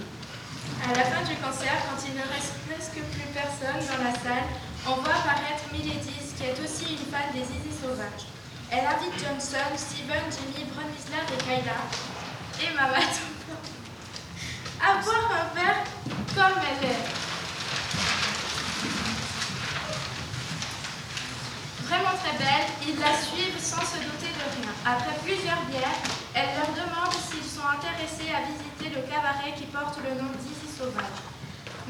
À 0.86 0.94
la 0.94 1.04
fin 1.04 1.22
du 1.26 1.34
concert, 1.42 1.82
quand 1.82 1.98
il 2.06 2.14
ne 2.14 2.22
reste 2.30 2.54
presque 2.70 3.02
plus 3.10 3.28
personne 3.34 3.82
dans 3.82 4.04
la 4.04 4.14
salle, 4.14 4.46
on 4.86 5.02
voit 5.02 5.18
apparaître 5.18 5.66
Milady, 5.72 6.14
qui 6.36 6.44
est 6.44 6.58
aussi 6.62 6.94
une 6.94 7.06
fan 7.10 7.34
des 7.34 7.42
Zizi 7.42 7.74
Sauvages. 7.74 8.30
Elle 8.70 8.86
invite 8.86 9.18
Johnson, 9.18 9.66
Steven, 9.74 10.26
Jimmy, 10.30 10.64
Bronislav 10.70 11.26
et 11.26 11.42
Kayla 11.42 11.78
et 12.62 12.74
Mamadou 12.74 13.32
à 14.82 15.02
boire 15.02 15.30
un 15.30 15.54
verre 15.54 15.84
comme 16.34 16.58
elle 16.58 16.90
est. 16.90 17.31
Vraiment 21.92 22.16
très 22.16 22.32
belle, 22.40 22.72
ils 22.88 22.96
la 22.96 23.12
suivent 23.20 23.60
sans 23.60 23.84
se 23.84 24.00
douter 24.00 24.32
de 24.32 24.46
rien. 24.48 24.72
Après 24.80 25.12
plusieurs 25.20 25.60
bières, 25.68 26.00
elle 26.32 26.56
leur 26.56 26.72
demande 26.72 27.12
s'ils 27.12 27.44
sont 27.44 27.68
intéressés 27.68 28.32
à 28.32 28.48
visiter 28.48 28.96
le 28.96 29.04
cabaret 29.04 29.52
qui 29.52 29.68
porte 29.68 30.00
le 30.00 30.16
nom 30.16 30.32
d'Izy 30.40 30.72
Sauvage. 30.72 31.20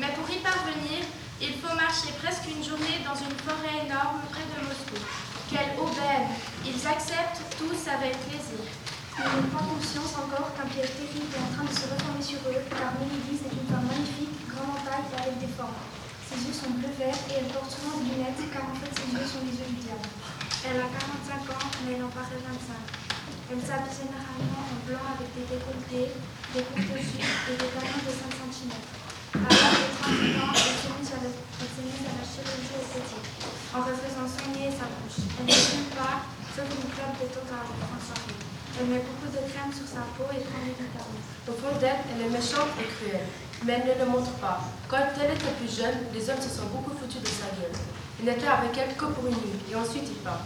Mais 0.03 0.11
pour 0.19 0.27
y 0.27 0.43
parvenir, 0.43 1.07
il 1.39 1.55
faut 1.55 1.71
marcher 1.79 2.11
presque 2.19 2.51
une 2.51 2.67
journée 2.67 2.99
dans 3.07 3.15
une 3.15 3.31
forêt 3.47 3.87
énorme 3.87 4.27
près 4.27 4.43
de 4.43 4.59
Moscou. 4.67 4.99
Quelle 5.47 5.79
aubaine 5.79 6.35
Ils 6.67 6.83
acceptent 6.83 7.47
tous 7.55 7.87
avec 7.87 8.19
plaisir. 8.27 8.59
Ils 8.59 9.23
n'ont 9.23 9.55
pas 9.55 9.63
conscience 9.71 10.19
encore 10.19 10.51
qu'un 10.59 10.67
piège 10.67 10.99
technique 10.99 11.31
est 11.31 11.47
en 11.47 11.51
train 11.55 11.67
de 11.71 11.79
se 11.79 11.87
reformer 11.87 12.27
sur 12.27 12.43
eux, 12.51 12.59
car 12.75 12.91
Milady 12.99 13.39
est 13.39 13.55
une 13.55 13.71
magnifique, 13.71 14.51
grande 14.51 14.83
en 14.83 14.99
avec 15.15 15.39
des 15.39 15.53
formes. 15.55 16.02
Ses 16.33 16.49
yeux 16.49 16.57
sont 16.57 16.73
bleu-vert 16.81 17.13
et 17.29 17.45
elle 17.45 17.51
porte 17.53 17.69
souvent 17.69 18.01
des 18.01 18.17
lunettes, 18.17 18.41
car 18.49 18.65
en 18.65 18.73
fait 18.81 18.89
ses 18.89 19.13
yeux 19.13 19.29
sont 19.29 19.45
les 19.45 19.53
yeux 19.53 19.69
du 19.69 19.85
diable. 19.85 20.09
Elle 20.65 20.81
a 20.81 20.89
45 20.89 21.45
ans, 21.53 21.69
mais 21.85 22.01
elle 22.01 22.05
en 22.09 22.13
paraît 22.15 22.41
25. 22.41 22.73
Elle 23.53 23.61
s'habille 23.61 23.93
généralement 23.93 24.65
en 24.65 24.79
blanc 24.89 25.05
avec 25.13 25.29
des 25.37 25.45
décolletés, 25.45 26.09
des 26.57 26.65
courtes 26.65 26.97
jupes 27.05 27.37
et 27.53 27.57
des 27.61 27.71
talons 27.77 28.01
de 28.01 28.13
5 28.17 28.33
cm. 28.49 28.73
À 28.73 29.49
l'âge 29.53 29.77
de 29.77 29.93
38 29.93 30.41
ans, 30.41 30.57
elle 30.57 31.69
s'est 31.69 31.85
mise 31.85 32.07
à 32.09 32.17
la 32.17 32.25
chirurgie 32.25 32.81
esthétique, 32.81 33.29
en 33.77 33.81
refaisant 33.85 34.25
soigner 34.25 34.73
sa 34.73 34.89
bouche. 34.89 35.29
Elle 35.37 35.53
ne 35.53 35.53
fume 35.53 35.93
pas, 35.93 36.25
sauf 36.57 36.65
une 36.65 36.89
clope 36.97 37.17
de 37.21 37.29
temps 37.29 37.45
à 37.53 37.61
en 37.69 38.01
soirée. 38.01 38.41
Elle 38.81 38.89
met 38.89 39.05
beaucoup 39.05 39.29
de 39.29 39.43
crème 39.53 39.69
sur 39.69 39.85
sa 39.85 40.01
peau 40.17 40.25
et 40.33 40.41
prend 40.49 40.65
des 40.65 40.73
vitamines. 40.81 41.29
Au 41.45 41.53
fond 41.53 41.77
d'elle, 41.77 42.09
elle 42.09 42.25
est 42.25 42.33
méchante 42.33 42.73
et 42.81 42.89
cruelle, 42.89 43.29
mais 43.65 43.79
elle 43.79 43.99
ne 43.99 44.05
le 44.05 44.11
montre 44.11 44.33
pas. 44.43 44.61
Quand 44.89 44.99
elle 45.21 45.35
était 45.35 45.55
plus 45.59 45.71
jeune, 45.71 46.11
les 46.13 46.29
hommes 46.31 46.43
se 46.43 46.51
sont 46.51 46.67
beaucoup 46.73 46.93
foutus 46.99 47.23
de 47.23 47.29
sa 47.29 47.49
gueule. 47.55 47.75
Il 48.21 48.27
n'était 48.27 48.47
avec 48.47 48.77
elle 48.77 48.95
que 48.95 49.07
pour 49.07 49.27
une 49.27 49.35
nuit, 49.35 49.63
et 49.71 49.75
ensuite 49.75 50.07
il 50.07 50.21
part. 50.23 50.43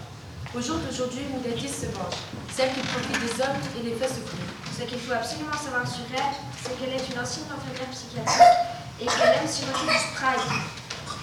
Au 0.55 0.61
jour 0.61 0.77
d'aujourd'hui, 0.79 1.27
Milady 1.29 1.69
se 1.69 1.91
venge, 1.93 2.17
celle 2.49 2.73
qui 2.73 2.81
profite 2.81 3.21
des 3.21 3.35
hommes 3.43 3.61
et 3.77 3.83
les 3.85 3.95
fait 3.97 4.09
souffrir. 4.09 4.47
Ce 4.73 4.85
qu'il 4.85 5.01
faut 5.01 5.13
absolument 5.13 5.57
savoir 5.57 5.85
sur 5.85 6.05
elle, 6.13 6.33
c'est 6.57 6.73
qu'elle 6.79 6.97
est 6.97 7.07
une 7.13 7.19
ancienne 7.21 7.49
infirmière 7.53 7.91
psychiatrique 7.93 8.57
et 9.01 9.07
qu'elle 9.09 9.35
aime 9.37 9.49
siroter 9.49 9.89
du 9.89 9.99
Sprite. 10.01 10.49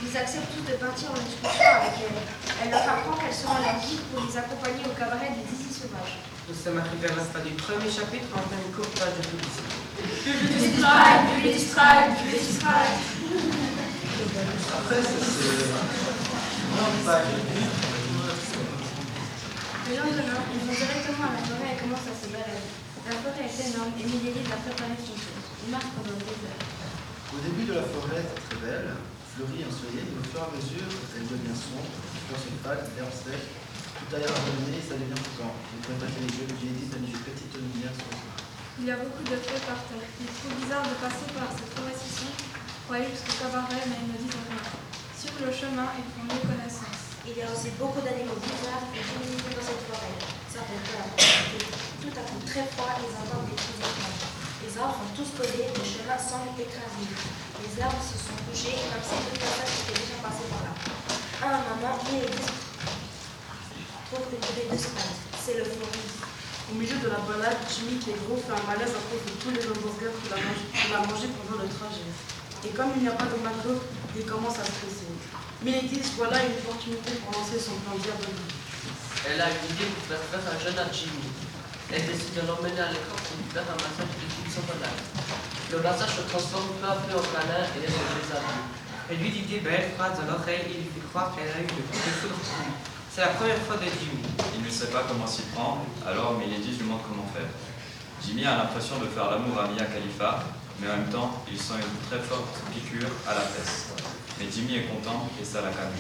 Ils 0.04 0.18
acceptent 0.18 0.52
tous 0.52 0.66
de 0.68 0.76
partir 0.78 1.10
en 1.10 1.18
excursion 1.18 1.64
avec 1.64 1.96
elle. 2.04 2.20
Elle 2.62 2.72
leur 2.76 2.84
apprend 2.84 3.16
qu'elles 3.16 3.34
seront 3.34 3.58
leur 3.58 3.80
guide 3.80 4.04
pour 4.12 4.22
les 4.22 4.36
accompagner 4.36 4.84
au 4.84 4.94
cabaret 4.94 5.32
des 5.32 5.48
Dizzy 5.48 5.72
Sauvages. 5.72 6.20
Nous 6.50 6.58
sommes 6.58 6.78
arrivés 6.78 7.08
à 7.08 7.16
la 7.16 7.24
fin 7.24 7.40
du 7.40 7.56
premier 7.56 7.88
chapitre 7.88 8.28
en 8.36 8.44
faisant 8.44 8.60
une 8.60 8.74
courte 8.76 8.94
page 10.04 10.24
de 10.26 10.48
publicité. 10.48 10.74
Publicity 10.74 10.80
strike, 10.80 11.22
publicity 11.34 11.64
strike, 11.70 12.12
publicity 12.20 12.54
strike. 12.60 12.98
Après, 14.74 15.00
c'est 15.04 15.18
une 15.18 17.06
page. 17.06 17.28
Le 19.84 19.94
lendemain, 20.00 20.40
ils 20.54 20.62
vont 20.64 20.74
directement 20.74 21.28
à 21.28 21.36
la 21.36 21.44
forêt 21.44 21.72
et 21.76 21.80
commencent 21.80 22.08
à 22.08 22.16
se 22.16 22.28
balader. 22.32 22.72
La 23.04 23.16
forêt 23.20 23.44
est 23.44 23.60
énorme 23.68 23.92
et 24.00 24.06
Milady 24.08 24.48
a 24.48 24.58
préparé 24.64 24.96
son 24.96 25.12
tour. 25.12 25.44
Ils 25.68 25.72
marchent 25.72 25.92
pendant 25.92 26.16
des 26.16 26.40
heures. 26.48 26.64
Au 27.36 27.40
début 27.44 27.68
de 27.68 27.76
la 27.76 27.84
forêt, 27.84 28.24
très 28.24 28.60
belle, 28.64 28.96
fleurie, 29.36 29.68
ensoleillée, 29.68 30.08
mais 30.08 30.24
au 30.24 30.26
fur 30.30 30.40
et 30.40 30.48
à 30.48 30.52
mesure, 30.56 30.88
elle 31.18 31.28
devient 31.28 31.58
sombre, 31.58 31.92
fleurs 32.30 32.40
se 32.40 32.50
pâles, 32.64 32.86
l'herbe 32.96 33.12
sèche, 33.12 33.50
tout 34.00 34.10
ailleurs 34.16 34.32
abandonné, 34.32 34.80
ça 34.80 34.96
devient 34.96 35.20
fouquant. 35.20 35.52
Vous 35.52 35.80
pouvez 35.84 36.00
passer 36.00 36.22
les 36.24 36.32
yeux, 36.32 36.48
j'ai 36.48 36.72
dit 36.72 36.88
une 36.88 37.26
petite 37.28 37.54
lumière 37.58 37.92
sur 37.92 38.08
le. 38.08 38.33
Il 38.82 38.90
y 38.90 38.92
a 38.92 38.98
beaucoup 38.98 39.22
de 39.22 39.38
feuilles 39.38 39.70
par 39.70 39.78
terre. 39.86 40.02
Il 40.18 40.26
est 40.26 40.34
trop 40.34 40.50
bizarre 40.58 40.82
de 40.82 40.98
passer 40.98 41.30
par 41.38 41.46
cette 41.54 41.70
forêt 41.78 41.94
si 41.94 42.10
sombre 42.10 42.42
pour 42.90 42.98
aller 42.98 43.06
jusqu'au 43.06 43.38
cabaret, 43.38 43.86
mais 43.86 44.02
ils 44.02 44.10
ne 44.10 44.18
disent 44.18 44.34
rien. 44.50 44.66
Sur 45.14 45.38
le 45.46 45.54
chemin, 45.54 45.94
ils 45.94 46.10
font 46.10 46.26
mieux 46.26 46.42
connaissance. 46.42 47.22
Il 47.22 47.38
y 47.38 47.46
a 47.46 47.54
aussi 47.54 47.70
beaucoup 47.78 48.02
d'animaux 48.02 48.34
bizarres 48.34 48.90
et 48.98 48.98
diminués 48.98 49.54
dans 49.54 49.62
cette 49.62 49.86
forêt. 49.86 50.18
Certaines 50.50 50.82
peurs. 50.90 51.06
Tout 52.02 52.18
à 52.18 52.24
coup 52.26 52.42
très 52.50 52.66
froid, 52.74 52.98
ils 52.98 53.14
entendent 53.14 53.46
des 53.46 53.62
cris 53.62 53.78
étranges. 53.78 54.26
Les 54.66 54.74
arbres 54.74 55.06
sont 55.06 55.14
tous 55.22 55.30
collés, 55.38 55.70
le 55.70 55.86
chemin 55.86 56.18
semble 56.18 56.58
écrasé. 56.58 57.06
Les 57.14 57.78
arbres 57.78 58.02
se 58.02 58.18
sont 58.18 58.34
bougés 58.42 58.74
comme 58.90 59.06
si 59.06 59.22
deux 59.22 59.38
personnes 59.38 59.70
étaient 59.86 60.02
déjà 60.02 60.18
passées 60.18 60.50
par 60.50 60.66
là. 60.66 60.74
À 61.46 61.62
un 61.62 61.78
moment, 61.78 62.02
il 62.10 62.26
trouve 64.10 64.34
une 64.34 64.42
bébé 64.42 64.66
de. 64.66 64.82
C'est 64.82 65.62
le 65.62 65.66
fourmi. 65.70 66.33
Au 66.74 66.76
milieu 66.82 66.98
de 66.98 67.06
la 67.06 67.22
balade, 67.22 67.62
Jimmy 67.70 68.02
qui 68.02 68.18
est 68.18 68.20
gros 68.26 68.34
fait 68.34 68.50
un 68.50 68.66
malaise 68.66 68.98
à 68.98 69.02
cause 69.06 69.22
de 69.30 69.38
tous 69.38 69.54
les 69.54 69.62
hamburgers 69.62 70.10
qu'il 70.10 70.34
a, 70.34 70.42
a 70.42 71.06
mangé 71.06 71.30
pendant 71.30 71.62
le 71.62 71.70
trajet. 71.70 72.10
Et 72.66 72.74
comme 72.74 72.98
il 72.98 73.06
n'y 73.06 73.14
a 73.14 73.14
pas 73.14 73.30
de 73.30 73.38
McDo, 73.46 73.78
il 74.18 74.26
commence 74.26 74.58
à 74.58 74.66
stresser. 74.66 75.06
Milady 75.62 76.02
voit 76.18 76.34
là 76.34 76.42
une 76.42 76.58
opportunité 76.66 77.22
pour 77.22 77.30
lancer 77.38 77.62
son 77.62 77.78
plan 77.86 77.94
diabolique. 77.94 78.58
Elle 79.22 79.38
a 79.38 79.54
une 79.54 79.70
idée 79.70 79.86
pour 79.86 80.18
faire 80.18 80.26
faire 80.26 80.50
un 80.50 80.58
jeune 80.58 80.80
à 80.82 80.90
Jimmy. 80.90 81.30
Elle 81.94 82.10
décide 82.10 82.42
de 82.42 82.44
l'emmener 82.50 82.74
à 82.74 82.90
l'école 82.90 83.22
pour 83.22 83.38
lui 83.38 83.54
faire 83.54 83.70
un 83.70 83.78
massage 83.78 84.10
de 84.10 84.26
toute 84.34 84.50
son 84.50 84.66
malade. 84.66 84.98
Le 85.70 85.78
massage 85.78 86.14
se 86.18 86.26
transforme 86.26 86.74
peu 86.82 86.90
à 86.90 86.98
peu 86.98 87.14
en 87.14 87.22
câlin 87.22 87.70
et 87.70 87.86
elle 87.86 87.94
se 87.94 88.02
déshabille. 88.18 88.66
Elle 89.14 89.22
lui 89.22 89.30
dit 89.30 89.46
des 89.46 89.62
belles 89.62 89.94
phrases 89.94 90.18
dans 90.18 90.26
l'oreille 90.26 90.74
et 90.74 90.82
lui 90.82 90.90
fait 90.90 91.06
croire 91.14 91.38
qu'elle 91.38 91.54
a 91.54 91.62
eu 91.62 91.70
le 91.70 91.86
coup 91.86 92.02
de 92.02 92.14
foudre. 92.18 92.42
C'est 93.14 93.22
la 93.22 93.38
première 93.38 93.62
fois 93.62 93.78
de 93.78 93.86
Jimmy. 93.86 94.26
Sait 94.74 94.90
pas 94.90 95.06
comment 95.08 95.28
s'y 95.30 95.44
prendre, 95.54 95.86
alors 96.02 96.34
Milady 96.34 96.74
lui 96.74 96.90
montre 96.90 97.06
comment 97.06 97.30
faire. 97.30 97.46
Jimmy 98.26 98.44
a 98.44 98.58
l'impression 98.58 98.98
de 98.98 99.06
faire 99.06 99.30
l'amour 99.30 99.54
à 99.62 99.70
Mia 99.70 99.86
Khalifa, 99.86 100.44
mais 100.82 100.90
en 100.90 100.98
même 100.98 101.14
temps, 101.14 101.46
il 101.46 101.56
sent 101.62 101.78
une 101.78 102.00
très 102.10 102.18
forte 102.18 102.58
piqûre 102.74 103.08
à 103.30 103.38
la 103.38 103.46
fesse. 103.46 103.94
Mais 104.42 104.50
Jimmy 104.50 104.82
est 104.82 104.90
content 104.90 105.30
et 105.38 105.46
ça 105.46 105.62
la 105.62 105.70
calme. 105.70 105.94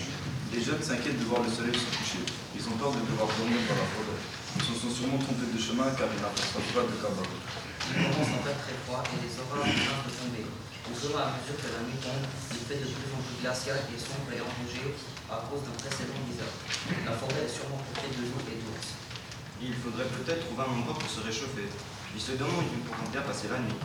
Les 0.51 0.57
jeunes 0.57 0.81
s'inquiètent 0.81 1.21
de 1.21 1.29
voir 1.29 1.45
le 1.45 1.53
soleil 1.53 1.77
se 1.77 1.85
coucher. 1.85 2.25
Ils 2.57 2.65
ont 2.65 2.75
peur 2.81 2.89
de 2.97 3.05
devoir 3.05 3.29
dormir 3.37 3.61
dans 3.61 3.77
la 3.77 3.87
forêt. 3.93 4.19
Ils 4.57 4.65
se 4.65 4.73
sont 4.73 4.89
sûrement 4.89 5.21
trompés 5.21 5.53
de 5.53 5.59
chemin 5.61 5.93
car 5.93 6.09
ils 6.09 6.19
n'aperçoivent 6.19 6.73
pas 6.73 6.83
de 6.89 6.97
cabaret. 6.97 7.39
Il 7.93 8.09
commence 8.09 8.33
à 8.35 8.41
faire 8.41 8.57
très 8.57 8.77
froid 8.89 9.05
et 9.05 9.21
les 9.21 9.29
commencent 9.29 10.09
de 10.09 10.13
tomber. 10.17 10.49
Au 10.83 10.91
fur 10.91 11.15
et 11.15 11.23
à 11.23 11.31
mesure 11.31 11.55
que 11.55 11.71
la 11.71 11.81
nuit 11.87 11.95
tombe, 12.03 12.27
il 12.51 12.63
fait 12.67 12.83
de 12.83 12.91
plus 12.91 13.11
en 13.15 13.23
plus 13.23 13.39
glacial 13.39 13.79
et 13.87 13.95
sombre 13.95 14.27
et 14.35 14.43
enrougé 14.43 14.83
à 15.31 15.39
cause 15.47 15.63
d'un 15.63 15.77
précédent 15.79 16.19
bizarre. 16.27 16.59
La 17.07 17.15
forêt 17.15 17.47
est 17.47 17.55
sûrement 17.55 17.79
peuplée 17.87 18.11
de 18.11 18.27
loups 18.27 18.43
et 18.51 18.59
d'ours. 18.59 18.99
Il 19.63 19.71
faudrait 19.79 20.11
peut-être 20.11 20.43
trouver 20.43 20.67
un 20.67 20.75
endroit 20.75 20.99
pour 20.99 21.07
se 21.07 21.23
réchauffer. 21.23 21.71
Ils 22.11 22.19
se 22.19 22.35
demandent 22.35 22.67
où 22.67 22.75
ils 22.75 22.83
pourront 22.83 23.07
bien 23.15 23.23
passer 23.23 23.47
la 23.47 23.63
nuit. 23.63 23.79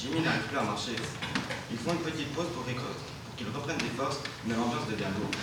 Jimmy 0.00 0.24
n'arrive 0.24 0.48
plus 0.48 0.56
à 0.56 0.64
marcher. 0.64 0.96
Ils 1.68 1.76
font 1.76 1.92
une 1.92 2.00
petite 2.00 2.32
pause 2.32 2.48
pour 2.56 2.64
pour 2.64 3.34
qu'ils 3.36 3.52
reprennent 3.52 3.84
des 3.84 3.92
forces, 3.92 4.24
mais 4.48 4.56
l'ambiance 4.56 4.88
devient 4.88 5.12
lourde. 5.12 5.36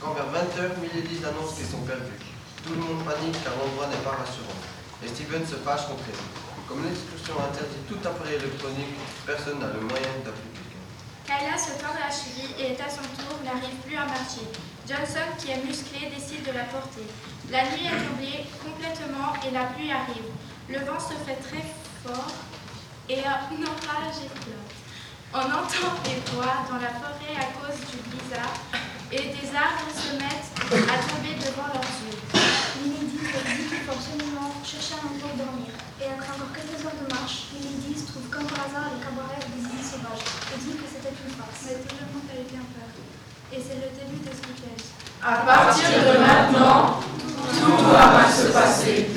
Quand 0.00 0.16
vers 0.16 0.32
20h, 0.32 0.80
Milady 0.80 1.20
annonce 1.28 1.60
qu'ils 1.60 1.68
sont 1.68 1.84
perdus. 1.84 2.24
Tout 2.64 2.72
le 2.72 2.80
monde 2.80 3.04
panique 3.04 3.36
car 3.44 3.52
l'endroit 3.52 3.92
n'est 3.92 4.00
pas 4.00 4.16
rassurant. 4.16 4.56
Et 5.04 5.08
Steven 5.12 5.44
se 5.44 5.60
fâche 5.60 5.84
contre 5.92 6.08
elle. 6.08 6.47
Comme 6.68 6.84
l'excursion 6.84 7.32
interdit 7.40 7.80
tout 7.88 7.96
appareil 8.04 8.36
électronique, 8.36 8.92
personne 9.24 9.58
n'a 9.58 9.72
le 9.72 9.80
moyen 9.88 10.12
d'appeler 10.20 10.52
quelqu'un. 10.52 10.84
Kayla 11.24 11.56
se 11.56 11.80
tord 11.80 11.96
la 11.96 12.12
cheville 12.12 12.52
et 12.60 12.76
à 12.76 12.92
son 12.92 13.08
tour 13.16 13.40
n'arrive 13.40 13.80
plus 13.88 13.96
à 13.96 14.04
marcher. 14.04 14.44
Johnson, 14.84 15.24
qui 15.40 15.48
est 15.48 15.64
musclé, 15.64 16.12
décide 16.12 16.44
de 16.44 16.52
la 16.52 16.68
porter. 16.68 17.08
La 17.48 17.64
nuit 17.72 17.88
est 17.88 18.04
tombée 18.04 18.44
complètement 18.60 19.32
et 19.40 19.50
la 19.50 19.72
pluie 19.72 19.88
arrive. 19.88 20.28
Le 20.68 20.84
vent 20.84 21.00
se 21.00 21.16
fait 21.24 21.40
très 21.40 21.64
fort 22.04 22.36
et 23.08 23.24
un 23.24 23.48
orage 23.64 24.20
éclate. 24.28 24.76
On 25.32 25.48
entend 25.48 25.96
des 26.04 26.20
voix 26.36 26.68
dans 26.68 26.80
la 26.84 26.92
forêt 27.00 27.32
à 27.32 27.48
cause 27.56 27.80
du 27.88 27.96
blizzard 28.12 28.60
et 29.10 29.32
des 29.32 29.48
arbres 29.56 29.88
se 29.88 30.20
mettent 30.20 30.52
à 30.84 31.00
tomber 31.08 31.32
devant 31.40 31.72
leurs 31.72 31.96
yeux. 32.04 33.67
Faut 33.88 33.96
absolument 33.96 34.52
chercher 34.60 35.00
un 35.00 35.08
endroit 35.08 35.32
pour 35.32 35.48
dormir. 35.48 35.72
Et 35.96 36.12
après 36.12 36.28
encore 36.36 36.52
quelques 36.52 36.76
heures 36.84 36.92
de 36.92 37.08
marche, 37.08 37.48
Milady 37.56 37.96
se 37.96 38.04
trouve 38.12 38.28
comme 38.28 38.44
par 38.44 38.68
hasard 38.68 38.92
le 38.92 39.00
cabaret 39.00 39.40
des 39.48 39.64
îles 39.64 39.80
sauvages 39.80 40.28
et 40.52 40.60
dit 40.60 40.76
que 40.76 40.84
c'était 40.84 41.16
une 41.16 41.32
farce. 41.32 41.64
Mais 41.64 41.80
tout 41.88 41.96
le 41.96 42.04
monde 42.12 42.28
avait 42.28 42.44
bien 42.52 42.68
peur. 42.68 42.84
Et 43.48 43.56
c'est 43.56 43.80
le 43.80 43.88
début 43.96 44.20
de 44.20 44.28
ce 44.28 44.44
piège. 44.44 44.92
À 45.24 45.40
partir 45.40 45.88
de 46.04 46.20
maintenant, 46.20 47.00
tout 47.00 47.80
va 47.88 48.12
mal 48.12 48.28
se 48.28 48.52
passer. 48.52 49.08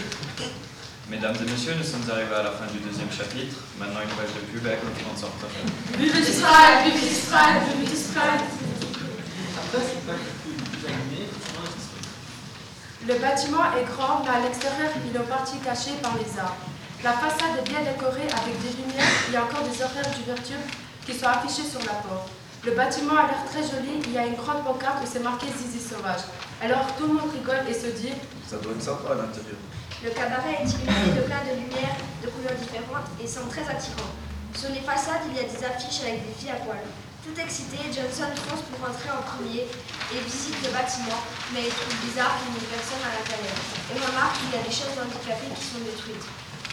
Mesdames 1.11 1.36
et 1.36 1.51
messieurs, 1.51 1.76
nous 1.76 1.84
sommes 1.84 2.07
arrivés 2.07 2.39
à 2.39 2.47
la 2.47 2.55
fin 2.55 2.72
du 2.72 2.80
deuxième 2.80 3.11
chapitre. 3.11 3.67
Maintenant, 3.76 4.07
une 4.07 4.15
page 4.15 4.32
de 4.32 4.47
pub 4.55 4.63
avec 4.72 4.88
publicity 4.88 6.32
strike. 6.32 6.88
Après, 9.51 9.84
c'est 9.84 9.99
pas 10.07 10.15
plus 10.15 10.80
animé, 10.88 11.28
Le 13.07 13.15
bâtiment 13.15 13.65
est 13.73 13.85
grand, 13.89 14.21
mais 14.21 14.29
à 14.29 14.45
l'extérieur, 14.45 14.91
il 15.01 15.15
est 15.15 15.19
en 15.19 15.25
partie 15.25 15.57
caché 15.57 15.97
par 16.03 16.13
les 16.21 16.37
arbres. 16.37 16.69
La 17.03 17.13
façade 17.13 17.57
est 17.57 17.67
bien 17.67 17.81
décorée 17.81 18.29
avec 18.29 18.53
des 18.61 18.77
lumières. 18.77 19.09
Il 19.27 19.33
y 19.33 19.37
a 19.37 19.43
encore 19.43 19.65
des 19.65 19.73
horaires 19.81 20.05
d'ouverture 20.13 20.61
qui 21.03 21.17
sont 21.17 21.25
affichés 21.25 21.65
sur 21.65 21.79
la 21.81 21.97
porte. 22.05 22.29
Le 22.63 22.77
bâtiment 22.77 23.17
a 23.17 23.25
l'air 23.25 23.41
très 23.49 23.65
joli. 23.65 24.05
Il 24.05 24.13
y 24.13 24.19
a 24.19 24.27
une 24.27 24.37
grande 24.37 24.63
pancarte 24.63 25.01
où 25.01 25.07
c'est 25.09 25.25
marqué 25.25 25.47
Zizi 25.49 25.81
Sauvage. 25.81 26.29
Alors 26.61 26.85
tout 26.93 27.07
le 27.07 27.13
monde 27.13 27.33
rigole 27.33 27.65
et 27.67 27.73
se 27.73 27.89
dit 27.89 28.13
Ça 28.45 28.57
doit 28.57 28.73
être 28.73 28.85
sympa 28.85 29.13
à 29.13 29.25
l'intérieur. 29.25 29.57
Le 30.05 30.09
cabaret 30.13 30.61
est 30.61 30.69
illuminé 30.69 31.17
de 31.17 31.25
plein 31.25 31.41
de 31.41 31.57
lumières 31.57 31.97
de 32.21 32.29
couleurs 32.29 32.53
différentes 32.61 33.09
et 33.17 33.25
semble 33.25 33.49
très 33.49 33.65
attirant. 33.65 34.13
Sur 34.53 34.69
les 34.69 34.85
façades, 34.85 35.25
il 35.25 35.37
y 35.37 35.39
a 35.41 35.49
des 35.49 35.65
affiches 35.65 36.05
avec 36.05 36.21
des 36.21 36.37
filles 36.37 36.53
à 36.53 36.61
poil. 36.61 36.85
Tout 37.22 37.38
excité, 37.38 37.78
Johnson 37.93 38.34
fonce 38.34 38.65
pour 38.65 38.82
rentrer 38.82 39.13
en 39.13 39.22
premier 39.22 39.69
et 39.69 40.19
visite 40.26 40.57
le 40.65 40.74
bâtiment, 40.74 41.22
mais 41.53 41.69
il 41.69 41.74
trouve 41.78 41.93
bizarre 42.01 42.34
qu'il 42.41 42.49
n'y 42.49 42.65
ait 42.65 42.74
personne 42.74 42.97
à 43.05 43.13
l'intérieur. 43.13 43.53
On 43.93 44.01
remarque 44.01 44.41
qu'il 44.41 44.49
y 44.49 44.57
a 44.57 44.65
des 44.65 44.74
chaises 44.74 44.97
handicapées 44.97 45.53
qui 45.53 45.65
sont 45.69 45.86
détruites. 45.86 46.26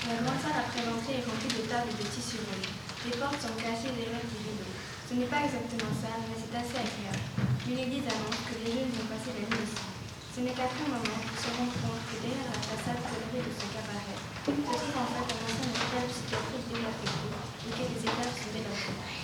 La 0.08 0.24
grande 0.24 0.40
salle 0.40 0.56
après 0.56 0.88
l'entrée 0.88 1.20
est 1.20 1.28
remplie 1.28 1.52
de 1.52 1.68
tables 1.68 1.92
et 1.92 2.00
de 2.00 2.06
tissus 2.08 2.40
rouges. 2.48 2.72
Les 3.04 3.12
portes 3.20 3.44
sont 3.44 3.60
cachées 3.60 3.92
derrière 3.92 4.24
des 4.24 4.40
rideaux. 4.40 4.72
Ce 5.04 5.12
n'est 5.20 5.28
pas 5.28 5.44
exactement 5.44 5.92
ça, 6.00 6.16
mais 6.16 6.32
c'est 6.40 6.56
assez 6.56 6.80
agréable. 6.80 7.28
Milady 7.68 8.08
annonce 8.08 8.40
que 8.48 8.56
les 8.64 8.72
jeunes 8.72 8.92
vont 8.96 9.08
passer 9.12 9.36
la 9.36 9.44
nuit 9.52 9.68
ici. 9.68 9.84
Ce 10.32 10.40
n'est 10.40 10.56
qu'après 10.56 10.80
un 10.80 10.96
moment 10.96 11.20
qu'ils 11.28 11.44
se 11.44 11.52
rendent 11.60 11.76
compte 11.76 12.04
que 12.08 12.24
derrière 12.24 12.48
la 12.48 12.60
façade 12.64 13.04
colorée 13.04 13.44
de 13.44 13.52
ce 13.52 13.68
cabaret, 13.68 14.16
se 14.16 14.50
trouve 14.64 14.96
en 14.96 15.08
fait 15.12 15.28
un 15.28 15.40
ancien 15.44 15.68
hôpital 15.76 16.04
psychiatrique 16.08 16.72
désaffecté 16.72 17.28
et 17.36 17.72
que 17.76 17.84
les 17.84 18.00
étages 18.00 18.32
sont 18.32 18.52
délogés. 18.56 19.17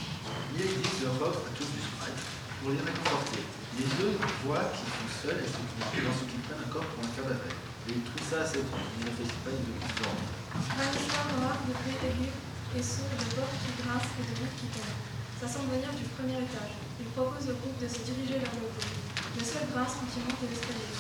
Milady 0.55 0.87
leur 1.03 1.19
offre 1.19 1.51
à 1.51 1.53
tous 1.59 1.67
du 1.67 1.83
Sprite 1.83 2.23
pour 2.63 2.71
les 2.71 2.79
réconforter. 2.79 3.43
Les 3.75 3.91
deux 3.99 4.15
voient 4.47 4.71
qu'ils 4.71 4.87
sont 4.87 5.11
seuls 5.19 5.43
et 5.43 5.51
se 5.51 5.59
trouvent 5.59 5.99
dans 5.99 6.15
ce 6.15 6.25
qu'ils 6.31 6.47
prennent 6.47 6.63
encore 6.63 6.87
pour 6.95 7.03
un 7.03 7.11
cabaret. 7.11 7.51
Et 7.91 7.99
ils 7.99 8.07
trouvent 8.07 8.23
ça 8.23 8.47
assez 8.47 8.63
étrange. 8.63 8.87
Ils 8.95 9.11
n'apprécient 9.11 9.43
pas 9.43 9.51
les 9.51 9.67
deux. 9.67 9.75
Un 9.75 10.91
histoire 10.95 11.27
noire 11.43 11.59
de 11.67 11.75
bruit 11.75 11.99
aigu 12.07 12.31
et 12.31 12.83
sourd 12.87 13.11
de 13.19 13.27
portes 13.35 13.59
qui 13.67 13.83
grincent 13.83 14.15
et 14.15 14.25
de 14.31 14.35
routes 14.39 14.57
qui 14.63 14.71
tombent. 14.71 14.99
Ça 15.43 15.51
semble 15.51 15.75
venir 15.75 15.91
du 15.91 16.07
premier 16.15 16.39
étage. 16.39 16.75
Il 17.03 17.11
propose 17.19 17.51
au 17.51 17.59
groupe 17.59 17.79
de 17.83 17.91
se 17.91 18.07
diriger 18.07 18.39
vers 18.39 18.55
le 18.55 18.71
haut. 18.71 18.79
Le 18.79 19.43
sol 19.43 19.67
grince 19.75 19.99
quand 19.99 20.11
il 20.15 20.23
monte 20.23 20.39
l'escalier. 20.47 20.95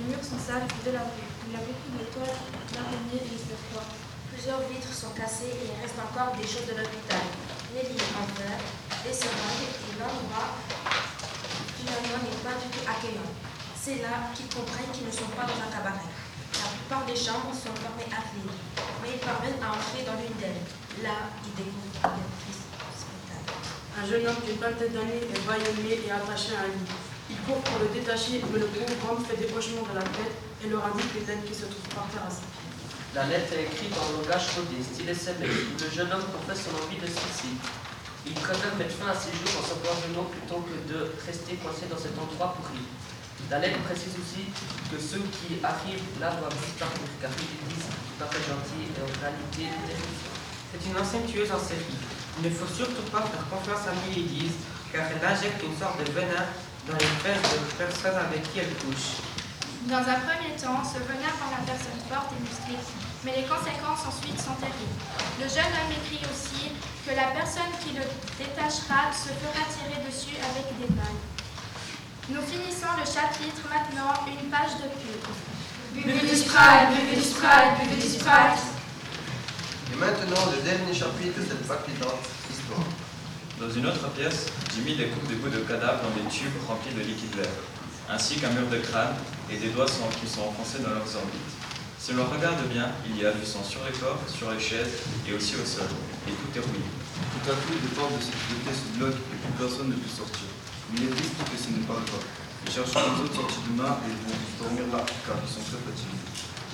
Les 0.00 0.04
murs 0.08 0.24
sont 0.24 0.40
sales 0.40 0.64
et 0.64 0.80
délabrés. 0.80 1.28
Il 1.44 1.52
y 1.52 1.60
a 1.60 1.62
beaucoup 1.62 1.92
de 1.92 2.08
toiles, 2.08 2.40
d'araignées 2.72 3.20
et 3.20 3.36
il 3.36 3.42
fait 3.52 3.60
froid. 3.68 3.84
Plusieurs 4.32 4.64
vitres 4.64 4.96
sont 4.96 5.12
cassées 5.12 5.52
et 5.52 5.68
il 5.68 5.76
reste 5.76 6.00
encore 6.00 6.32
des 6.40 6.48
choses 6.48 6.64
de 6.72 6.80
l'hôpital. 6.80 7.20
Les 7.74 7.82
en 7.82 8.22
verre, 8.38 8.62
des 9.02 9.10
seringues 9.10 9.66
et 9.66 9.98
l'endroit 9.98 10.62
finalement 11.74 12.22
n'est 12.22 12.42
pas 12.46 12.54
du 12.54 12.70
tout 12.70 12.86
accueillant. 12.86 13.34
C'est 13.74 13.98
là 13.98 14.30
qu'ils 14.30 14.46
comprennent 14.46 14.94
qu'ils 14.94 15.10
ne 15.10 15.10
sont 15.10 15.26
pas 15.34 15.42
dans 15.42 15.58
un 15.58 15.66
cabaret. 15.74 16.06
La 16.06 16.70
plupart 16.70 17.02
des 17.02 17.18
chambres 17.18 17.50
sont 17.50 17.74
fermées 17.74 18.06
à 18.14 18.22
clé, 18.30 18.46
mais 19.02 19.18
ils 19.18 19.24
parviennent 19.26 19.58
à 19.58 19.74
entrer 19.74 20.06
dans 20.06 20.14
l'une 20.22 20.38
d'elles. 20.38 20.62
Là, 21.02 21.34
ils 21.42 21.54
découvrent 21.58 22.14
le 22.14 22.94
spectacle. 22.94 23.58
Un 23.98 24.06
Un 24.06 24.06
jeune 24.06 24.22
homme 24.22 24.42
d'une 24.46 24.62
vingtaine 24.62 24.94
d'années 24.94 25.26
est 25.26 25.42
bâillonné 25.42 25.98
et 25.98 26.10
attaché 26.14 26.54
à 26.54 26.70
un 26.70 26.72
lit. 26.78 26.94
Il 27.26 27.42
court 27.42 27.58
pour 27.58 27.82
le 27.82 27.90
détacher, 27.90 28.38
mais 28.54 28.62
le 28.62 28.70
pauvre 28.70 29.18
homme 29.18 29.22
fait 29.26 29.34
des 29.34 29.50
hochements 29.50 29.82
de 29.82 29.98
la 29.98 30.06
tête 30.14 30.38
et 30.62 30.70
leur 30.70 30.86
indique 30.94 31.10
les 31.18 31.26
lettres 31.26 31.42
qui 31.42 31.58
se 31.58 31.66
trouvent 31.66 31.90
par 31.90 32.06
terre 32.06 32.22
à 32.22 32.30
ses 32.30 32.46
pieds. 32.54 32.73
La 33.14 33.22
lettre 33.30 33.54
est 33.54 33.70
écrite 33.70 33.94
en 33.94 34.10
langage 34.18 34.58
codé, 34.58 34.82
style 34.82 35.06
SMS, 35.06 35.46
où 35.46 35.78
le 35.78 35.86
jeune 35.86 36.10
homme 36.10 36.26
confesse 36.34 36.66
son 36.66 36.74
envie 36.82 36.98
de 36.98 37.06
suicide. 37.06 37.62
Il 38.26 38.34
préfère 38.34 38.74
mettre 38.74 38.98
fin 38.98 39.06
à 39.06 39.14
ses 39.14 39.30
jours 39.30 39.54
en 39.54 39.62
s'empoisonnant 39.62 40.26
plutôt 40.34 40.66
que 40.66 40.74
de 40.90 41.14
rester 41.22 41.54
coincé 41.62 41.86
dans 41.86 41.94
cet 41.94 42.18
endroit 42.18 42.58
pourri. 42.58 42.82
La 43.54 43.62
lettre 43.62 43.78
précise 43.86 44.18
aussi 44.18 44.50
que 44.90 44.98
ceux 44.98 45.22
qui 45.30 45.62
arrivent 45.62 46.10
là 46.18 46.34
doivent 46.42 46.58
disparaître, 46.58 47.14
car 47.22 47.30
ils 47.38 47.62
disent 47.70 47.86
qu'il 47.86 48.18
paraît 48.18 48.42
gentil 48.50 48.82
et 48.82 48.98
en 48.98 49.06
réalité 49.06 49.70
terrifiant. 49.70 50.34
C'est 50.74 50.82
une 50.82 50.98
ancienne 50.98 51.30
tueuse 51.30 51.54
en. 51.54 51.62
Il 51.62 52.42
ne 52.42 52.50
faut 52.50 52.66
surtout 52.66 53.06
pas 53.14 53.22
faire 53.30 53.46
confiance 53.46 53.86
à 53.86 53.94
Milady, 53.94 54.50
car 54.90 55.06
elle 55.06 55.22
injecte 55.22 55.62
une 55.62 55.78
sorte 55.78 56.02
de 56.02 56.10
venin 56.10 56.50
dans 56.90 56.98
les 56.98 57.14
fesses 57.22 57.46
de 57.46 57.62
personnes 57.78 58.18
avec 58.18 58.42
qui 58.50 58.58
elle 58.58 58.74
couche. 58.82 59.22
Dans 59.84 60.00
un 60.00 60.16
premier 60.24 60.56
temps, 60.56 60.80
ce 60.80 60.96
venin 61.04 61.28
rend 61.36 61.52
la 61.52 61.60
personne 61.60 62.00
forte 62.08 62.32
et 62.32 62.40
musclée, 62.40 62.80
mais 63.20 63.36
les 63.36 63.44
conséquences 63.44 64.08
ensuite 64.08 64.40
sont 64.40 64.56
terribles. 64.56 64.96
Le 65.36 65.44
jeune 65.44 65.68
homme 65.76 65.92
écrit 65.92 66.24
aussi 66.24 66.72
que 67.04 67.12
la 67.12 67.36
personne 67.36 67.68
qui 67.84 67.92
le 67.92 68.00
détachera 68.40 69.12
se 69.12 69.28
fera 69.28 69.60
tirer 69.68 70.00
dessus 70.08 70.40
avec 70.40 70.72
des 70.80 70.88
balles. 70.96 71.20
Nous 72.32 72.40
finissons 72.40 72.96
le 72.96 73.04
chapitre 73.04 73.60
maintenant, 73.68 74.24
une 74.24 74.48
page 74.48 74.80
de 74.80 74.88
pub. 74.88 75.20
Buvez 76.00 76.32
du 76.32 76.36
Sprite, 76.36 76.88
buvez 76.96 77.20
du 77.20 77.26
Sprite, 77.28 77.76
buvez 77.76 78.00
du 78.00 78.08
Sprite. 78.08 78.64
Et 79.92 79.96
maintenant, 80.00 80.48
le 80.48 80.64
dernier 80.64 80.96
chapitre 80.96 81.36
de 81.36 81.44
cette 81.44 81.68
palpitante 81.68 82.24
histoire. 82.48 82.88
Dans 83.60 83.68
une 83.68 83.84
autre 83.84 84.08
pièce, 84.16 84.48
Jimmy 84.72 84.96
découpe 84.96 85.28
des 85.28 85.36
bouts 85.36 85.52
de 85.52 85.60
cadavres 85.60 86.08
dans 86.08 86.16
des 86.16 86.24
tubes 86.32 86.56
remplis 86.66 86.96
de 86.96 87.04
liquide 87.04 87.36
vert, 87.36 87.60
ainsi 88.10 88.36
qu'un 88.36 88.50
mur 88.50 88.68
de 88.70 88.78
crâne 88.78 89.14
et 89.50 89.56
des 89.56 89.68
doigts 89.70 89.88
sont- 89.88 90.08
qui 90.20 90.26
sont 90.28 90.42
enfoncés 90.48 90.80
dans 90.82 90.90
leurs 90.94 91.08
orbites. 91.16 91.52
Si 91.98 92.12
l'on 92.12 92.24
regarde 92.28 92.60
bien, 92.68 92.92
il 93.08 93.16
y 93.16 93.24
a 93.24 93.32
du 93.32 93.44
sang 93.46 93.64
sur 93.64 93.80
les 93.88 93.96
corps, 93.96 94.20
sur 94.28 94.50
les 94.52 94.60
chaises 94.60 95.00
et 95.26 95.32
aussi 95.32 95.56
au 95.56 95.64
sol, 95.64 95.88
et 96.28 96.32
tout 96.36 96.50
est 96.52 96.60
rouillé. 96.60 96.84
Tout 97.32 97.48
à 97.48 97.54
coup, 97.56 97.72
des 97.80 97.92
portes 97.96 98.12
de 98.12 98.20
sécurité 98.20 98.70
se 98.76 98.86
bloquent 99.00 99.24
et 99.32 99.36
plus 99.40 99.54
personne 99.56 99.88
ne 99.88 99.96
peut 99.96 100.12
sortir. 100.12 100.48
Mais 100.92 101.00
il 101.00 101.12
dit 101.16 101.32
que 101.32 101.56
ce 101.56 101.68
n'est 101.72 101.86
pas 101.88 101.96
le 101.96 102.04
cas. 102.04 102.20
Ils 102.68 102.72
cherchent 102.72 102.92
les 102.96 103.24
autres 103.24 103.36
sorties 103.40 103.64
demain 103.72 103.96
et 104.04 104.12
ils 104.12 104.20
vont 104.20 104.36
dormir 104.60 104.84
là, 104.92 105.00
car 105.24 105.36
ils 105.40 105.48
sont 105.48 105.64
très 105.64 105.80
fatigués. 105.80 106.20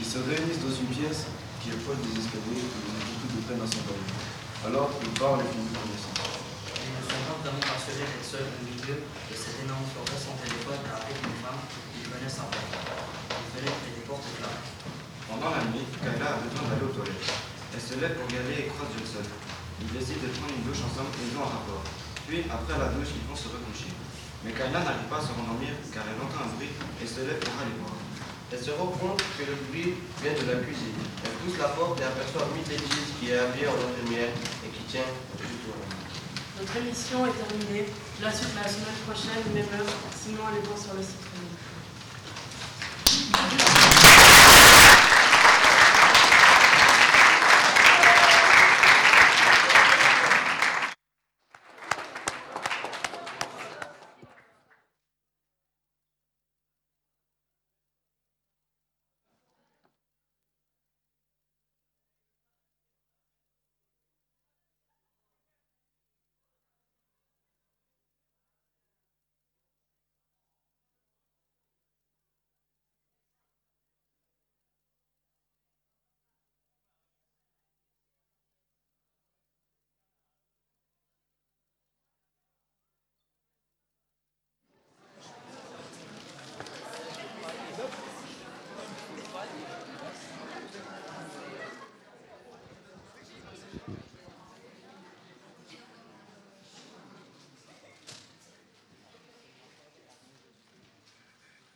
Ils 0.03 0.07
se 0.07 0.19
réunissent 0.19 0.63
dans 0.67 0.75
une 0.75 0.91
pièce 0.91 1.31
qui 1.63 1.71
est 1.71 1.79
proche 1.87 2.03
des 2.03 2.15
escaliers 2.19 2.63
et 2.67 2.75
ils 2.75 2.91
ont 2.91 3.07
beaucoup 3.07 3.31
de 3.39 3.43
peine 3.47 3.63
à 3.63 3.69
s'endormir. 3.71 4.15
Alors, 4.67 4.91
ils 4.99 5.15
parlent 5.15 5.47
et 5.47 5.51
finissent 5.51 5.75
par 5.79 5.87
descendre. 5.87 6.27
Ils 6.75 6.91
ne 6.91 7.03
sont 7.07 7.23
pas 7.23 7.39
vraiment 7.39 7.79
seuls 7.79 8.51
au 8.51 8.61
milieu 8.67 8.97
Pendant 15.29 15.53
la 15.53 15.63
nuit, 15.69 15.85
Kayla 16.01 16.27
a 16.33 16.39
besoin 16.41 16.65
d'aller 16.69 16.87
aux 16.89 16.97
toilettes. 16.97 17.29
Elle 17.73 17.81
se 17.81 17.95
lève 18.01 18.17
pour 18.17 18.29
y 18.33 18.37
aller 18.41 18.65
et 18.65 18.73
croise 18.73 18.89
Johnson. 18.97 19.25
Ils 19.85 19.93
décident 19.93 20.25
de 20.25 20.33
prendre 20.33 20.57
une 20.57 20.65
douche 20.65 20.81
ensemble 20.81 21.13
et 21.13 21.29
ils 21.29 21.37
ont 21.37 21.45
un 21.45 21.53
rapport. 21.61 21.85
Puis, 22.25 22.49
après 22.49 22.77
la 22.81 22.89
douche, 22.97 23.13
ils 23.15 23.27
vont 23.29 23.37
se 23.37 23.53
recoucher. 23.53 23.93
Mais 24.45 24.57
Kayla 24.57 24.81
n'arrive 24.81 25.13
pas 25.13 25.21
à 25.21 25.25
se 25.25 25.33
rendormir 25.37 25.77
car 25.93 26.09
elle 26.09 26.17
entend 26.17 26.49
un 26.49 26.53
bruit 26.57 26.73
et 26.73 27.07
se 27.07 27.21
lève 27.21 27.41
pour 27.45 27.53
aller 27.61 27.77
voir. 27.77 28.01
Elle 28.51 28.65
se 28.65 28.73
rend 28.75 28.91
compte 28.97 29.23
que 29.37 29.45
le 29.47 29.55
bruit 29.69 30.01
vient 30.25 30.35
de 30.35 30.45
la 30.49 30.59
cuisine. 30.65 30.99
Elle 31.23 31.37
pousse 31.45 31.61
la 31.61 31.71
porte 31.77 32.01
et 32.01 32.09
aperçoit 32.09 32.49
Milady 32.51 32.83
qui 33.21 33.31
est 33.31 33.39
habillée 33.39 33.69
en 33.69 33.79
infirmière 33.79 34.33
et 34.65 34.69
qui 34.73 34.83
tient. 34.91 35.07
Notre 36.61 36.77
émission 36.77 37.25
est 37.25 37.33
terminée. 37.33 37.87
La 38.21 38.31
suite 38.31 38.51
la 38.55 38.69
semaine 38.69 39.01
prochaine, 39.09 39.55
même 39.55 39.65
heure. 39.81 39.87
Sinon, 40.15 40.43
allez 40.47 40.61
voir 40.61 40.77
sur 40.77 40.93
le 40.93 41.01
site. 41.01 41.30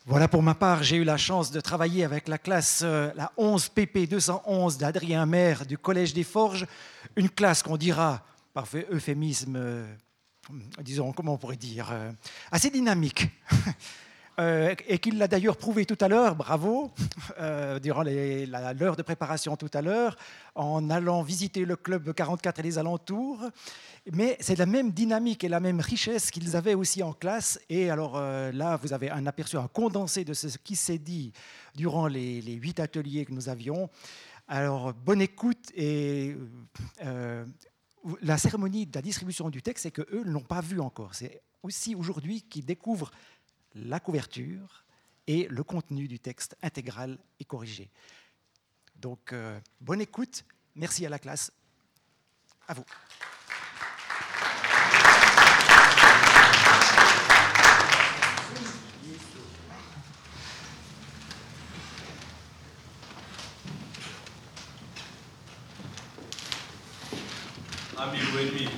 Voilà, 0.06 0.28
pour 0.28 0.42
ma 0.42 0.54
part, 0.54 0.82
j'ai 0.82 0.96
eu 0.96 1.04
la 1.04 1.16
chance 1.16 1.50
de 1.50 1.60
travailler 1.62 2.04
avec 2.04 2.28
la 2.28 2.36
classe, 2.36 2.82
euh, 2.84 3.10
la 3.16 3.32
11 3.38 3.70
PP 3.70 4.06
211 4.06 4.76
d'Adrien 4.76 5.24
Maire 5.24 5.64
du 5.64 5.78
Collège 5.78 6.12
des 6.12 6.24
Forges, 6.24 6.66
une 7.16 7.30
classe 7.30 7.62
qu'on 7.62 7.78
dira, 7.78 8.22
par 8.52 8.66
euphémisme, 8.92 9.56
euh, 9.56 9.86
disons, 10.82 11.14
comment 11.14 11.32
on 11.32 11.38
pourrait 11.38 11.56
dire, 11.56 11.88
euh, 11.90 12.12
assez 12.52 12.68
dynamique. 12.68 13.30
Euh, 14.40 14.74
et 14.88 14.98
qu'il 14.98 15.18
l'a 15.18 15.28
d'ailleurs 15.28 15.56
prouvé 15.56 15.86
tout 15.86 15.98
à 16.00 16.08
l'heure, 16.08 16.34
bravo, 16.34 16.90
euh, 17.38 17.78
durant 17.78 18.02
l'heure 18.02 18.96
de 18.96 19.02
préparation 19.02 19.56
tout 19.56 19.70
à 19.72 19.80
l'heure, 19.80 20.16
en 20.56 20.90
allant 20.90 21.22
visiter 21.22 21.64
le 21.64 21.76
club 21.76 22.12
44 22.12 22.58
et 22.58 22.62
les 22.62 22.78
alentours. 22.78 23.44
Mais 24.12 24.36
c'est 24.40 24.58
la 24.58 24.66
même 24.66 24.90
dynamique 24.90 25.44
et 25.44 25.48
la 25.48 25.60
même 25.60 25.80
richesse 25.80 26.30
qu'ils 26.30 26.56
avaient 26.56 26.74
aussi 26.74 27.02
en 27.02 27.12
classe. 27.12 27.60
Et 27.68 27.90
alors 27.90 28.16
euh, 28.16 28.50
là, 28.52 28.76
vous 28.82 28.92
avez 28.92 29.08
un 29.10 29.26
aperçu, 29.26 29.56
un 29.56 29.68
condensé 29.68 30.24
de 30.24 30.34
ce 30.34 30.58
qui 30.58 30.74
s'est 30.74 30.98
dit 30.98 31.32
durant 31.76 32.08
les, 32.08 32.42
huit 32.42 32.80
ateliers 32.80 33.24
que 33.24 33.32
nous 33.32 33.48
avions. 33.48 33.88
Alors, 34.48 34.92
bonne 34.92 35.22
écoute 35.22 35.70
et 35.74 36.36
euh, 37.02 37.46
la 38.20 38.36
cérémonie 38.36 38.84
de 38.86 38.94
la 38.94 39.00
distribution 39.00 39.48
du 39.48 39.62
texte, 39.62 39.84
c'est 39.84 39.90
qu'eux 39.90 40.22
ne 40.24 40.30
l'ont 40.30 40.40
pas 40.40 40.60
vu 40.60 40.80
encore. 40.80 41.14
C'est 41.14 41.40
aussi 41.62 41.94
aujourd'hui 41.94 42.42
qu'ils 42.42 42.66
découvrent 42.66 43.10
la 43.74 44.00
couverture 44.00 44.84
et 45.26 45.46
le 45.48 45.64
contenu 45.64 46.08
du 46.08 46.18
texte 46.18 46.56
intégral 46.62 47.18
et 47.40 47.44
corrigé. 47.44 47.90
Donc, 48.96 49.32
euh, 49.32 49.58
bonne 49.80 50.00
écoute. 50.00 50.44
Merci 50.74 51.06
à 51.06 51.08
la 51.08 51.18
classe. 51.18 51.52
À 52.68 52.74
vous. 52.74 52.84
Ami 67.96 68.18
lui. 68.18 68.68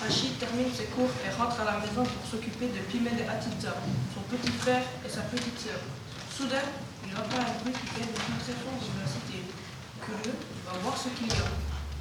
Rachid 0.00 0.38
termine 0.38 0.72
ses 0.72 0.83
cours 0.94 1.10
et 1.26 1.30
rentre 1.34 1.58
à 1.60 1.66
la 1.66 1.76
maison 1.82 2.06
pour 2.06 2.24
s'occuper 2.24 2.70
de 2.70 2.80
Pimel 2.86 3.18
et 3.18 3.26
Atita, 3.26 3.74
son 4.14 4.22
petit 4.30 4.54
frère 4.62 4.82
et 5.02 5.10
sa 5.10 5.26
petite 5.26 5.58
sœur. 5.58 5.82
Soudain, 6.30 6.62
il 7.02 7.12
entend 7.12 7.42
un 7.42 7.54
bruit 7.62 7.74
qui 7.74 7.88
vient 7.98 8.06
depuis 8.06 8.38
très 8.38 8.54
fond 8.62 8.78
de 8.78 9.02
la 9.02 9.08
cité. 9.10 9.42
Curieux, 9.98 10.38
il 10.38 10.62
va 10.62 10.78
voir 10.78 10.94
ce 10.94 11.10
qu'il 11.10 11.26
y 11.26 11.38
a. 11.38 11.50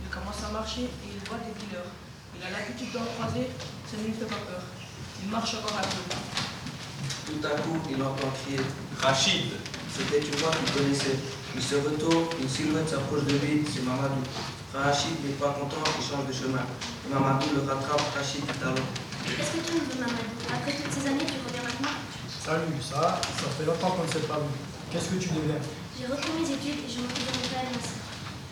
Il 0.05 0.09
commence 0.13 0.41
à 0.45 0.53
marcher 0.53 0.85
et 0.85 1.09
il 1.09 1.21
voit 1.25 1.41
des 1.41 1.53
dealers. 1.57 1.89
Il 2.37 2.41
a 2.45 2.49
l'habitude 2.53 2.93
d'en 2.93 3.05
croiser, 3.17 3.49
ça 3.89 3.97
ne 3.97 4.05
lui 4.05 4.13
fait 4.13 4.29
pas 4.29 4.41
peur. 4.45 4.61
Il 5.25 5.29
marche 5.29 5.57
encore 5.57 5.77
un 5.77 5.89
peu. 5.89 6.03
Tout 7.25 7.41
à 7.45 7.53
coup, 7.61 7.77
il 7.89 7.97
entend 8.01 8.29
crier. 8.45 8.61
Rachid 9.01 9.57
C'était 9.89 10.21
une 10.21 10.37
voix 10.37 10.51
qu'il 10.53 10.69
connaissait. 10.73 11.17
Il 11.55 11.61
se 11.61 11.75
retourne, 11.75 12.25
une 12.41 12.49
silhouette 12.49 12.89
s'approche 12.89 13.25
de 13.25 13.37
lui, 13.37 13.65
c'est 13.65 13.85
Mamadou. 13.85 14.21
Rachid 14.73 15.21
n'est 15.23 15.37
pas 15.37 15.53
content, 15.53 15.85
il 15.85 16.01
change 16.01 16.25
de 16.25 16.33
chemin. 16.33 16.65
Mamadou 17.05 17.45
le 17.53 17.61
rattrape, 17.61 18.09
Rachid 18.17 18.41
tout 18.41 18.57
à 18.57 18.73
l'heure. 18.73 18.89
Qu'est-ce 19.21 19.53
que 19.53 19.61
tu 19.61 19.77
me 19.77 19.85
dis, 19.85 20.01
Mamadou 20.01 20.33
Après 20.49 20.73
toutes 20.73 20.89
ces 20.89 21.05
années, 21.13 21.29
tu 21.29 21.37
reviens 21.45 21.61
maintenant 21.61 21.93
Salut, 22.25 22.73
ça, 22.81 23.21
ça 23.21 23.53
fait 23.53 23.69
longtemps 23.69 23.93
qu'on 23.93 24.01
ne 24.01 24.09
s'est 24.09 24.25
pas 24.25 24.41
vu. 24.41 24.49
Qu'est-ce 24.89 25.13
que 25.13 25.21
tu 25.21 25.29
deviens 25.29 25.61
J'ai 25.93 26.09
repris 26.09 26.33
mes 26.41 26.49
études 26.49 26.81
et 26.81 26.89
je 26.89 27.05
m'occupe 27.05 27.21
de 27.21 27.37
mon 27.37 27.45
père 27.53 27.69
ici. 27.69 28.01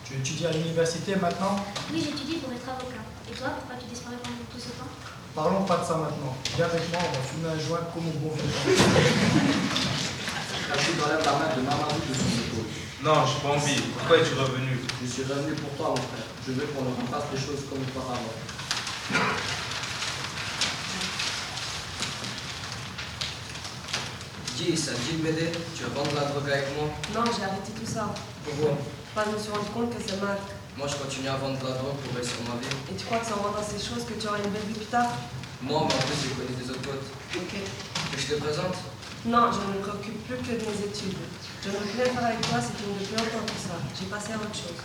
Tu 0.06 0.22
étudies 0.22 0.46
à 0.46 0.54
l'université 0.54 1.18
maintenant 1.18 1.58
Oui, 1.90 1.98
j'étudie 1.98 2.38
pour 2.38 2.54
être 2.54 2.70
avocat. 2.70 3.02
Et 3.26 3.34
toi, 3.34 3.58
pourquoi 3.58 3.82
tu 3.82 3.90
disparais 3.90 4.22
pendant 4.22 4.46
tout 4.46 4.62
ce 4.62 4.70
temps 4.78 4.94
Parlons 5.34 5.66
pas 5.66 5.82
de 5.82 5.86
ça 5.90 5.98
maintenant. 5.98 6.38
Viens 6.54 6.70
avec 6.70 6.86
moi, 6.94 7.02
on 7.02 7.10
va 7.18 7.22
fumer 7.26 7.50
un 7.50 7.58
joint 7.58 7.82
comme 7.90 8.06
au 8.06 8.14
bon 8.22 8.30
vieux 8.30 8.46
temps. 8.46 8.70
Rachid 10.70 10.94
enlève 11.02 11.26
la 11.26 11.34
main 11.34 11.50
de 11.50 11.66
Mamadou 11.66 11.98
de 11.98 12.14
son 12.14 12.30
épaule. 12.46 12.70
Non, 13.02 13.26
j'ai 13.26 13.42
pas 13.42 13.54
envie. 13.54 13.80
Pourquoi 13.98 14.18
es-tu 14.18 14.34
revenu? 14.34 14.78
Je 15.02 15.06
suis 15.10 15.24
revenu 15.24 15.54
pour 15.54 15.70
toi, 15.74 15.88
mon 15.88 15.96
frère. 15.96 16.28
Je 16.46 16.52
veux 16.52 16.66
qu'on 16.66 16.84
refasse 16.84 17.30
les 17.34 17.40
choses 17.40 17.66
comme 17.68 17.82
auparavant. 17.82 18.30
Dis, 24.56 24.76
ça 24.76 24.92
dit 24.92 25.16
de 25.18 25.22
m'aider 25.24 25.50
Tu 25.74 25.82
veux 25.82 25.90
vendre 25.90 26.14
la 26.14 26.30
drogue 26.30 26.48
avec 26.48 26.66
moi? 26.76 26.86
Non, 27.12 27.24
j'ai 27.36 27.42
arrêté 27.42 27.72
tout 27.74 27.90
ça. 27.90 28.14
Pourquoi? 28.44 28.78
Parce 29.16 29.26
que 29.26 29.32
je 29.32 29.36
me 29.36 29.42
suis 29.42 29.52
rendu 29.52 29.70
compte 29.74 29.90
que 29.90 30.02
c'est 30.06 30.22
mal. 30.22 30.38
Moi, 30.78 30.86
je 30.86 30.94
continue 30.94 31.26
à 31.26 31.34
vendre 31.42 31.58
de 31.58 31.66
la 31.66 31.74
drogue 31.82 31.98
pour 32.06 32.14
réussir 32.14 32.38
ma 32.46 32.54
vie. 32.62 32.70
Et 32.86 32.94
tu 32.94 33.04
crois 33.04 33.18
que 33.18 33.26
c'est 33.26 33.34
en 33.34 33.42
vendant 33.42 33.66
ces 33.66 33.82
choses 33.82 34.06
que 34.06 34.14
tu 34.14 34.28
auras 34.28 34.38
une 34.38 34.50
belle 34.54 34.62
vie 34.70 34.78
plus 34.78 34.86
tard? 34.86 35.10
Moi, 35.60 35.90
mais 35.90 35.94
en 35.94 36.06
plus, 36.06 36.18
j'ai 36.22 36.34
connu 36.38 36.54
des 36.54 36.70
autres 36.70 36.86
potes. 36.86 37.10
Ok. 37.34 37.50
Que 37.50 38.20
je 38.20 38.26
te 38.30 38.38
présente? 38.38 38.78
Non, 39.24 39.54
je 39.54 39.62
ne 39.62 39.78
me 39.78 39.86
préoccupe 39.86 40.18
plus 40.26 40.34
que 40.42 40.58
de 40.58 40.66
mes 40.66 40.82
études. 40.82 41.14
Je 41.62 41.70
ne 41.70 41.78
voulais 41.78 42.10
faire 42.10 42.26
avec 42.26 42.42
toi, 42.42 42.58
c'était 42.58 42.90
depuis 42.90 43.14
longtemps 43.14 43.46
que 43.46 43.54
ça. 43.54 43.78
J'ai 43.94 44.10
passé 44.10 44.34
à 44.34 44.36
autre 44.42 44.50
chose. 44.50 44.82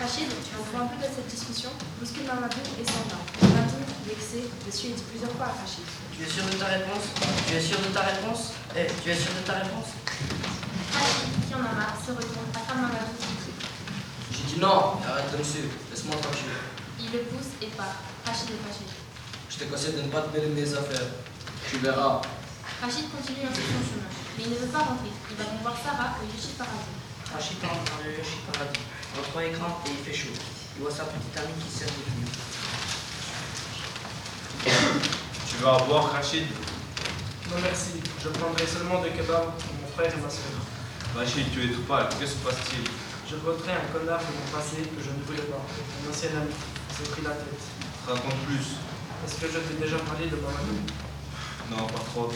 Rachid, 0.00 0.24
tu 0.24 0.56
en 0.56 0.64
un 0.80 0.88
peu 0.88 0.96
de 0.96 1.04
cette 1.04 1.28
discussion 1.28 1.68
Bouscule 2.00 2.24
Mamadou 2.24 2.64
et 2.80 2.84
s'en 2.88 3.04
va. 3.12 3.20
Mamadou, 3.44 3.84
vexé, 4.08 4.48
il 4.48 4.94
dit 4.96 5.04
plusieurs 5.12 5.36
fois 5.36 5.52
à 5.52 5.60
Rachid. 5.60 5.84
Tu 6.16 6.24
es 6.24 6.30
sûr 6.32 6.48
de 6.48 6.56
ta 6.56 6.64
réponse? 6.64 7.12
Tu 7.44 7.52
es 7.52 7.60
sûr 7.60 7.76
de 7.76 7.92
ta 7.92 8.08
réponse? 8.08 8.56
Eh, 8.72 8.88
tu 8.88 9.10
es 9.12 9.18
sûr 9.20 9.36
de 9.36 9.44
ta 9.44 9.60
réponse? 9.60 9.92
Rachid, 10.88 11.44
qui 11.44 11.52
en 11.52 11.60
a 11.60 11.76
marre, 11.76 12.00
se 12.00 12.10
retourne, 12.16 12.48
attrape 12.56 12.80
Mamadou 12.88 13.20
qui 13.20 13.36
crie. 13.36 13.58
J'ai 14.32 14.44
dit 14.48 14.60
non, 14.64 14.96
arrête 15.04 15.28
de 15.28 15.36
me 15.36 15.44
suivre. 15.44 15.76
Laisse-moi 15.92 16.16
tranquille. 16.24 16.56
Il 17.04 17.12
le 17.12 17.20
pousse 17.28 17.52
et 17.60 17.68
part. 17.76 18.00
Rachid 18.24 18.48
est 18.48 18.64
fâché. 18.64 18.88
Je 19.52 19.56
te 19.60 19.64
conseille 19.68 19.92
de 19.92 20.08
ne 20.08 20.08
pas 20.08 20.24
te 20.24 20.32
mêler 20.32 20.48
de 20.48 20.56
mes 20.56 20.72
affaires. 20.72 21.12
Tu 21.68 21.84
verras. 21.84 22.24
Rachid 22.82 23.06
continue 23.10 23.46
ainsi 23.48 23.62
son 23.62 23.80
chemin, 23.80 24.08
mais 24.36 24.44
il 24.44 24.50
ne 24.50 24.56
veut 24.56 24.72
pas 24.72 24.84
rentrer. 24.84 25.12
Il 25.30 25.36
va 25.36 25.44
donc 25.44 25.62
voir 25.62 25.76
Sarah 25.78 26.16
au 26.20 26.24
Yoshi 26.26 26.52
Paradis. 26.58 26.94
Rachid 27.32 27.58
rentre 27.62 27.84
dans 27.90 28.04
le 28.04 28.10
Yoshi 28.18 28.38
Paradis. 28.50 28.84
On 29.16 29.22
trois 29.30 29.44
écrans 29.44 29.80
et 29.86 29.90
il 29.90 30.00
fait 30.04 30.12
chaud. 30.12 30.34
Il 30.76 30.82
voit 30.82 30.90
sa 30.90 31.04
petite 31.04 31.36
amie 31.38 31.54
qui 31.62 31.70
sert 31.70 31.88
de 31.88 32.02
tenue. 32.04 32.28
Tu 35.48 35.56
vas 35.62 35.78
boire, 35.86 36.12
Rachid 36.12 36.46
Non 37.50 37.56
merci, 37.62 38.02
je 38.22 38.28
prendrai 38.28 38.66
seulement 38.66 39.00
des 39.02 39.10
kebabs 39.10 39.54
pour 39.54 39.74
mon 39.80 39.88
frère 39.94 40.12
et 40.12 40.20
ma 40.20 40.28
soeur. 40.28 40.58
Rachid, 41.16 41.46
tu 41.54 41.64
es 41.64 41.68
tout 41.72 41.82
pâle. 41.88 42.08
Que 42.20 42.26
se 42.26 42.34
passe-t-il? 42.42 42.84
Je 43.30 43.36
voterai 43.36 43.72
un 43.72 43.86
connard 43.92 44.20
de 44.20 44.32
mon 44.34 44.46
passé 44.52 44.82
que 44.82 45.00
je 45.00 45.10
ne 45.14 45.22
voulais 45.24 45.46
pas. 45.48 45.62
Un 45.62 46.10
ancien 46.10 46.30
ami. 46.36 46.52
Il 46.52 46.94
s'est 46.96 47.10
pris 47.10 47.22
la 47.22 47.30
tête. 47.30 47.64
Raconte 48.06 48.44
plus. 48.46 48.76
Est-ce 49.24 49.40
que 49.40 49.46
je 49.48 49.58
t'ai 49.58 49.80
déjà 49.80 49.96
parlé 50.04 50.26
de 50.26 50.36
Mamadou 50.36 50.76
Non, 51.70 51.86
pas 51.86 52.04
trop. 52.04 52.30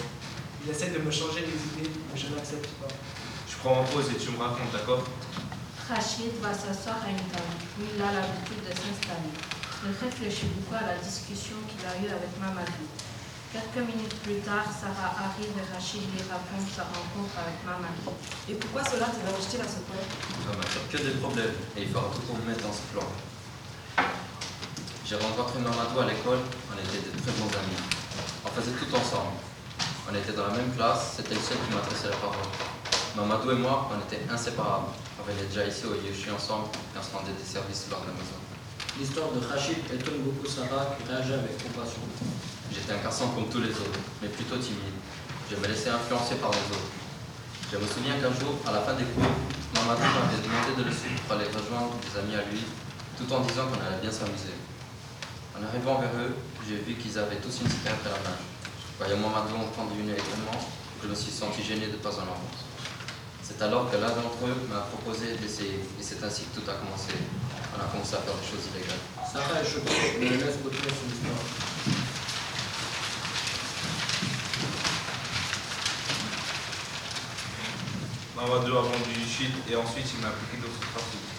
Il 0.68 0.76
essaie 0.76 0.92
de 0.92 1.00
me 1.00 1.08
changer 1.08 1.48
les 1.48 1.56
idées, 1.56 1.88
mais 2.12 2.20
je 2.20 2.28
n'accepte 2.28 2.68
pas. 2.76 2.92
Je 3.48 3.56
prends 3.56 3.80
en 3.80 3.84
pause 3.88 4.12
et 4.12 4.20
tu 4.20 4.36
me 4.36 4.36
racontes, 4.36 4.68
d'accord? 4.68 5.00
Rachid 5.88 6.36
va 6.44 6.52
s'asseoir 6.52 7.00
à 7.00 7.08
une 7.08 7.24
table 7.32 7.56
où 7.80 7.88
il 7.88 7.96
a 7.96 8.12
l'habitude 8.12 8.60
de 8.68 8.76
s'installer. 8.76 9.32
Il 9.88 9.96
réfléchit 9.96 10.52
beaucoup 10.52 10.76
à 10.76 10.92
la 10.92 11.00
discussion 11.00 11.56
qu'il 11.72 11.80
a 11.88 11.96
eue 11.96 12.12
avec 12.12 12.36
Mamadou. 12.36 12.84
Quelques 13.48 13.80
minutes 13.80 14.12
plus 14.20 14.44
tard, 14.44 14.68
Sarah 14.68 15.16
arrive 15.16 15.56
et 15.56 15.64
Rachid 15.72 16.04
lui 16.04 16.20
raconte 16.28 16.68
sa 16.68 16.84
rencontre 16.84 17.32
avec 17.40 17.64
Mamadou. 17.64 18.12
Et 18.52 18.60
pourquoi 18.60 18.84
cela 18.84 19.08
t'est 19.08 19.24
rejeté 19.24 19.64
à 19.64 19.68
ce 19.72 19.80
point? 19.88 20.04
Ça 20.04 20.52
m'attire 20.52 20.84
que 20.84 21.00
des 21.00 21.16
problèmes 21.16 21.56
et 21.80 21.88
il 21.88 21.88
faudra 21.88 22.12
tout 22.12 22.28
pour 22.28 22.36
me 22.36 22.44
mettre 22.44 22.68
dans 22.68 22.76
ce 22.76 22.84
plan. 22.92 23.08
J'ai 25.08 25.16
rencontré 25.16 25.64
Mamadou 25.64 25.96
à 25.96 26.12
l'école, 26.12 26.44
on 26.68 26.76
était 26.76 27.00
de 27.08 27.16
très 27.16 27.32
bons 27.40 27.48
amis. 27.56 27.80
On 28.44 28.52
faisait 28.52 28.76
tout 28.76 28.92
ensemble. 28.92 29.40
On 30.08 30.16
était 30.16 30.32
dans 30.32 30.48
la 30.48 30.56
même 30.56 30.72
classe, 30.72 31.20
c'était 31.20 31.36
le 31.36 31.44
seul 31.44 31.60
qui 31.60 31.68
m'adressait 31.68 32.08
la 32.08 32.16
parole. 32.16 32.48
Mamadou 33.12 33.52
et 33.52 33.60
moi, 33.60 33.92
on 33.92 34.00
était 34.08 34.24
inséparables. 34.32 34.88
On 35.20 35.22
venait 35.28 35.44
déjà 35.52 35.68
ici 35.68 35.84
au 35.84 35.92
Yoshi 36.00 36.32
ensemble 36.32 36.72
et 36.72 36.96
on 36.96 37.04
se 37.04 37.12
rendait 37.12 37.36
des 37.36 37.44
services 37.44 37.92
lors 37.92 38.00
de 38.00 38.08
la 38.08 38.16
maison. 38.16 38.40
L'histoire 38.96 39.28
de 39.36 39.44
Rachid 39.44 39.84
étonne 39.92 40.24
beaucoup 40.24 40.48
Sarah 40.48 40.96
qui 40.96 41.04
réagit 41.04 41.36
avec 41.36 41.60
compassion. 41.60 42.00
J'étais 42.72 42.96
un 42.96 43.04
garçon 43.04 43.36
comme 43.36 43.52
tous 43.52 43.60
les 43.60 43.76
autres, 43.76 44.00
mais 44.24 44.32
plutôt 44.32 44.56
timide. 44.56 44.96
Je 45.52 45.60
me 45.60 45.68
laissais 45.68 45.92
influencer 45.92 46.40
par 46.40 46.56
les 46.56 46.66
autres. 46.72 46.88
Je 47.68 47.76
me 47.76 47.84
souviens 47.84 48.16
qu'un 48.16 48.32
jour, 48.32 48.56
à 48.64 48.72
la 48.72 48.80
fin 48.80 48.96
des 48.96 49.04
cours, 49.12 49.36
Mamadou 49.76 50.08
m'avait 50.08 50.40
demandé 50.40 50.72
de 50.72 50.88
le 50.88 50.94
suivre 50.96 51.20
pour 51.28 51.36
aller 51.36 51.52
rejoindre 51.52 51.92
des 52.00 52.16
amis 52.16 52.32
à 52.40 52.48
lui, 52.48 52.64
tout 53.20 53.28
en 53.28 53.44
disant 53.44 53.68
qu'on 53.68 53.84
allait 53.84 54.00
bien 54.00 54.08
s'amuser. 54.08 54.56
En 55.52 55.60
arrivant 55.60 56.00
vers 56.00 56.16
eux, 56.16 56.32
j'ai 56.64 56.80
vu 56.80 56.96
qu'ils 56.96 57.20
avaient 57.20 57.44
tous 57.44 57.60
une 57.60 57.68
cigarette 57.68 58.08
à 58.08 58.16
la 58.16 58.24
main. 58.24 58.47
Voyant 58.98 59.16
Mamadou 59.18 59.54
en 59.54 59.70
prendre 59.70 59.92
une 59.94 60.10
également, 60.10 60.58
je 61.00 61.06
me 61.06 61.14
suis 61.14 61.30
senti 61.30 61.62
gêné 61.62 61.86
de 61.86 61.92
ne 61.92 61.96
pas 62.02 62.10
en 62.18 62.26
avoir. 62.26 62.42
C'est 63.44 63.62
alors 63.62 63.88
que 63.88 63.96
l'un 63.96 64.10
d'entre 64.10 64.42
eux 64.42 64.66
m'a 64.68 64.80
proposé 64.90 65.36
d'essayer, 65.38 65.78
et 65.78 66.02
c'est 66.02 66.18
ainsi 66.24 66.42
que 66.50 66.58
tout 66.58 66.68
a 66.68 66.74
commencé. 66.74 67.14
On 67.70 67.78
a 67.80 67.86
commencé 67.86 68.16
à 68.16 68.18
faire 68.26 68.34
des 68.34 68.42
choses 68.42 68.66
illégales. 68.74 68.98
Sarah 69.22 69.62
est 69.62 69.70
choquée, 69.70 70.18
mais 70.18 70.26
elle 70.26 70.42
laisse 70.42 70.58
continuer 70.58 70.90
son 70.90 71.06
histoire. 71.14 71.46
Mamadou 78.34 78.78
a 78.78 78.82
vendu 78.82 79.14
du 79.14 79.30
shit 79.30 79.54
et 79.70 79.76
ensuite 79.76 80.10
il 80.10 80.18
m'a 80.26 80.34
appliqué 80.34 80.58
d'autres 80.58 80.82
trafics. 80.90 81.30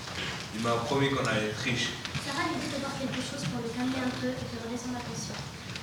Il 0.56 0.62
m'a 0.64 0.80
promis 0.88 1.12
qu'on 1.12 1.28
allait 1.28 1.52
être 1.52 1.60
riche. 1.60 1.92
Sarah 2.24 2.48
lui 2.48 2.56
dit 2.64 2.72
de 2.72 2.80
voir 2.80 2.96
quelque 2.96 3.20
chose 3.20 3.44
pour 3.52 3.60
le 3.60 3.70
calmer 3.76 4.00
un 4.00 4.14
peu 4.16 4.32
et 4.32 4.48
de 4.48 4.58
redescendre 4.64 4.96
la 4.96 5.04
pression. 5.04 5.36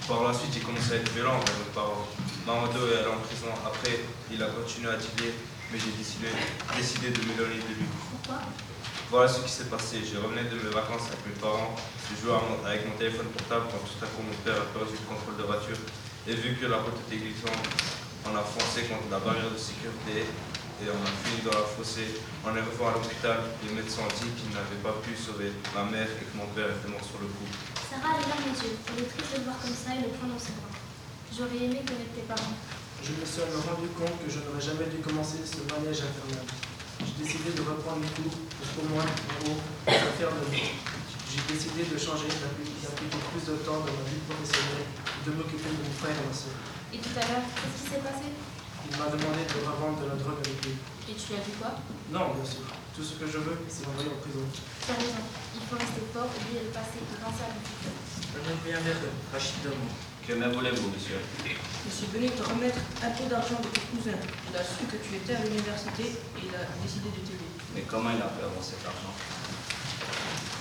Par 0.07 0.23
la 0.23 0.31
suite, 0.31 0.55
il 0.55 0.63
commençait 0.63 0.95
à 0.95 0.97
être 1.03 1.11
violent 1.11 1.35
envers 1.35 1.59
mes 1.59 1.75
parents. 1.75 2.07
Mamadou 2.47 2.79
est 2.87 3.03
allé 3.03 3.11
en 3.11 3.19
prison. 3.27 3.51
Après, 3.67 4.07
il 4.31 4.39
a 4.39 4.47
continué 4.55 4.87
à 4.87 4.95
dealer, 4.95 5.35
mais 5.75 5.83
j'ai 5.83 5.91
décidé, 5.99 6.31
décidé 6.79 7.11
de 7.11 7.19
m'éloigner 7.27 7.59
de 7.59 7.75
lui. 7.75 7.91
Pourquoi? 8.15 8.39
Voilà 9.11 9.27
ce 9.27 9.43
qui 9.43 9.51
s'est 9.51 9.67
passé. 9.67 10.07
Je 10.07 10.23
revenais 10.23 10.47
de 10.47 10.63
mes 10.63 10.71
vacances 10.71 11.11
avec 11.11 11.27
mes 11.27 11.35
parents. 11.43 11.75
Je 12.07 12.23
jouais 12.23 12.39
avec 12.39 12.87
mon 12.87 12.95
téléphone 12.95 13.27
portable 13.35 13.67
quand 13.67 13.83
tout 13.83 13.99
à 13.99 14.07
coup 14.07 14.23
mon 14.23 14.39
père 14.47 14.63
a 14.63 14.71
perdu 14.71 14.95
le 14.95 15.07
contrôle 15.11 15.43
de 15.43 15.47
voiture. 15.47 15.79
Et 16.31 16.39
vu 16.39 16.55
que 16.55 16.71
la 16.71 16.79
route 16.87 17.03
était 17.11 17.19
glissante, 17.19 17.67
on 18.31 18.35
a 18.39 18.47
foncé 18.47 18.87
contre 18.87 19.11
la 19.11 19.19
barrière 19.19 19.51
de 19.51 19.59
sécurité 19.59 20.23
et 20.23 20.87
on 20.87 21.03
a 21.03 21.13
fini 21.27 21.43
dans 21.43 21.59
la 21.59 21.67
fossée. 21.67 22.23
En 22.47 22.55
arrivant 22.55 22.95
à 22.95 22.95
l'hôpital, 22.95 23.43
les 23.67 23.75
médecins 23.75 24.07
ont 24.07 24.15
dit 24.23 24.31
qu'ils 24.39 24.55
n'avaient 24.55 24.83
pas 24.87 24.95
pu 25.03 25.19
sauver 25.19 25.51
ma 25.75 25.83
mère 25.83 26.07
et 26.07 26.27
que 26.31 26.35
mon 26.39 26.47
père 26.55 26.71
était 26.71 26.91
mort 26.95 27.03
sur 27.03 27.19
le 27.19 27.27
coup. 27.27 27.51
Sarah 27.97 28.13
a 28.13 28.21
les 28.21 28.29
larmes 28.29 28.45
aux 28.53 28.61
yeux. 28.61 28.77
Est 28.77 29.09
triste 29.09 29.33
de 29.33 29.39
le 29.41 29.45
voir 29.49 29.57
comme 29.57 29.73
ça 29.73 29.97
et 29.97 30.05
le 30.05 30.13
prend 30.13 30.29
dans 30.29 30.37
ses 30.39 30.53
bras. 30.61 30.69
J'aurais 31.33 31.57
aimé 31.65 31.81
connaître 31.81 32.13
tes 32.13 32.29
parents. 32.29 32.57
Je 33.01 33.13
me 33.17 33.25
suis 33.25 33.41
alors 33.41 33.65
rendu 33.73 33.89
compte 33.97 34.17
que 34.21 34.29
je 34.29 34.41
n'aurais 34.45 34.61
jamais 34.61 34.89
dû 34.93 35.01
commencer 35.01 35.41
ce 35.45 35.65
manège 35.65 36.05
infernal. 36.05 36.45
J'ai 37.01 37.17
décidé 37.25 37.53
de 37.57 37.63
reprendre 37.65 38.05
les 38.05 38.13
cours 38.13 38.37
pour 38.37 38.69
qu'au 38.77 38.87
moins, 38.93 39.05
en 39.09 40.13
faire 40.17 40.33
de 40.33 40.45
moi. 40.45 40.69
J'ai 41.29 41.43
décidé 41.49 41.85
de 41.89 41.97
changer, 41.97 42.29
d'appli- 42.29 42.73
d'appliquer 42.85 43.21
plus 43.33 43.45
de 43.49 43.57
temps 43.65 43.81
dans 43.85 43.93
ma 43.97 44.05
vie 44.09 44.21
professionnelle, 44.29 44.89
de 45.25 45.31
m'occuper 45.37 45.69
de 45.73 45.81
mon 45.85 45.93
frère 46.01 46.17
et 46.17 46.25
ma 46.25 46.33
soeur. 46.33 46.57
Et 46.93 46.99
tout 47.01 47.13
à 47.17 47.25
l'heure, 47.29 47.45
qu'est-ce 47.53 47.77
qui 47.77 47.87
s'est 47.97 48.05
passé? 48.05 48.29
Il 48.87 48.95
m'a 48.95 49.11
demandé 49.11 49.43
de 49.43 49.59
revendre 49.67 49.99
de 49.99 50.07
la 50.07 50.15
drogue 50.15 50.39
avec 50.47 50.59
lui. 50.63 50.79
Et 51.11 51.15
tu 51.19 51.35
lui 51.35 51.37
as 51.37 51.45
dit 51.45 51.59
quoi? 51.59 51.75
Non, 52.15 52.39
bien 52.39 52.47
sûr. 52.47 52.63
Tout 52.95 53.03
ce 53.03 53.19
que 53.19 53.27
je 53.27 53.43
veux, 53.43 53.59
c'est 53.67 53.83
l'envoyer 53.85 54.15
en 54.15 54.19
prison. 54.23 54.47
Tu 54.47 54.63
as 54.89 54.97
raison. 54.97 55.27
Il 55.59 55.63
faut 55.67 55.75
rester 55.77 56.07
fort, 56.15 56.31
oublier 56.31 56.63
le 56.65 56.73
passé 56.73 57.03
et 57.03 57.19
penser 57.19 57.45
à 57.45 57.53
futur. 57.61 57.93
Je 57.93 58.39
reviens 58.41 58.81
vers 58.81 59.01
eux, 59.03 59.15
Rachid 59.35 59.59
Domo. 59.67 59.91
Que 60.23 60.35
me 60.35 60.47
voulez-vous, 60.51 60.91
monsieur? 60.91 61.19
Je 61.19 61.91
suis 61.93 62.11
venu 62.11 62.31
te 62.31 62.43
remettre 62.43 62.83
un 63.03 63.13
peu 63.15 63.27
d'argent 63.31 63.59
de 63.63 63.71
ton 63.71 63.85
cousin. 63.95 64.19
Il 64.19 64.55
a 64.55 64.63
su 64.63 64.87
que 64.91 64.99
tu 64.99 65.19
étais 65.19 65.35
à 65.39 65.43
l'université 65.45 66.19
et 66.19 66.43
il 66.43 66.51
a 66.51 66.67
décidé 66.83 67.11
de 67.15 67.23
t'aider. 67.23 67.51
Mais 67.75 67.85
comment 67.87 68.11
il 68.11 68.23
a 68.23 68.31
pu 68.35 68.43
avoir 68.43 68.63
cet 68.63 68.83
argent? 68.83 69.15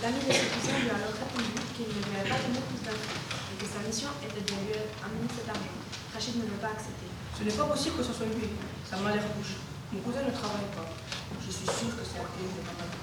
L'ami 0.03 0.21
de 0.21 0.30
ses 0.30 0.49
cousins 0.53 0.78
lui 0.86 0.91
a 0.91 0.99
alors 1.01 1.17
répondu 1.17 1.55
qu'il 1.73 1.88
ne 1.88 1.97
lui 1.97 2.13
avait 2.19 2.30
pas 2.30 2.41
donné 2.45 2.61
plus 2.61 2.82
d'argent 2.84 3.15
et 3.15 3.55
que 3.57 3.65
sa 3.65 3.82
mission 3.82 4.11
était 4.21 4.43
de 4.43 4.53
lui 4.53 4.76
amener 5.01 5.30
cet 5.34 5.47
argent. 5.49 5.78
Rachid 6.13 6.36
ne 6.36 6.45
veut 6.45 6.61
pas 6.61 6.76
accepter. 6.76 7.14
Ce 7.36 7.43
n'est 7.43 7.51
pas 7.51 7.67
possible 7.67 7.99
que 7.99 8.03
ce 8.07 8.15
soit 8.15 8.31
lui. 8.31 8.47
Ça 8.88 8.95
m'a 9.03 9.11
l'air 9.11 9.27
louche. 9.36 9.59
Mon 9.91 9.99
cousin 9.99 10.23
ne 10.23 10.31
travaille 10.31 10.71
pas. 10.71 10.88
Je 11.43 11.51
suis 11.51 11.67
sûr 11.67 11.91
que 11.91 11.99
c'est 11.99 12.23
un 12.23 12.29
pays 12.31 12.47
de 12.47 12.63
Mamadou. 12.63 12.95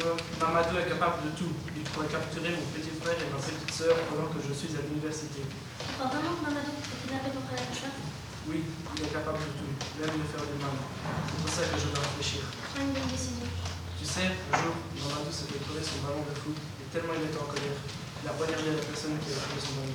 Non, 0.00 0.16
Mamadou 0.40 0.80
est 0.80 0.88
capable 0.88 1.28
de 1.28 1.30
tout. 1.36 1.52
Il 1.76 1.84
pourrait 1.92 2.08
capturer 2.08 2.56
mon 2.56 2.64
petit 2.72 2.96
frère 2.96 3.20
et 3.20 3.28
ma 3.28 3.36
petite 3.36 3.68
sœur 3.68 3.92
pendant 4.08 4.32
que 4.32 4.40
je 4.40 4.56
suis 4.56 4.72
à 4.72 4.80
l'université. 4.88 5.44
Tu 5.44 5.90
crois 6.00 6.08
vraiment 6.08 6.32
que 6.40 6.48
Mamadou 6.48 6.72
peut 6.80 6.96
kidnapper 6.96 7.28
ton 7.28 7.44
frère 7.44 7.60
et 7.60 7.68
ta 7.76 7.92
Oui, 8.48 8.64
il 8.64 9.00
est 9.04 9.12
capable 9.12 9.36
de 9.36 9.52
tout, 9.52 9.72
même 10.00 10.16
de 10.16 10.26
faire 10.32 10.44
du 10.48 10.56
mal. 10.64 10.72
C'est 11.28 11.38
pour 11.44 11.52
ça 11.52 11.62
que 11.68 11.76
je 11.76 11.88
dois 11.92 12.04
réfléchir. 12.08 12.48
Prends 12.72 12.88
une 12.88 12.96
bonne 12.96 13.10
décision. 13.12 13.44
Tu 14.00 14.04
sais, 14.08 14.32
un 14.32 14.56
jour, 14.64 14.80
Mamadou 14.96 15.28
s'est 15.28 15.44
fait 15.44 15.60
crever 15.60 15.84
son 15.84 16.08
ballon 16.08 16.24
de 16.24 16.32
foot 16.40 16.56
et 16.56 16.88
tellement 16.88 17.12
il 17.20 17.28
était 17.28 17.36
en 17.36 17.52
colère. 17.52 17.76
Il 17.76 18.24
a 18.24 18.32
poignardé 18.32 18.80
la 18.80 18.80
personne 18.80 19.20
qui 19.20 19.28
a 19.28 19.44
tué 19.44 19.60
son 19.60 19.76
ballon. 19.76 19.92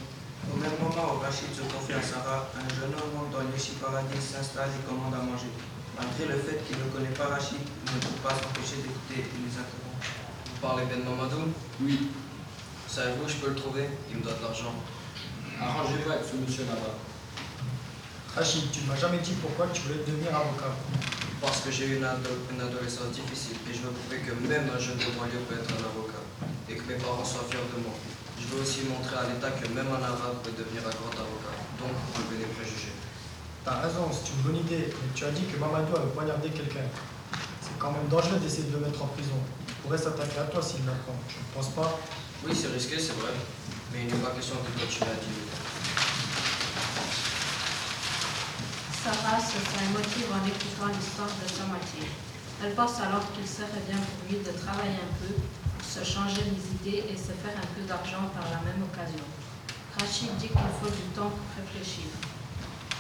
Au 0.52 0.58
même 0.58 0.76
moment 0.82 1.16
où 1.16 1.20
Rachid 1.24 1.52
se 1.56 1.62
confie 1.70 1.94
à 1.94 2.02
Sarah, 2.02 2.50
un 2.58 2.68
jeune 2.76 2.94
homme 2.98 3.30
dans 3.32 3.40
le 3.40 3.52
Yoshi 3.56 3.80
Paradis, 3.80 4.20
s'installe 4.20 4.70
et 4.76 4.84
commande 4.88 5.14
à 5.16 5.24
manger. 5.24 5.52
Malgré 5.96 6.26
le 6.26 6.38
fait 6.42 6.60
qu'il 6.68 6.78
ne 6.82 6.90
connaît 6.90 7.14
pas 7.16 7.28
Rachid, 7.32 7.62
il 7.62 7.92
ne 7.94 8.00
peut 8.02 8.20
pas 8.26 8.34
s'empêcher 8.36 8.82
d'écouter 8.82 9.24
les 9.30 9.54
interrompre. 9.54 10.04
Vous 10.04 10.60
parlez 10.62 10.86
bien 10.90 10.98
de 10.98 11.06
Mamadou? 11.08 11.54
Oui. 11.82 12.10
Savez-vous 12.88 13.26
où 13.26 13.30
je 13.30 13.38
peux 13.38 13.50
le 13.50 13.56
trouver? 13.56 13.90
Il 14.12 14.18
me 14.18 14.24
doit 14.24 14.34
de 14.34 14.44
l'argent. 14.44 14.74
Arrangez-vous 15.62 16.12
avec 16.12 16.26
ce 16.26 16.36
monsieur 16.38 16.66
là-bas. 16.66 16.98
Rachid, 18.36 18.72
tu 18.72 18.82
ne 18.82 18.88
m'as 18.90 18.98
jamais 18.98 19.20
dit 19.20 19.34
pourquoi 19.42 19.68
tu 19.74 19.82
voulais 19.86 20.02
devenir 20.06 20.34
avocat. 20.36 20.74
Parce 21.42 21.60
que 21.62 21.70
j'ai 21.72 21.86
eu 21.88 21.96
une, 21.98 22.06
ado- 22.06 22.40
une 22.52 22.62
adolescence 22.62 23.12
difficile 23.14 23.58
et 23.70 23.74
je 23.74 23.82
veux 23.84 23.92
prouver 23.94 24.20
que 24.26 24.32
même 24.48 24.70
un 24.74 24.80
jeune 24.80 24.98
de 24.98 25.12
banlieue 25.14 25.44
peut 25.48 25.56
être 25.60 25.70
un 25.76 25.84
avocat 25.86 26.24
et 26.70 26.76
que 26.76 26.84
mes 26.88 26.96
parents 26.98 27.26
soient 27.26 27.46
fiers 27.52 27.60
de 27.76 27.84
moi. 27.84 27.94
Je 28.54 28.62
veux 28.62 28.70
aussi 28.70 28.86
montrer 28.86 29.18
à 29.18 29.26
l'État 29.26 29.50
que 29.50 29.66
même 29.74 29.90
un 29.90 29.98
arabe 29.98 30.38
peut 30.46 30.54
devenir 30.54 30.86
un 30.86 30.94
grand 30.94 31.10
avocat. 31.10 31.58
Donc, 31.82 31.90
enlever 32.14 32.46
les 32.46 32.52
préjugés. 32.54 32.94
T'as 33.66 33.82
raison, 33.82 34.06
c'est 34.14 34.30
une 34.30 34.46
bonne 34.46 34.62
idée, 34.62 34.94
mais 34.94 35.10
tu 35.18 35.26
as 35.26 35.34
dit 35.34 35.50
que 35.50 35.58
Mamadou 35.58 35.90
avait 35.98 36.14
poignardé 36.14 36.54
quelqu'un. 36.54 36.86
C'est 37.34 37.74
quand 37.82 37.90
même 37.90 38.06
dangereux 38.14 38.38
d'essayer 38.38 38.70
de 38.70 38.78
le 38.78 38.86
mettre 38.86 39.02
en 39.02 39.10
prison. 39.18 39.42
Il 39.42 39.74
pourrait 39.82 39.98
s'attaquer 39.98 40.38
à 40.38 40.46
toi 40.54 40.62
s'il 40.62 40.86
l'apprend. 40.86 41.18
Tu 41.26 41.42
ne 41.42 41.50
penses 41.50 41.74
pas 41.74 41.98
Oui, 42.46 42.54
c'est 42.54 42.70
risqué, 42.70 43.02
c'est 43.02 43.18
vrai, 43.18 43.34
mais 43.90 44.06
il 44.06 44.14
n'est 44.14 44.22
pas 44.22 44.38
question 44.38 44.62
de 44.62 44.70
continuer 44.70 45.10
à 45.10 45.18
dire. 45.18 45.50
Sarah 49.02 49.42
se 49.42 49.58
fait 49.66 49.82
émotive 49.82 50.30
en 50.30 50.46
écoutant 50.46 50.94
l'histoire 50.94 51.34
de 51.42 51.50
sa 51.50 51.66
moitié. 51.74 52.06
Elle 52.62 52.78
pense 52.78 53.02
alors 53.02 53.26
qu'il 53.34 53.50
serait 53.50 53.82
bien 53.90 53.98
pour 53.98 54.30
lui 54.30 54.46
de 54.46 54.54
travailler 54.54 55.02
un 55.02 55.14
peu, 55.18 55.42
se 55.84 56.04
changer 56.04 56.42
les 56.48 56.64
idées 56.80 57.04
et 57.12 57.18
se 57.18 57.36
faire 57.36 57.56
un 57.56 57.70
peu 57.76 57.84
d'argent 57.88 58.32
par 58.34 58.48
la 58.50 58.60
même 58.64 58.82
occasion. 58.88 59.24
Rachid 60.00 60.36
dit 60.38 60.48
qu'il 60.48 60.74
faut 60.82 60.90
du 60.90 61.06
temps 61.14 61.30
pour 61.30 61.50
réfléchir. 61.60 62.10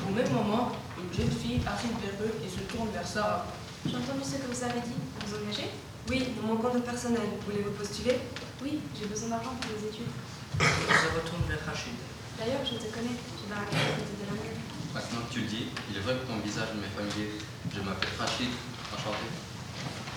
Au 0.07 0.11
même 0.11 0.31
moment, 0.31 0.71
une 0.99 1.09
jeune 1.09 1.31
fille 1.31 1.61
arrive 1.65 1.95
vers 2.03 2.17
eux 2.27 2.35
et 2.43 2.49
se 2.49 2.61
tourne 2.69 2.89
vers 2.91 3.07
Sarah. 3.07 3.45
J'ai 3.85 3.95
entendu 3.95 4.21
ce 4.21 4.37
que 4.37 4.47
vous 4.51 4.63
avez 4.63 4.81
dit. 4.81 4.99
Vous 5.25 5.33
engagez? 5.37 5.69
Oui, 6.09 6.35
nous 6.35 6.47
manquons 6.47 6.73
de 6.73 6.79
personnel. 6.79 7.39
Voulez-vous 7.47 7.71
postuler? 7.71 8.19
Oui, 8.61 8.79
j'ai 8.99 9.07
besoin 9.07 9.29
d'argent 9.29 9.55
pour 9.59 9.71
les 9.73 9.87
études. 9.87 10.11
Elle 10.59 10.97
se 10.99 11.09
retourne 11.15 11.43
vers 11.47 11.63
Rachid. 11.65 11.97
D'ailleurs, 12.37 12.65
je 12.65 12.75
te 12.77 12.87
connais. 12.93 13.17
Tu 13.39 13.47
vas 13.49 13.63
à 13.63 13.65
la 13.65 13.95
côté 13.95 14.13
de 14.19 14.25
la 14.27 14.35
mienne. 14.37 14.59
Maintenant 14.93 15.25
que 15.27 15.33
tu 15.33 15.41
le 15.41 15.47
dis, 15.47 15.65
il 15.89 15.97
est 15.97 16.01
vrai 16.01 16.13
que 16.13 16.25
ton 16.29 16.37
visage 16.45 16.69
m'est 16.77 16.93
familier. 16.93 17.39
Je 17.73 17.81
m'appelle 17.81 18.13
Rachid, 18.19 18.53
enchanté. 18.93 19.52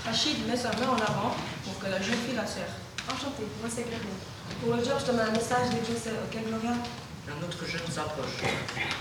Rachid 0.07 0.47
met 0.47 0.57
sa 0.57 0.71
main 0.79 0.89
en 0.95 1.03
avant 1.03 1.35
pour 1.65 1.79
que 1.81 1.91
la 1.91 2.01
jeune 2.01 2.15
fille 2.23 2.37
la 2.37 2.47
serre. 2.47 2.71
Enchantée, 3.11 3.43
moi 3.61 3.69
c'est 3.69 3.83
Gloria. 3.83 4.15
Pour 4.63 4.75
le 4.75 4.85
job, 4.85 4.95
je 5.01 5.07
te 5.07 5.13
mets 5.13 5.23
un 5.27 5.33
message 5.35 5.71
dès 5.75 5.79
que 5.83 5.91
je 5.93 5.99
sais. 5.99 6.15
Ok, 6.23 6.35
Gloria 6.47 6.79
Un 7.27 7.39
autre 7.43 7.67
jeune 7.67 7.87
s'approche. 7.91 8.39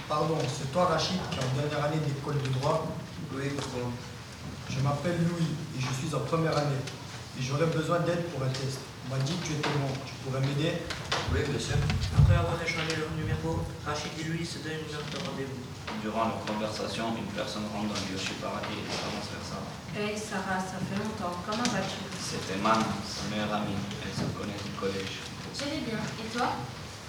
Pardon, 0.10 0.38
c'est 0.50 0.72
toi 0.74 0.86
Rachid 0.86 1.22
qui 1.30 1.38
est 1.38 1.44
en 1.46 1.54
dernière 1.62 1.86
année 1.86 2.02
d'école 2.02 2.42
de 2.42 2.50
droit 2.58 2.88
Oui, 3.34 3.50
pourquoi 3.56 3.92
Je 4.70 4.80
m'appelle 4.82 5.22
Louis 5.30 5.54
et 5.78 5.80
je 5.82 5.92
suis 5.94 6.16
en 6.16 6.22
première 6.26 6.58
année. 6.58 6.82
Et 7.38 7.42
j'aurais 7.44 7.68
besoin 7.70 8.00
d'aide 8.00 8.26
pour 8.34 8.42
un 8.42 8.50
test. 8.50 8.80
On 9.06 9.14
m'a 9.16 9.22
dit 9.22 9.38
que 9.38 9.46
tu 9.46 9.54
étais 9.54 9.70
bon. 9.78 9.94
Tu 10.10 10.14
pourrais 10.26 10.42
m'aider? 10.42 10.82
Oui, 11.30 11.40
bien 11.46 11.60
sûr. 11.62 11.78
Après 12.18 12.34
avoir 12.34 12.58
échangé 12.58 12.98
leur 12.98 13.14
numéro, 13.14 13.62
Rachid 13.86 14.10
et 14.18 14.24
lui 14.24 14.42
se 14.46 14.58
donnent 14.66 14.82
une 14.82 14.96
heure 14.96 15.06
de 15.06 15.18
rendez-vous. 15.22 15.62
Durant 16.02 16.30
leur 16.30 16.42
conversation, 16.46 17.18
une 17.18 17.32
personne 17.34 17.66
rentre 17.74 17.90
dans 17.94 18.02
le 18.02 18.14
Yoshi 18.14 18.38
Paradis 18.38 18.78
et 18.78 18.94
avance 19.06 19.28
vers 19.34 19.46
Sarah. 19.46 19.74
Hey 19.98 20.14
Sarah, 20.14 20.62
ça 20.62 20.78
fait 20.82 20.98
longtemps. 21.02 21.34
Comment 21.46 21.66
vas-tu? 21.74 22.02
C'était 22.22 22.62
Mana, 22.62 22.86
sa 23.06 23.26
meilleure 23.34 23.54
amie. 23.54 23.78
Elle 24.06 24.14
se 24.14 24.28
connaît 24.38 24.60
du 24.62 24.72
collège. 24.78 25.26
Je 25.56 25.66
vais 25.66 25.82
bien. 25.82 26.02
Et 26.22 26.30
toi? 26.30 26.62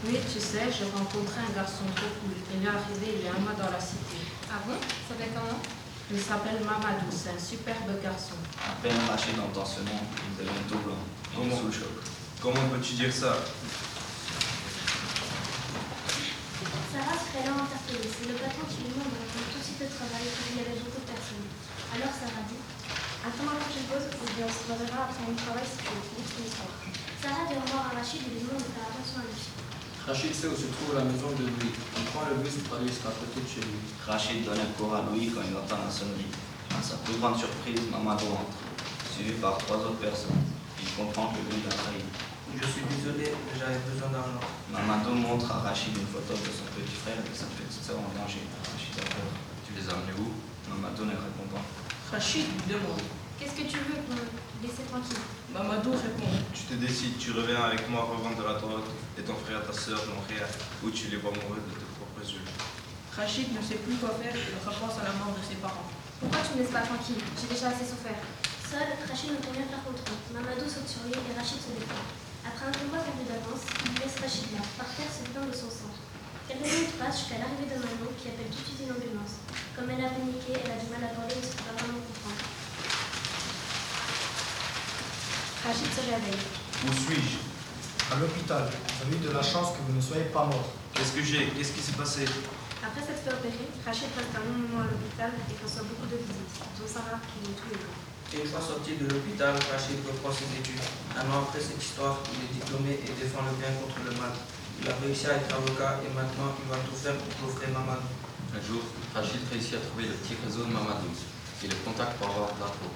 Oui, 0.04 0.16
tu 0.24 0.40
sais, 0.40 0.68
j'ai 0.72 0.88
rencontré 0.92 1.40
un 1.40 1.52
garçon 1.56 1.84
trop 1.96 2.12
cool. 2.20 2.36
Il 2.52 2.64
est 2.64 2.68
arrivé 2.68 3.20
il 3.20 3.24
y 3.24 3.28
a 3.28 3.36
un 3.36 3.40
mois 3.40 3.56
dans 3.56 3.68
la 3.72 3.80
cité. 3.80 4.20
Ah 4.48 4.60
bon? 4.64 4.76
Ça 4.80 5.12
fait 5.16 5.32
comment? 5.32 5.60
Il 6.12 6.20
s'appelle 6.20 6.60
Mamadou, 6.62 7.10
c'est 7.10 7.34
un 7.34 7.40
superbe 7.40 7.90
garçon. 8.00 8.38
À 8.62 8.76
peine 8.80 8.94
Rachid 9.10 9.34
entend 9.40 9.66
ce 9.66 9.80
nom, 9.80 9.98
il 9.98 10.36
devient 10.38 10.64
tout 10.68 10.78
blanc. 10.78 11.02
Il 11.02 11.40
est 11.40 11.42
Comment 11.42 11.56
sous 11.58 11.66
le 11.66 11.72
choc. 11.72 11.94
Comment 12.40 12.64
peux-tu 12.70 12.94
dire 12.94 13.12
ça? 13.12 13.34
Là 17.36 17.52
interpellée. 17.52 18.08
C'est 18.08 18.32
le 18.32 18.36
patron 18.40 18.64
qui 18.64 18.80
lui 18.80 18.96
demande 18.96 19.12
de 19.12 19.20
répondre 19.20 19.52
tout 19.52 19.60
de 19.60 19.88
travail 19.92 20.24
car 20.24 20.46
il 20.48 20.56
y 20.56 20.62
avait 20.64 20.80
beaucoup 20.80 21.04
de 21.04 21.08
personnes. 21.12 21.44
Alors 21.92 22.08
Sarah 22.16 22.48
dit 22.48 22.64
Attends 23.20 23.44
ma 23.44 23.60
prochaine 23.60 23.84
pause 23.92 24.08
ou 24.08 24.24
bien 24.32 24.48
on 24.48 24.54
se 24.56 24.64
reverra 24.64 25.04
après 25.04 25.20
mon 25.20 25.36
travail 25.36 25.68
si 25.68 25.76
tu 25.84 25.92
veux 25.92 26.00
finir 26.00 26.24
ton 26.32 26.42
histoire. 26.48 26.72
Sarah 27.20 27.44
dit 27.44 27.60
au 27.60 27.62
revoir 27.66 27.92
à 27.92 28.00
Rachid 28.00 28.24
et 28.24 28.32
lui 28.32 28.40
demande 28.40 28.64
de 28.64 28.72
faire 28.72 28.88
attention 28.88 29.20
à 29.20 29.28
lui. 29.28 29.36
Rachid 30.08 30.32
sait 30.32 30.48
où 30.48 30.56
se 30.56 30.68
trouve 30.72 30.96
la 30.96 31.04
maison 31.04 31.28
de 31.36 31.44
Louis? 31.44 31.76
Il 31.76 32.06
prend 32.08 32.24
le 32.24 32.40
bus 32.40 32.56
pour 32.64 32.80
aller 32.80 32.88
jusqu'à 32.88 33.12
côté 33.12 33.36
de 33.36 33.48
chez 33.52 33.60
lui. 33.68 33.84
Rachid 34.08 34.40
donne 34.40 34.62
un 34.64 34.72
cours 34.72 34.96
à 34.96 35.04
Louis 35.04 35.28
quand 35.28 35.44
il 35.44 35.52
entend 35.52 35.84
la 35.84 35.92
sonnerie. 35.92 36.32
À 36.72 36.80
sa 36.80 36.96
plus 37.04 37.20
grande 37.20 37.36
surprise, 37.36 37.84
Mamadou 37.92 38.32
entre, 38.32 38.64
suivi 39.12 39.36
par 39.44 39.60
trois 39.60 39.76
autres 39.84 40.00
personnes. 40.00 40.40
Il 40.80 40.88
comprend 40.96 41.36
que 41.36 41.44
Louis 41.44 41.60
l'a 41.68 41.74
trahi. 41.76 42.00
Je 42.56 42.64
suis 42.64 42.88
désolé, 42.88 43.36
j'avais 43.52 43.76
besoin 43.84 44.08
d'argent. 44.08 44.40
Mamadou 44.72 45.12
montre 45.12 45.44
à 45.52 45.60
Rachid 45.60 45.92
une 45.92 46.08
photo 46.08 46.32
de 46.32 46.48
son 46.48 46.64
petit 46.72 46.96
frère 47.04 47.20
et 47.20 47.28
de 47.28 47.36
sa 47.36 47.44
petite 47.52 47.84
soeur 47.84 48.00
en 48.00 48.08
danger. 48.16 48.48
Rachid 48.64 48.96
a 48.96 49.04
peur. 49.12 49.28
Tu 49.68 49.76
les 49.76 49.84
as 49.84 49.92
amenés 49.92 50.16
où? 50.16 50.32
Mamadou 50.72 51.04
ne 51.04 51.12
répond 51.20 51.44
pas. 51.52 51.60
Rachid 52.08 52.48
lui 52.48 52.64
demande. 52.64 53.04
Qu'est-ce 53.36 53.60
que 53.60 53.68
tu 53.68 53.76
veux 53.76 54.00
pour 54.08 54.16
me 54.16 54.24
laisser 54.64 54.88
tranquille? 54.88 55.20
Mamadou 55.52 55.92
répond. 56.00 56.32
Tu 56.56 56.64
te 56.64 56.80
décides, 56.80 57.20
tu 57.20 57.36
reviens 57.36 57.60
avec 57.60 57.84
moi 57.92 58.08
revendre 58.08 58.40
de 58.40 58.46
la 58.48 58.56
drogue 58.56 58.88
et 59.20 59.22
ton 59.22 59.36
frère 59.36 59.60
et 59.60 59.66
ta 59.68 59.76
sœur 59.76 60.00
n'ont 60.08 60.24
rien, 60.24 60.48
ou 60.80 60.88
tu 60.88 61.12
les 61.12 61.20
vois 61.20 61.36
mourir 61.36 61.60
de 61.60 61.76
tes 61.76 61.92
propres 62.00 62.24
yeux. 62.24 62.46
Rachid 63.12 63.52
ne 63.52 63.60
sait 63.60 63.84
plus 63.84 64.00
quoi 64.00 64.16
faire 64.16 64.32
et 64.32 64.56
repense 64.64 64.96
à 64.96 65.04
la 65.04 65.12
mort 65.20 65.36
de 65.36 65.44
ses 65.44 65.60
parents. 65.60 65.92
Pourquoi 66.24 66.40
tu 66.40 66.56
me 66.56 66.64
laisses 66.64 66.72
pas 66.72 66.88
tranquille? 66.88 67.20
J'ai 67.36 67.52
déjà 67.52 67.68
assez 67.68 67.84
souffert. 67.84 68.16
Seul, 68.64 68.96
Rachid 69.04 69.36
ne 69.36 69.44
peut 69.44 69.52
rien 69.52 69.68
faire 69.68 69.84
contre 69.84 70.00
eux. 70.08 70.20
Mamadou 70.32 70.64
saute 70.64 70.88
sur 70.88 71.04
lui 71.04 71.12
et 71.12 71.32
Rachid 71.36 71.60
se 71.60 71.76
défend. 71.76 72.00
Après 72.46 72.70
un 72.70 72.76
combat 72.78 73.02
perdu 73.02 73.26
d'avance, 73.26 73.66
il 73.82 73.98
laisse 73.98 74.22
Rachid 74.22 74.54
là, 74.54 74.62
par 74.78 74.86
terre 74.94 75.10
se 75.10 75.26
de 75.26 75.50
son 75.50 75.66
sang. 75.66 75.90
Quelques 76.46 76.62
minutes 76.62 76.94
passent 76.94 77.26
jusqu'à 77.26 77.42
l'arrivée 77.42 77.66
de 77.66 77.74
Manon 77.74 78.14
qui 78.14 78.30
appelle 78.30 78.46
tout 78.54 78.62
de 78.62 78.66
suite 78.70 78.86
une 78.86 78.94
ambulance. 78.94 79.42
Comme 79.74 79.90
elle 79.90 80.06
a 80.06 80.14
paniqué, 80.14 80.54
elle 80.54 80.70
a 80.70 80.78
du 80.78 80.86
mal 80.94 81.02
à 81.02 81.10
parler 81.10 81.34
et 81.34 81.42
ne 81.42 81.46
se 81.50 81.58
peut 81.58 81.66
pas 81.66 81.74
vraiment 81.74 81.98
comprendre. 82.06 82.42
Rachid 85.66 85.90
se 85.90 86.02
réveille. 86.06 86.42
Où 86.86 86.90
suis-je? 86.94 87.42
À 88.14 88.22
l'hôpital. 88.22 88.70
Vous 88.70 89.02
avez 89.02 89.18
eu 89.18 89.26
de 89.26 89.34
la 89.34 89.42
chance 89.42 89.74
que 89.74 89.82
vous 89.82 89.98
ne 89.98 90.00
soyez 90.00 90.30
pas 90.30 90.46
mort. 90.46 90.70
Qu'est-ce 90.94 91.18
que 91.18 91.26
j'ai? 91.26 91.50
Qu'est-ce 91.50 91.74
qui 91.74 91.82
s'est 91.82 91.98
passé? 91.98 92.30
Après 92.78 93.02
s'être 93.02 93.26
fait 93.26 93.34
opérer, 93.34 93.66
Rachid 93.82 94.14
reste 94.14 94.30
un 94.38 94.46
long 94.46 94.54
moment 94.54 94.86
à 94.86 94.88
l'hôpital 94.94 95.34
et 95.34 95.54
reçoit 95.58 95.82
beaucoup 95.82 96.06
de 96.06 96.14
visites, 96.14 96.62
dont 96.78 96.86
Sarah 96.86 97.18
qui 97.26 97.42
vient 97.42 97.58
tous 97.58 97.74
les 97.74 97.82
jours. 97.82 98.05
Une 98.34 98.42
fois 98.42 98.60
sorti 98.60 98.98
de 98.98 99.06
l'hôpital, 99.06 99.54
Rachid 99.70 100.02
reprend 100.02 100.34
ses 100.34 100.50
études. 100.58 100.82
Un 101.14 101.30
an 101.30 101.46
après 101.46 101.62
cette 101.62 101.78
histoire, 101.78 102.18
il 102.34 102.42
est 102.42 102.52
diplômé 102.58 102.98
et 102.98 103.10
défend 103.14 103.46
le 103.46 103.54
bien 103.54 103.70
contre 103.78 104.02
le 104.02 104.10
mal. 104.18 104.34
Il 104.82 104.90
a 104.90 104.98
réussi 104.98 105.30
à 105.30 105.38
être 105.38 105.54
avocat 105.54 106.02
et 106.02 106.10
maintenant 106.10 106.50
il 106.58 106.66
va 106.66 106.76
tout 106.82 106.98
faire 106.98 107.14
pour 107.14 107.30
coffrer 107.38 107.70
Mamadou. 107.70 108.10
Un 108.50 108.60
jour, 108.66 108.82
Rachid 109.14 109.46
réussit 109.46 109.78
à 109.78 109.82
trouver 109.86 110.10
le 110.10 110.14
petit 110.18 110.34
réseau 110.42 110.66
de 110.66 110.74
Mamadou. 110.74 111.06
Il 111.62 111.70
le 111.70 111.78
contacte 111.86 112.18
pour 112.18 112.34
avoir 112.34 112.50
de 112.50 112.66
peau. 112.82 112.90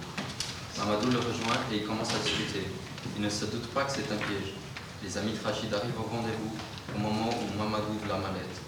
Mamadou 0.82 1.14
le 1.14 1.22
rejoint 1.22 1.62
et 1.70 1.78
ils 1.78 1.86
commencent 1.86 2.14
à 2.14 2.20
discuter. 2.26 2.66
Il 3.14 3.22
ne 3.22 3.30
se 3.30 3.46
doute 3.46 3.70
pas 3.70 3.86
que 3.86 3.92
c'est 3.94 4.10
un 4.10 4.18
piège. 4.18 4.58
Les 4.98 5.14
amis 5.14 5.38
de 5.38 5.40
Rachid 5.46 5.70
arrivent 5.72 5.98
au 5.98 6.10
rendez-vous 6.10 6.58
au 6.90 6.98
moment 6.98 7.30
où 7.30 7.46
Mamadou 7.54 7.94
ouvre 8.02 8.10
la 8.10 8.18
mallette. 8.18 8.58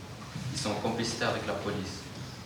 Ils 0.55 0.59
sont 0.59 0.71
en 0.71 0.81
complicité 0.81 1.27
avec 1.27 1.43
la 1.45 1.59
police. 1.59 2.02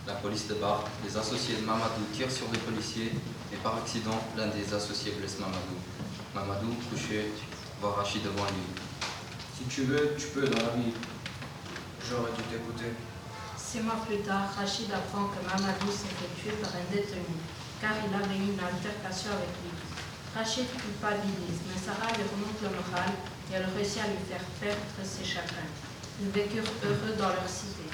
La 0.06 0.14
police 0.14 0.46
débarque, 0.46 0.86
les 1.04 1.16
associés 1.16 1.56
de 1.56 1.66
Mamadou 1.66 2.06
tirent 2.14 2.30
sur 2.30 2.46
les 2.52 2.58
policiers 2.58 3.10
et 3.52 3.56
par 3.56 3.74
accident, 3.74 4.22
l'un 4.36 4.46
des 4.54 4.72
associés 4.72 5.10
blesse 5.18 5.40
Mamadou. 5.40 5.74
Mamadou, 6.32 6.78
couché, 6.88 7.32
voit 7.80 7.94
Rachid 7.98 8.22
devant 8.22 8.46
lui. 8.46 8.70
Si 9.58 9.64
tu 9.64 9.82
veux, 9.82 10.14
tu 10.16 10.28
peux 10.28 10.46
dans 10.46 10.62
la 10.62 10.78
vie. 10.78 10.94
J'aurais 12.06 12.30
dû 12.38 12.42
t'écouter. 12.46 12.94
Six 13.58 13.80
mois 13.80 13.98
plus 14.06 14.22
tard, 14.22 14.46
Rachid 14.56 14.86
apprend 14.94 15.26
que 15.26 15.42
Mamadou 15.42 15.90
s'est 15.90 16.14
fait 16.14 16.30
tuer 16.38 16.54
par 16.62 16.70
un 16.70 16.86
détenu, 16.86 17.34
car 17.82 17.98
il 18.06 18.14
avait 18.14 18.38
eu 18.38 18.54
une 18.54 18.62
altercation 18.62 19.34
avec 19.34 19.50
lui. 19.58 19.74
Rachid 20.38 20.70
culpabilise, 20.70 21.66
mais 21.66 21.82
Sarah 21.82 22.14
lui 22.14 22.22
remonte 22.30 22.62
le 22.62 22.70
moral 22.70 23.10
et 23.50 23.54
elle 23.58 23.66
réussit 23.74 24.06
à 24.06 24.06
lui 24.06 24.22
faire 24.22 24.46
perdre 24.62 24.86
ses 25.02 25.26
chagrins. 25.26 25.66
Ils 26.22 26.30
vécurent 26.30 26.70
heureux 26.86 27.18
dans 27.18 27.34
leur 27.34 27.48
cité. 27.50 27.85